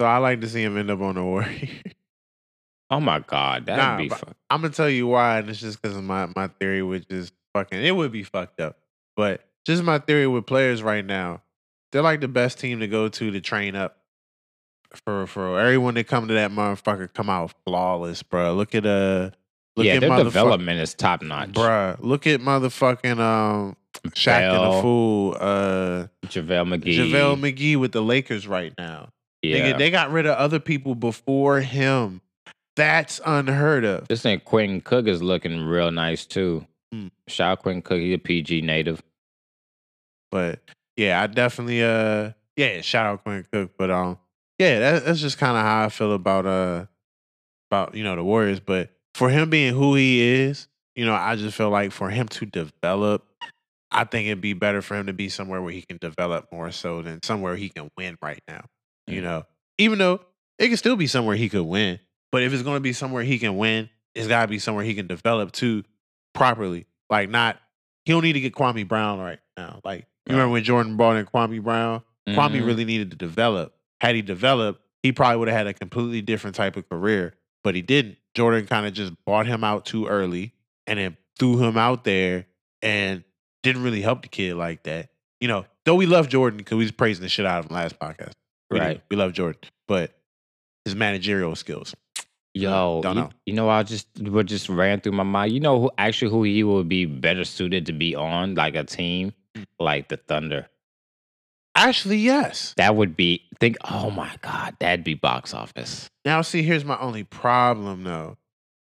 [0.02, 1.70] I like to see him end up on the Warriors.
[2.92, 4.36] Oh my god, that'd Nah, be fuck.
[4.50, 7.32] I'm gonna tell you why, and it's just because of my my theory, which is
[7.54, 7.82] fucking.
[7.84, 8.78] It would be fucked up,
[9.16, 11.42] but just my theory with players right now,
[11.92, 13.98] they're like the best team to go to to train up.
[15.04, 18.54] For for everyone that come to that motherfucker, come out flawless, bro.
[18.54, 19.32] Look at uh,
[19.76, 21.52] look yeah, at their development is top notch.
[21.52, 21.96] bro.
[22.00, 23.76] look at motherfucking um
[24.10, 29.10] Shaqtin' a Fool, uh JaVale McGee, JaVale McGee with the Lakers right now.
[29.42, 29.74] yeah.
[29.74, 32.22] Nigga, they got rid of other people before him.
[32.76, 34.08] That's unheard of.
[34.08, 36.66] This thing Quentin Cook is looking real nice too.
[36.94, 37.12] Mm.
[37.28, 39.02] Shout out Quentin Cook, he's a PG native.
[40.32, 40.60] But
[40.98, 43.72] yeah, I definitely uh yeah, shout out Quentin Cook.
[43.78, 44.18] But um
[44.60, 46.86] yeah, that, that's just kind of how I feel about uh
[47.72, 48.60] about you know the Warriors.
[48.60, 52.28] But for him being who he is, you know, I just feel like for him
[52.30, 53.26] to develop,
[53.92, 56.72] I think it'd be better for him to be somewhere where he can develop more
[56.72, 58.66] so than somewhere he can win right now.
[59.08, 59.24] You Mm.
[59.24, 59.44] know,
[59.78, 60.22] even though
[60.60, 62.00] it could still be somewhere he could win,
[62.36, 64.84] But if it's going to be somewhere he can win, it's got to be somewhere
[64.84, 65.86] he can develop too
[66.34, 66.86] properly.
[67.10, 67.58] Like not
[68.04, 69.80] he don't need to get Kwame Brown right now.
[69.86, 72.02] Like you remember when Jordan brought in Kwame Brown?
[72.28, 72.66] Kwame Mhm.
[72.66, 73.74] really needed to develop.
[74.02, 77.74] Had he developed, he probably would have had a completely different type of career, but
[77.74, 78.18] he didn't.
[78.34, 80.52] Jordan kind of just bought him out too early
[80.88, 82.48] and then threw him out there
[82.82, 83.24] and
[83.64, 85.08] didn't really help the kid like that.
[85.40, 87.76] You know, though we love Jordan because we was praising the shit out of him
[87.78, 88.34] last podcast.
[88.70, 88.86] We did.
[88.86, 89.02] Right.
[89.10, 90.12] We love Jordan, but
[90.84, 91.96] his managerial skills.
[92.56, 93.30] Yo, Don't you, know.
[93.46, 95.52] you know, I just what just ran through my mind.
[95.52, 98.84] You know, who actually who he would be better suited to be on, like a
[98.84, 99.66] team Mm.
[99.80, 100.68] like the Thunder.
[101.76, 102.74] Actually, yes.
[102.78, 103.78] That would be think.
[103.90, 106.10] Oh my God, that'd be box office.
[106.24, 108.38] Now, see, here's my only problem though.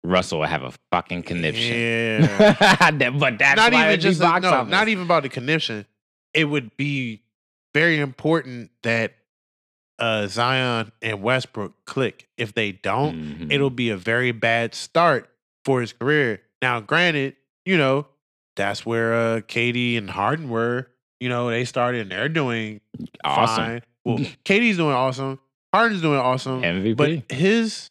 [0.03, 1.75] Russell would have a fucking conniption.
[1.75, 2.91] Yeah.
[3.19, 4.71] But that's not even just box no, office.
[4.71, 5.85] not even about the conniption.
[6.33, 7.23] It would be
[7.73, 9.13] very important that
[9.99, 12.27] uh, Zion and Westbrook click.
[12.37, 13.51] If they don't, Mhm.
[13.51, 15.29] it'll be a very bad start
[15.63, 16.41] for his career.
[16.61, 17.35] Now, granted,
[17.65, 18.07] you know
[18.55, 20.87] that's where uh, KD and Harden were.
[21.19, 22.81] You know they started and they're doing
[23.23, 23.55] awesome.
[23.65, 23.81] fine.
[24.05, 25.39] Well, KD's doing awesome.
[25.73, 26.61] Harden's doing awesome.
[26.61, 26.95] MVP.
[26.95, 27.89] But his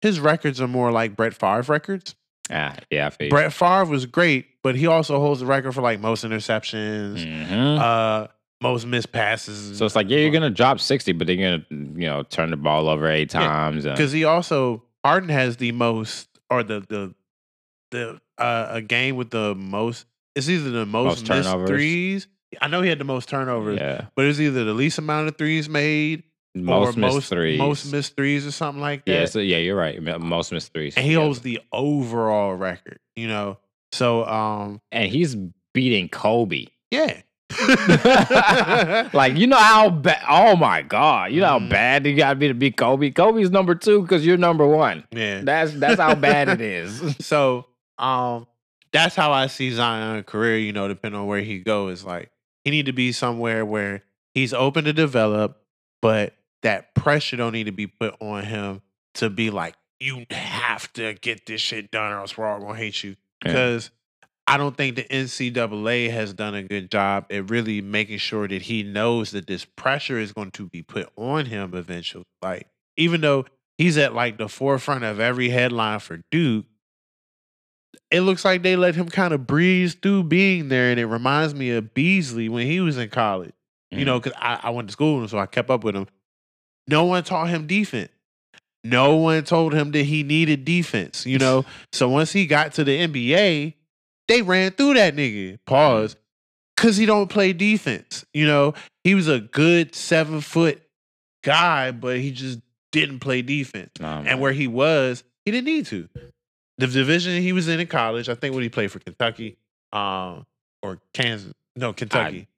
[0.00, 2.14] his records are more like Brett Favre records.
[2.52, 3.10] ah, yeah.
[3.30, 7.78] Brett Favre was great, but he also holds the record for like most interceptions, Mhm.
[7.80, 8.28] uh,
[8.62, 9.78] most missed passes.
[9.78, 12.56] So it's like, yeah, you're gonna drop sixty, but they're gonna, you know, turn the
[12.56, 13.84] ball over eight Yeah, times.
[13.84, 17.14] because he also Harden has the most or the the
[17.90, 20.06] the uh, a game with the most.
[20.36, 21.68] It's either the most, Most missed turnovers.
[21.68, 22.28] threes.
[22.60, 25.36] I know he had the most turnovers, yeah, but it's either the least amount of
[25.38, 26.24] threes made
[26.54, 27.58] most or missed most threes.
[27.58, 29.12] most missed threes or something like that.
[29.12, 30.00] yeah, so yeah, you're right.
[30.20, 30.94] Most missed threes.
[30.96, 31.24] and he together.
[31.24, 32.98] holds the overall record.
[33.16, 33.58] You know,
[33.92, 35.36] so um, and he's
[35.74, 36.66] beating Kobe.
[36.90, 37.20] yeah.
[39.12, 40.22] like you know how bad.
[40.28, 43.10] Oh my god, you know how bad you got to be to be Kobe.
[43.10, 45.04] Kobe's number two because you're number one.
[45.10, 45.40] yeah.
[45.42, 47.16] That's that's how bad it is.
[47.20, 47.66] So
[47.98, 48.46] um
[48.92, 52.02] that's how I see Zion career, you know, depending on where he goes.
[52.04, 52.30] Like
[52.64, 54.04] he need to be somewhere where
[54.34, 55.60] he's open to develop,
[56.02, 58.82] but that pressure don't need to be put on him
[59.14, 62.74] to be like, you have to get this shit done or else we're all gonna
[62.76, 63.16] hate you.
[63.44, 63.78] Yeah.
[64.50, 68.62] I don't think the NCAA has done a good job at really making sure that
[68.62, 72.24] he knows that this pressure is going to be put on him eventually.
[72.42, 72.66] Like,
[72.96, 73.44] even though
[73.78, 76.66] he's at like the forefront of every headline for Duke,
[78.10, 80.90] it looks like they let him kind of breeze through being there.
[80.90, 83.52] And it reminds me of Beasley when he was in college.
[83.92, 84.30] You know, mm-hmm.
[84.30, 86.08] because I, I went to school with him, so I kept up with him.
[86.88, 88.10] No one taught him defense.
[88.82, 91.64] No one told him that he needed defense, you know?
[91.92, 93.74] so once he got to the NBA,
[94.30, 95.58] they ran through that nigga.
[95.66, 96.16] Pause.
[96.76, 98.24] Cause he don't play defense.
[98.32, 98.74] You know,
[99.04, 100.80] he was a good seven foot
[101.42, 102.60] guy, but he just
[102.92, 103.90] didn't play defense.
[104.00, 104.22] Nah.
[104.24, 106.08] And where he was, he didn't need to.
[106.78, 109.58] The division he was in in college, I think when he played for Kentucky,
[109.92, 110.46] um,
[110.82, 112.48] or Kansas, no Kentucky,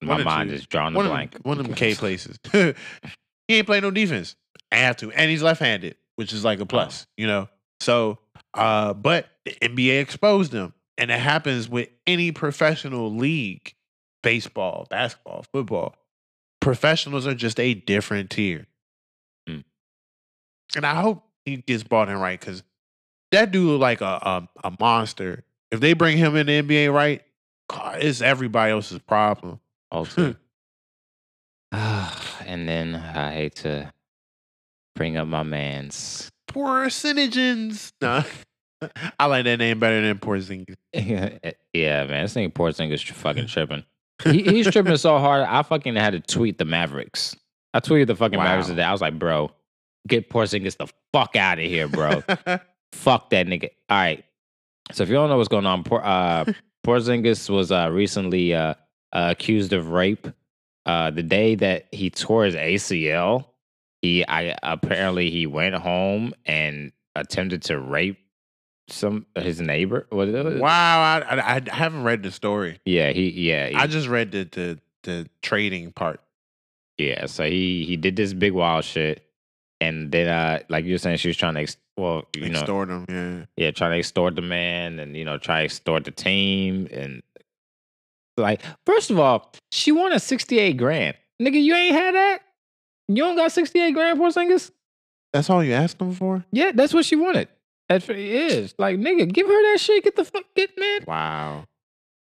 [0.00, 0.54] my mind two.
[0.56, 1.32] is drawn one of blank.
[1.32, 2.38] them, one of them K places.
[2.52, 2.74] he
[3.48, 4.36] ain't play no defense.
[4.70, 7.48] I have to, and he's left-handed, which is like a plus, you know.
[7.80, 8.18] So,
[8.54, 13.74] uh, but the NBA exposed him, and it happens with any professional league,
[14.22, 15.96] baseball, basketball, football.
[16.60, 18.66] Professionals are just a different tier,
[19.48, 19.64] Mm.
[20.76, 22.62] and I hope he gets bought in right because
[23.32, 25.42] that dude look like a, a a monster.
[25.70, 27.22] If they bring him in the NBA right,
[27.70, 29.58] God, it's everybody else's problem.
[29.90, 30.34] Also,
[31.72, 33.90] and then I hate to
[34.94, 36.30] bring up my man's.
[36.48, 37.92] Porzingis.
[38.02, 38.24] No,
[39.18, 40.76] I like that name better than Porzingis.
[40.92, 41.38] yeah,
[41.72, 43.84] yeah, man, this thing Porzingis fucking tripping.
[44.24, 45.42] He, he's tripping so hard.
[45.42, 47.36] I fucking had to tweet the Mavericks.
[47.74, 48.44] I tweeted the fucking Wow.
[48.44, 48.82] Mavericks today.
[48.82, 49.50] I was like, bro,
[50.08, 52.22] get Porzingis the fuck out of here, bro.
[52.92, 53.70] fuck that nigga.
[53.88, 54.24] All right.
[54.92, 56.46] So if you don't know what's going on, Por- uh,
[56.84, 58.74] Porzingis was uh, recently uh,
[59.12, 60.26] uh, accused of rape.
[60.86, 63.44] Uh, the day that he tore his ACL,
[64.02, 68.18] he I apparently he went home and attempted to rape
[68.92, 70.06] some his neighbor.
[70.10, 70.60] What is it?
[70.60, 72.80] wow, I, I, haven't read the story.
[72.84, 76.20] Yeah, he yeah he, I just read the, the the trading part.
[76.98, 77.26] yeah.
[77.26, 79.24] So he he did this big wild shit,
[79.80, 82.60] and then uh like you were saying, she was trying to ex- well you know
[82.60, 83.64] Extort them, yeah.
[83.64, 87.22] yeah, trying to extort the man and you know try to extort the team and
[88.36, 91.16] like first of all, she won a sixty eight grand.
[91.40, 92.40] Nigga, you ain't had that.
[93.08, 94.72] You don't got sixty eight grand for singers.
[95.32, 96.44] That's all you asked them for?
[96.50, 97.48] Yeah, that's what she wanted.
[97.90, 98.74] That's what it is.
[98.78, 100.04] Like nigga, give her that shit.
[100.04, 101.00] Get the fuck, get man.
[101.06, 101.64] Wow.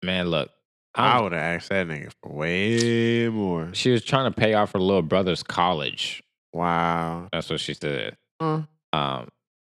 [0.03, 0.49] Man, look,
[0.95, 3.69] I I'm- would have asked that nigga for way more.
[3.75, 6.23] she was trying to pay off her little brother's college.
[6.55, 7.29] Wow.
[7.33, 8.17] That's what she said.
[8.41, 8.63] Huh.
[8.93, 9.29] Um,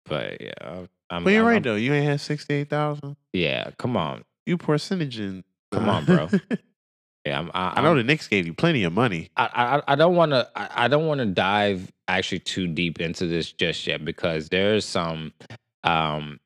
[0.05, 1.75] but yeah, I'm, I'm- But you're I'm- right I'm- though.
[1.77, 3.17] You ain't had sixty eight thousand.
[3.33, 4.25] Yeah, come on.
[4.47, 5.19] You percentage
[5.73, 6.29] Come on, bro.
[7.25, 9.31] Yeah, I'm, I, I know the Knicks gave you plenty of money.
[9.37, 13.01] I, I I don't want to I, I don't want to dive actually too deep
[13.01, 15.33] into this just yet because there's some
[15.85, 16.39] um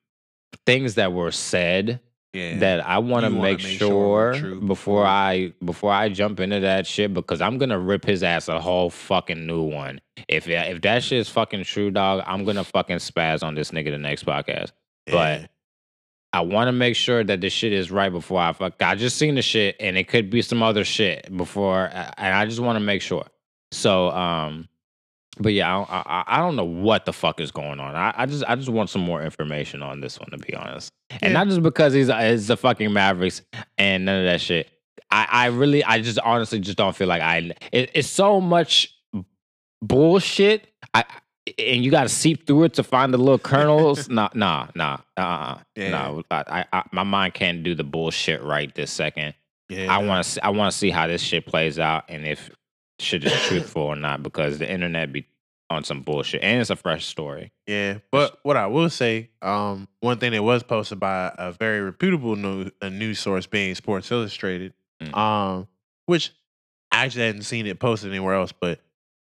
[0.65, 1.99] things that were said
[2.33, 2.57] Yeah.
[2.59, 6.85] that I want to make, make sure sure, before I before I jump into that
[6.87, 10.01] shit because I'm gonna rip his ass a whole fucking new one.
[10.27, 13.97] If if that shit's fucking true, dog, I'm gonna fucking spaz on this nigga the
[13.97, 14.71] next podcast.
[15.05, 15.49] But
[16.33, 18.81] I want to make sure that the shit is right before I fuck.
[18.81, 22.45] I just seen the shit, and it could be some other shit before, and I
[22.45, 23.25] just want to make sure.
[23.71, 24.67] So, um,
[25.39, 27.95] but yeah, I, I I don't know what the fuck is going on.
[27.95, 30.91] I, I just I just want some more information on this one, to be honest,
[31.09, 31.29] and Yeah.
[31.33, 33.41] not just because he's he's the fucking Mavericks
[33.77, 34.69] and none of that shit.
[35.11, 37.51] I I really I just honestly just don't feel like I.
[37.71, 38.93] It, it's so much
[39.81, 40.67] bullshit.
[40.93, 41.05] I
[41.57, 44.09] and you got to seep through it to find the little kernels.
[44.09, 45.91] nah, nah, nah, uh, Yeah.
[45.91, 46.23] no.
[46.29, 49.33] I, I, I, my mind can't do the bullshit right this second.
[49.69, 49.93] yeah.
[49.93, 52.49] I want to, I want to see how this shit plays out and if
[52.99, 55.25] shit is truthful or not because the internet be
[55.69, 57.51] on some bullshit and it's a fresh story.
[57.67, 61.81] Yeah, but what I will say, um, one thing that was posted by a very
[61.81, 65.15] reputable news, a news source being Sports Illustrated, Mm.
[65.15, 65.67] um,
[66.07, 66.31] which
[66.91, 68.79] I actually hadn't seen it posted anywhere else, but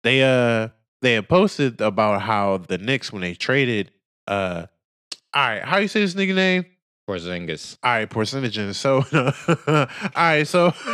[0.04, 0.70] they uh
[1.02, 3.92] they had posted about how the Knicks when they traded
[4.28, 4.66] uh
[5.34, 6.66] all right, how you say this nigga name?
[7.08, 7.78] Porzingis.
[7.84, 8.78] All right, percentages.
[8.78, 10.72] So all right, so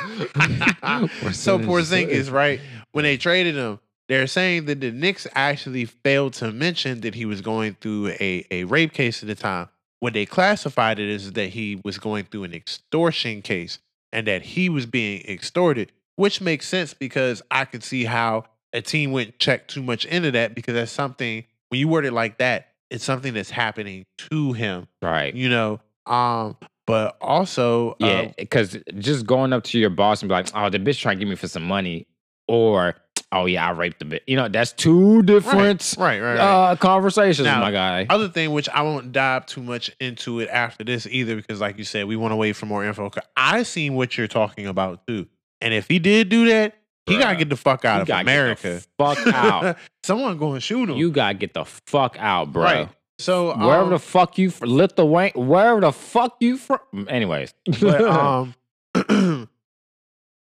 [1.32, 2.60] so Porzingis, right?
[2.92, 7.24] When they traded him, they're saying that the Knicks actually failed to mention that he
[7.24, 9.68] was going through a, a rape case at the time.
[10.00, 13.78] What they classified it is that he was going through an extortion case
[14.12, 18.80] and that he was being extorted, which makes sense because I could see how a
[18.82, 22.38] team wouldn't check too much into that because that's something when you word it like
[22.38, 25.34] that, it's something that's happening to him, Right.
[25.34, 25.80] you know.
[26.06, 26.56] Um,
[26.86, 30.70] but also, Yeah, uh, because just going up to your boss and be like, "Oh,
[30.70, 32.06] the bitch trying to get me for some money,"
[32.48, 32.94] or
[33.32, 36.38] "Oh yeah, I raped the bitch." You know, that's two different right, right, right.
[36.70, 38.06] uh, conversations, Now, my guy.
[38.08, 41.78] Other thing, which I won't dive too much into it after this either, because like
[41.78, 43.10] you said, we want to wait for more info.
[43.36, 45.26] I seen what you're talking about too,
[45.60, 46.74] and if he did do that,
[47.06, 48.82] he gotta get the fuck out You of gotta get the America.
[48.98, 49.76] fuck out.
[50.04, 50.96] Someone going to shoot him.
[50.96, 52.62] You gotta get the fuck out, bro.
[52.64, 52.88] right.
[53.18, 56.80] So Wherever um, the fuck you from, Lithuania, wherever the fuck you from.
[57.08, 58.54] Anyways, but um,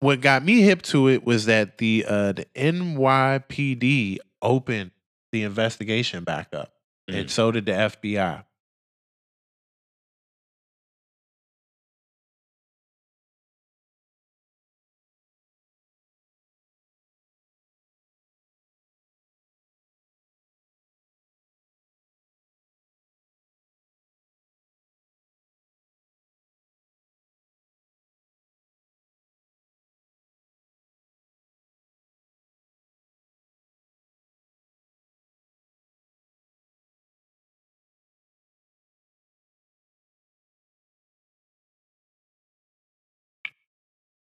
[0.01, 4.90] what got me hip to it was that the uh the NYPD opened
[5.32, 6.72] the investigation back up,
[7.06, 7.30] and Mm.
[7.30, 8.44] so did the FBI.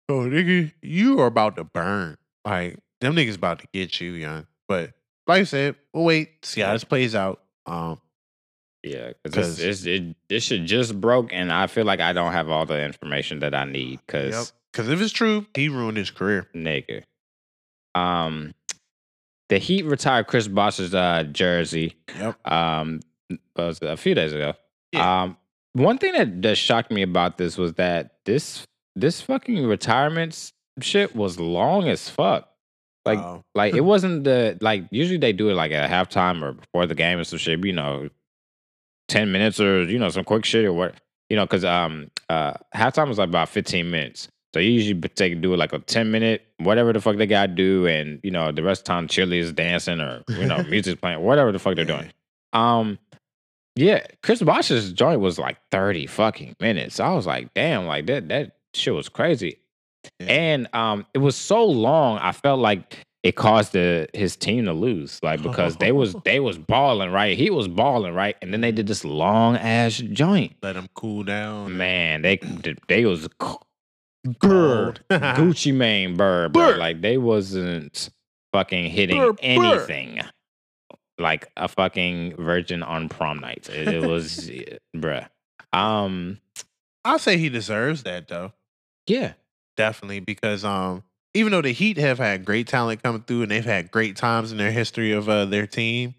[0.08, 2.16] Oh, nigga, you are about to burn.
[2.44, 4.46] Like them niggas about to get you, young.
[4.66, 4.92] But
[5.26, 7.42] like I said, we'll wait, see how this plays out.
[7.66, 8.00] Um,
[8.82, 12.32] yeah, 'Cause- because this, it, this shit just broke, and I feel like I don't
[12.32, 14.00] have all the information that I need.
[14.06, 14.46] Because yep.
[14.72, 16.46] Because if it's true, he ruined his career.
[16.54, 17.02] nigga,
[17.94, 18.54] um,
[19.48, 21.96] the Heat retired Chris Bosh's uh, jersey.
[22.18, 22.46] Yep.
[22.50, 23.00] Um,
[23.56, 24.54] was a few days ago.
[24.92, 25.22] Yeah.
[25.22, 25.36] Um,
[25.72, 28.66] one thing that, that shocked me about this was that this
[29.00, 32.48] this fucking retirement shit was long as fuck.
[33.04, 33.42] Like, Oh.
[33.54, 36.94] like it wasn't the like usually they do it like at halftime or before the
[36.94, 37.64] game or some shit.
[37.64, 38.08] You know,
[39.08, 40.94] ten minutes or you know some quick shit or what.
[41.30, 44.28] You know, because um uh halftime was like about fifteen minutes.
[44.54, 47.86] So you usually take do like a ten minute whatever the fuck they gotta do,
[47.86, 51.20] and you know the rest of the time cheerleaders dancing or you know music's playing
[51.20, 52.10] whatever the fuck they're doing.
[52.54, 52.98] Um,
[53.76, 56.98] yeah, Chris Bosh's joint was like 30 fucking minutes.
[56.98, 59.58] I was like, damn, like that that shit was crazy.
[60.20, 60.26] Yeah.
[60.28, 64.72] And um it was so long, I felt like it caused the his team to
[64.72, 65.20] lose.
[65.22, 67.36] Like because they was they was balling, right?
[67.36, 68.36] He was balling, right?
[68.42, 70.54] And then they did this long ass joint.
[70.62, 71.76] Let him cool down.
[71.76, 72.36] Man, they
[72.88, 73.28] they was
[74.40, 76.70] bird Gucci Mane bird, bro.
[76.70, 78.10] Like they wasn't
[78.52, 79.40] fucking hitting Bird, bird.
[79.42, 80.20] anything
[81.18, 83.68] like a fucking virgin on prom night.
[83.72, 84.50] It, it was,
[84.96, 85.28] bruh.
[85.72, 86.38] Um,
[87.04, 88.52] I'll say he deserves that though.
[89.08, 89.32] Yeah,
[89.78, 90.20] Definitely.
[90.20, 91.04] Because um
[91.34, 94.50] even though the Heat have had great talent coming through and they've had great times
[94.50, 96.16] in their history of uh, their team,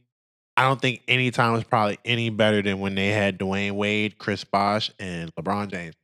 [0.55, 4.17] I don't think any time was probably any better than when they had Dwyane Wade,
[4.17, 5.95] Chris Bosh, and LeBron James.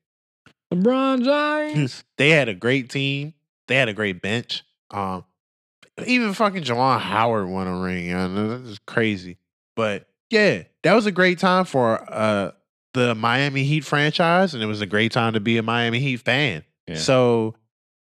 [0.74, 2.03] LeBron James.
[2.18, 3.34] They had a great team.
[3.70, 4.64] They had a great bench.
[4.91, 5.24] Um,
[6.06, 8.07] even fucking Juwan Howard won a ring.
[8.07, 9.38] You know, that's just crazy.
[9.78, 12.52] But yeah, that was a great time for uh
[12.94, 16.18] the Miami Heat franchise, and it was a great time to be a Miami Heat
[16.18, 16.64] fan.
[16.88, 16.95] Yeah.
[16.95, 17.56] So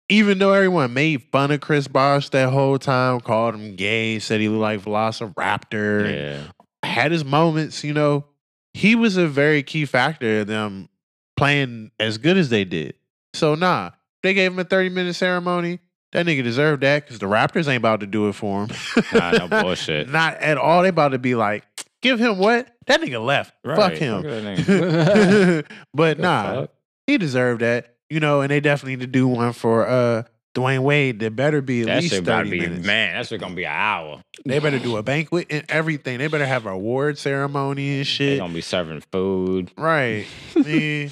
[0.10, 4.41] even though everyone made fun of Chris Bosh that whole time, called him gay, said
[4.41, 6.44] he looked like Velociraptor, yeah.
[6.90, 8.26] had his moments, you know,
[8.74, 10.90] he was a very key factor in them
[11.38, 12.95] playing as good as they did.
[13.34, 13.91] So nah,
[14.22, 15.80] they gave him a 30 minute ceremony.
[16.12, 18.70] That nigga deserved that because the Raptors ain't about to do it for him.
[19.14, 20.10] Nah, no bullshit.
[20.12, 20.84] Not at all.
[20.84, 21.66] They about to be like,
[22.04, 22.68] give him what?
[22.86, 23.56] That nigga left.
[23.66, 24.22] Fuck Right, him.
[24.22, 25.66] fuck nigga.
[25.94, 26.70] but nah, fuck?
[27.08, 27.93] he deserved that.
[28.14, 30.23] You know, and they definitely need to do one for uh
[30.53, 31.19] Dwyane Wade.
[31.19, 32.85] There better be at That least shit 30 be minutes.
[32.85, 33.15] man.
[33.15, 34.22] that's gonna be an hour.
[34.45, 36.19] They better do a banquet and everything.
[36.19, 38.34] They better have an award ceremony and shit.
[38.34, 39.72] They gonna be serving food.
[39.76, 40.27] Right.
[40.56, 41.10] yeah.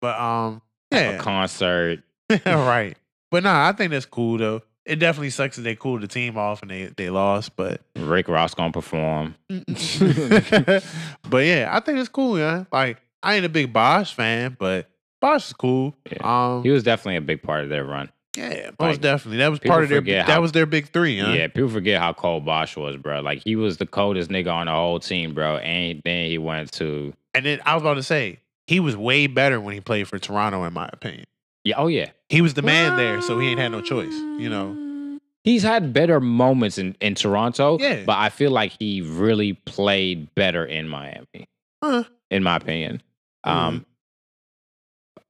[0.00, 1.10] But um yeah.
[1.10, 2.02] a concert.
[2.46, 2.96] right.
[3.30, 4.62] But nah, I think that's cool though.
[4.86, 8.26] It definitely sucks that they cooled the team off and they, they lost, but Rick
[8.28, 9.34] Ross gonna perform.
[9.50, 12.64] but yeah, I think it's cool, yeah.
[12.72, 14.88] Like I ain't a big Bosh fan, but
[15.20, 15.94] Bosh is cool.
[16.20, 18.10] Um He was definitely a big part of their run.
[18.36, 19.38] yeah, most like, definitely.
[19.38, 21.32] That was part of their that how- was their big three, huh?
[21.32, 23.20] Yeah, people forget how cold Bosh was, bro.
[23.20, 25.56] Like he was the coldest nigga on the whole team, bro.
[25.58, 29.26] And then he went to And then I was about to say, he was way
[29.26, 31.24] better when he played for Toronto, in my opinion.
[31.64, 32.10] yeah, oh yeah.
[32.28, 35.18] He was the man there, so he ain't had no choice, you know.
[35.44, 38.02] He's had better moments in, in Toronto, Yeah.
[38.04, 41.48] but I feel like he really played better in Miami,
[41.82, 42.04] Huh.
[42.30, 43.02] in my opinion.
[43.46, 43.58] Mm-hmm.
[43.58, 43.86] Um,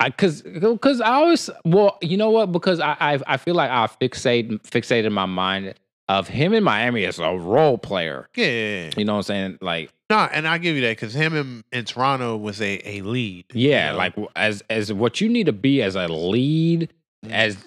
[0.01, 0.43] I cause
[0.81, 2.53] cause I always well, you know what?
[2.53, 5.75] Because I I, I feel like I fixate fixated my mind
[6.09, 8.29] of him in Miami as a role player.
[8.35, 8.91] Yeah.
[8.97, 9.59] You know what I'm saying?
[9.61, 13.03] Like No, and I give you that because him in, in Toronto was a, a
[13.03, 13.45] lead.
[13.53, 13.99] Yeah, you know?
[13.99, 16.93] like as as what you need to be as a lead,
[17.27, 17.33] Mm.
[17.33, 17.59] as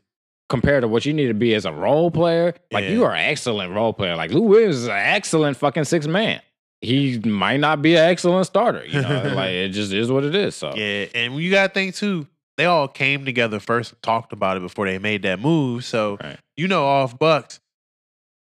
[0.47, 2.53] compared to what you need to be as a role player.
[2.71, 4.15] Like you are an excellent role player.
[4.15, 6.41] Like Lou Williams is an excellent fucking six man.
[6.81, 8.83] He might not be an excellent starter.
[8.85, 10.55] You know, like it just is what it is.
[10.55, 12.27] So Yeah, and you got to think too.
[12.57, 15.85] They all came together first, and talked about it before they made that move.
[15.85, 16.37] So Right.
[16.57, 17.59] you know, off Bucks,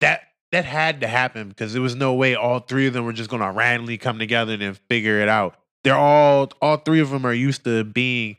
[0.01, 0.23] that
[0.53, 3.31] that had to happen because there was no way all three of them were just
[3.31, 5.57] going to randomly come together and then figure it out.
[5.83, 8.37] They're all all three of them are used to being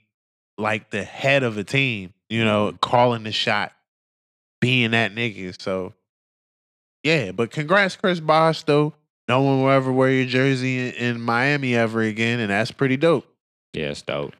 [0.58, 2.14] like the head of a team.
[2.30, 2.78] You know, mm-hmm.
[2.78, 3.74] calling the shot,
[4.62, 5.60] being that nigga.
[5.60, 5.94] So
[7.04, 8.64] yeah, but congrats, Chris Bosh.
[8.64, 8.94] Though
[9.28, 12.98] no one will ever wear your jersey in, in Miami ever again, and that's pretty
[12.98, 13.26] dope.
[13.74, 14.34] yeah, it's dope.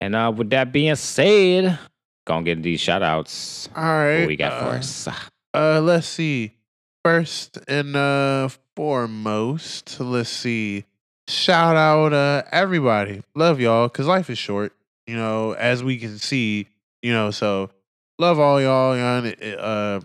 [0.00, 1.78] And uh with that being said,
[2.26, 3.68] gonna get these shout outs.
[3.74, 4.20] All right.
[4.20, 5.08] What we got for uh, us?
[5.52, 6.52] Uh, let's see.
[7.04, 10.84] First and uh foremost, let's see.
[11.28, 13.22] Shout out uh everybody.
[13.34, 14.74] Love y'all cuz life is short,
[15.06, 16.66] you know, as we can see,
[17.02, 17.70] you know, so
[18.18, 20.00] love all y'all, y'all uh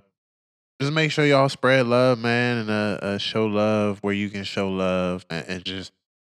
[0.79, 4.43] just make sure y'all spread love, man, and uh, uh show love where you can
[4.43, 5.91] show love and, and just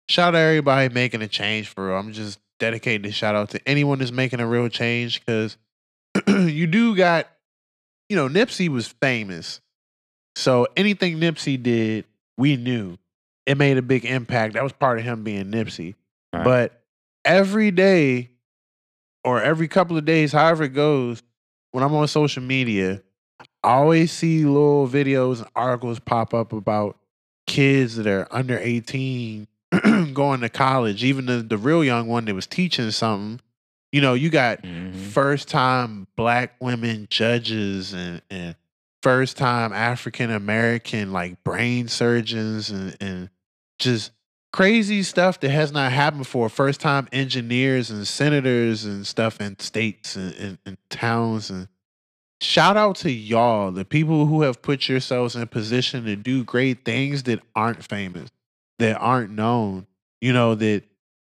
[0.09, 1.97] shout out everybody making a change for real.
[1.97, 5.57] I'm just dedicating this shout out to anyone that's making a real change cuz
[6.27, 7.27] you do got
[8.11, 9.61] you know, Nipsey was famous.
[10.35, 12.03] So anything Nipsey did,
[12.37, 12.97] we knew.
[13.45, 14.55] It made a big impact.
[14.55, 15.95] That was part of him being Nipsey.
[16.33, 16.43] Right.
[16.43, 16.83] But
[17.23, 18.31] every day
[19.23, 21.23] or every couple of days, however it goes,
[21.71, 23.01] when I'm on social media,
[23.63, 26.97] I always see little videos and articles pop up about
[27.47, 29.47] kids that are under 18
[30.13, 31.03] going to college.
[31.03, 33.39] Even the, the real young one that was teaching something.
[33.91, 34.93] You know, you got Mhm.
[35.11, 38.55] first time black women judges and, and
[39.03, 43.29] first time African American like brain surgeons and, and
[43.79, 44.11] just
[44.53, 46.47] crazy stuff that has not happened before.
[46.49, 51.67] First time engineers and senators and stuff in states and, and, and towns and
[52.41, 56.83] shout out to y'all, the people who have put yourselves in position to do great
[56.83, 58.29] things that aren't famous,
[58.79, 59.85] that aren't known,
[60.19, 60.83] you know, that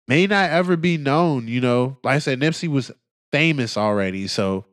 [0.07, 1.47] may not ever be known.
[1.47, 2.91] You know, like I said, Nipsey was
[3.31, 4.27] famous already.
[4.27, 4.65] So,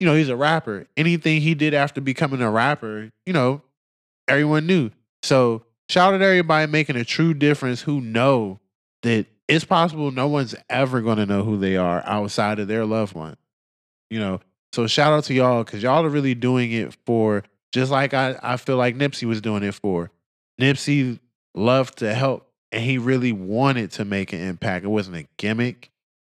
[0.00, 0.86] you know, he's a rapper.
[0.96, 3.62] Anything he did after becoming a rapper, you know,
[4.28, 4.90] everyone knew.
[5.22, 8.58] So, shout out to everybody making a true difference who know
[9.04, 12.84] that it's possible no one's ever going to know who they are outside of their
[12.84, 13.36] loved one.
[14.10, 14.40] You know,
[14.72, 18.38] so shout out to y'all because y'all are really doing it for just like I,
[18.42, 20.10] I feel like Nipsey was doing it for.
[20.60, 21.18] Nipsey
[21.54, 24.84] loved to help and he really wanted to make an impact.
[24.84, 25.90] It wasn't a gimmick,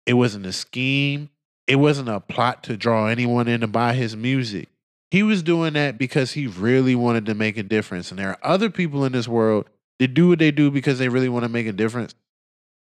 [0.06, 1.30] it wasn't a scheme,
[1.66, 4.68] it wasn't a plot to draw anyone in to buy his music.
[5.10, 8.10] He was doing that because he really wanted to make a difference.
[8.10, 11.08] And there are other people in this world that do what they do because they
[11.08, 12.14] really want to make a difference.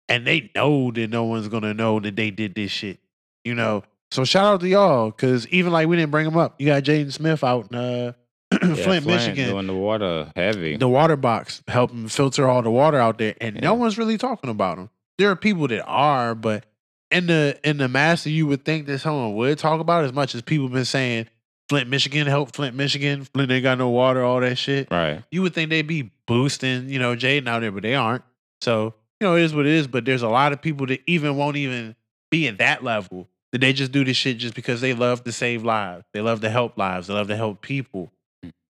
[0.08, 3.00] And they know that no one's gonna know that they did this shit.
[3.44, 3.84] You know.
[4.12, 6.56] So shout out to y'all, because even like we didn't bring them up.
[6.60, 8.14] You got Jaden Smith out in uh,
[8.52, 9.50] Yeah, Flint, Michigan.
[9.50, 10.76] doing the water heavy.
[10.78, 13.62] the water box helping filter all the water out there, and Yeah.
[13.62, 14.90] no one's really talking about them.
[15.18, 16.66] There are people that are, but
[17.10, 20.14] in the in the mass, you would think that someone would talk about it as
[20.14, 21.28] much as people been saying
[21.70, 23.24] Flint, Michigan, help Flint, Michigan.
[23.34, 24.90] Flint ain't got no water, all that shit.
[24.92, 25.24] right.
[25.32, 28.24] You would think they'd be boosting, you know, Jaden out there, but they aren't.
[28.62, 29.88] So you know, it is what it is.
[29.88, 31.96] But there's a lot of people that even won't even
[32.30, 33.30] be at that level.
[33.52, 36.06] That they just do this shit just because they love to save lives.
[36.14, 37.08] They love to help lives.
[37.08, 38.12] They love to help people.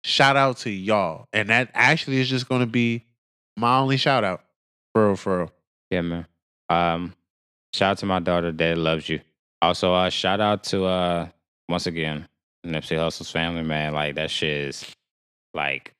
[0.03, 1.27] Shout out to y'all.
[1.31, 3.05] And that actually is just gonna be
[3.55, 4.43] my only shout out.
[4.93, 5.51] For real, for real.
[5.91, 6.27] Yeah, man.
[6.69, 7.13] Um,
[7.73, 8.51] shout out to my daughter.
[8.51, 9.21] Dad loves you.
[9.61, 11.27] Also, uh, shout out to uh,
[11.69, 12.27] once again,
[12.65, 13.93] Nipsey Hussle's family, man.
[13.93, 14.85] Like that shit is
[15.53, 15.93] like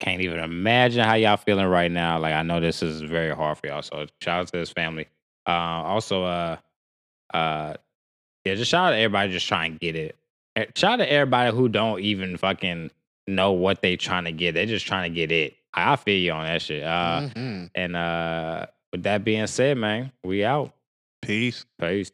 [0.00, 2.18] can't even imagine how y'all feeling right now.
[2.18, 3.82] Like I know this is very hard for y'all.
[3.82, 5.06] So shout out to his family.
[5.46, 6.56] Uh, also, uh,
[7.32, 7.74] uh,
[8.46, 10.16] yeah, just shout out to everybody just trying to get it.
[10.56, 12.90] Eh, Shout out to everybody who don't even fucking
[13.26, 14.54] know what they trying to get.
[14.54, 15.54] They're just trying to get it.
[15.74, 16.82] I feel you on that shit.
[16.84, 17.70] Uh, Mhm.
[17.74, 20.72] and uh with that being said, man, we out.
[21.22, 21.66] Peace.
[21.80, 22.12] Peace.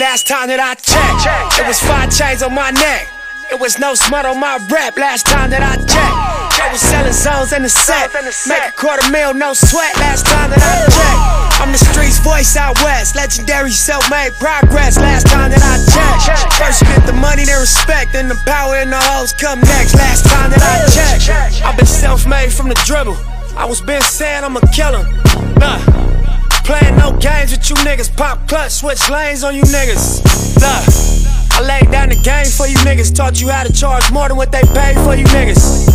[0.00, 3.04] Last time that I checked, it was five chains on my neck.
[3.52, 6.16] It was no smut on my rap last time that I checked.
[6.56, 8.08] I was selling zones in the set.
[8.48, 11.60] Make a quarter mil, no sweat last time that I checked.
[11.60, 13.12] I'm the streets voice out west.
[13.12, 16.48] Legendary self made progress last time that I checked.
[16.56, 18.16] First you get the money, then respect.
[18.16, 21.60] Then the power and the hoes come next last time that I checked.
[21.60, 23.20] I've been self made from the dribble.
[23.52, 25.04] I was been saying I'm a killer.
[25.60, 25.99] Nah.
[26.70, 28.14] Playing no games with you niggas.
[28.16, 30.22] Pop clutch, switch lanes on you niggas.
[30.62, 31.58] Nah.
[31.58, 33.10] I laid down the game for you niggas.
[33.10, 35.90] Taught you how to charge more than what they pay for you niggas.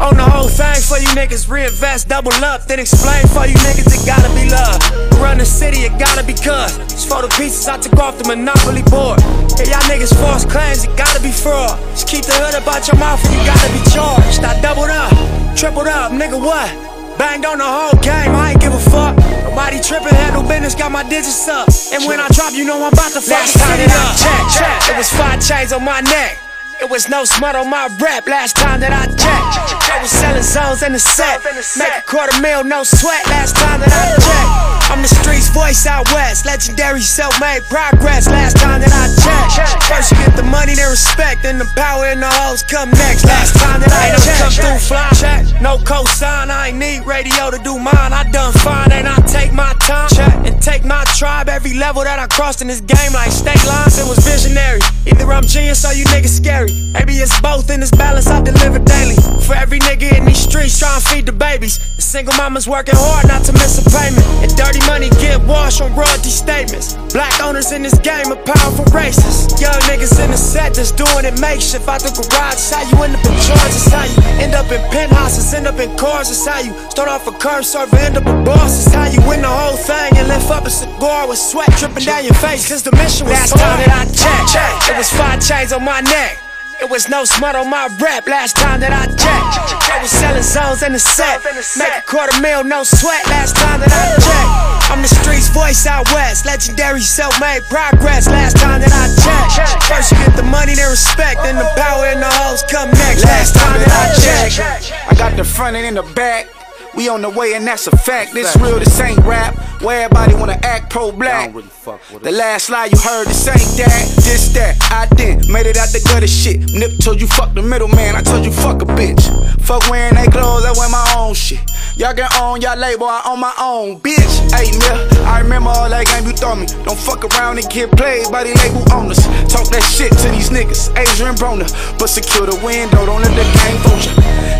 [0.00, 1.52] On the whole thing for you niggas.
[1.52, 3.92] Reinvest, double up, then explain for you niggas.
[3.92, 4.80] It gotta be love.
[5.20, 6.80] Run the city, it gotta be cuz.
[6.88, 9.20] Just for the pieces I took off the monopoly board.
[9.60, 11.76] Yeah, y'all niggas false claims, it gotta be fraud.
[11.92, 14.40] Just keep the hood about your mouth and you gotta be charged.
[14.48, 15.12] I doubled up,
[15.60, 16.72] tripled up, nigga, what?
[17.20, 19.29] Banged on the whole game, I ain't give a fuck.
[19.50, 21.66] Nobody trippin', handle business, got my digits up.
[21.92, 24.14] And when I drop, you know I'm about to fuck the city up.
[24.16, 24.94] Check, check.
[24.94, 26.38] It was five chains on my neck.
[26.80, 29.79] It was no smut on my rap last time that I checked.
[29.90, 31.42] I was selling zones in the set.
[31.76, 34.70] Make a quarter mil, no sweat last time that I checked.
[34.90, 36.46] I'm the streets voice out west.
[36.46, 39.82] Legendary self made progress last time that I checked.
[39.90, 41.42] First you get the money, then respect.
[41.42, 43.26] Then the power and the hoes come next.
[43.26, 44.38] Last time that I checked.
[44.38, 45.10] Come through fly.
[45.18, 45.42] Check.
[45.60, 48.14] No cosign, I ain't need radio to do mine.
[48.14, 50.08] I done fine, and I take my time.
[50.10, 50.34] Check.
[50.46, 51.48] And take my tribe.
[51.48, 54.80] Every level that I crossed in this game, like state lines, it was visionary.
[55.06, 56.70] Either I'm genius or you niggas scary.
[56.94, 59.18] Maybe it's both in this balance I deliver daily.
[59.42, 61.78] For every nigga in these streets trying to feed the babies.
[61.96, 64.24] The single mama's working hard not to miss a payment.
[64.44, 66.94] And dirty money get washed on royalty statements.
[67.12, 69.60] Black owners in this game are powerful racists.
[69.60, 71.88] Young niggas in the set that's doing it makeshift.
[71.88, 73.86] Out the garage, how you end up in charges.
[73.90, 76.30] How you end up in penthouses, end up in cars.
[76.30, 78.86] It's how you start off a curb server, end up a boss.
[78.86, 82.04] It's how you win the whole thing and lift up a cigar with sweat dripping
[82.04, 82.68] down your face.
[82.68, 86.00] Cause the mission was Last time that I checked, it was five chains on my
[86.00, 86.49] neck.
[86.80, 89.54] It was no smut on my rap last time that I checked.
[89.92, 91.44] I was selling zones in the set.
[91.76, 94.88] Make a quarter mil, no sweat last time that I checked.
[94.88, 96.46] I'm the streets voice out west.
[96.46, 99.84] Legendary self made progress last time that I checked.
[99.92, 101.44] First you get the money, then respect.
[101.44, 103.28] Then the power and the hoes come next.
[103.28, 104.92] Last time that I checked.
[105.04, 106.48] I got the front and in the back.
[106.94, 108.34] We on the way and that's a fact.
[108.34, 109.54] This real, this ain't rap.
[109.82, 111.52] Where everybody wanna act pro black.
[111.54, 114.76] The last lie you heard, this ain't that, this that.
[114.90, 116.60] I did, made it out the gutter shit.
[116.74, 119.24] Nip told you fuck the middleman, I told you fuck a bitch.
[119.62, 121.60] Fuck wearing they clothes, I wear my own shit.
[121.96, 124.52] Y'all can own y'all label, I own my own bitch.
[124.52, 126.66] Hey, Mill, I remember all that game you throw me.
[126.84, 129.20] Don't fuck around and get played by the label owners.
[129.48, 131.68] Talk that shit to these niggas, Adrien Broner.
[131.98, 134.12] But secure the window, don't let the game fool ya.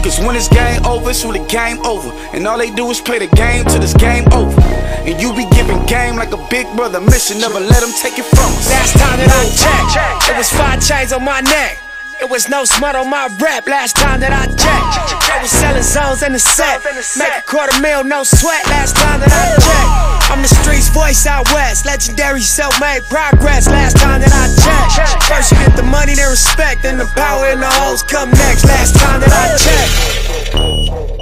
[0.03, 2.09] Cause when it's game over, it's when the game over.
[2.33, 4.61] And all they do is play the game till this game over.
[5.07, 8.29] And you be giving game like a big brother mission, never let them take it
[8.31, 8.71] from us.
[8.71, 11.79] Last time that I checked, it was five chains on my neck.
[12.21, 15.25] It was no smut on my rap last time that I checked.
[15.33, 16.85] I was selling zones in the set.
[17.17, 20.11] Make a quarter mil, no sweat last time that I checked.
[20.29, 21.87] I'm the streets voice out west.
[21.87, 25.25] Legendary self made progress last time that I checked.
[25.25, 26.83] First you get the money, then respect.
[26.83, 28.69] Then the power and the hoes come next.
[28.69, 31.20] Last time that I checked.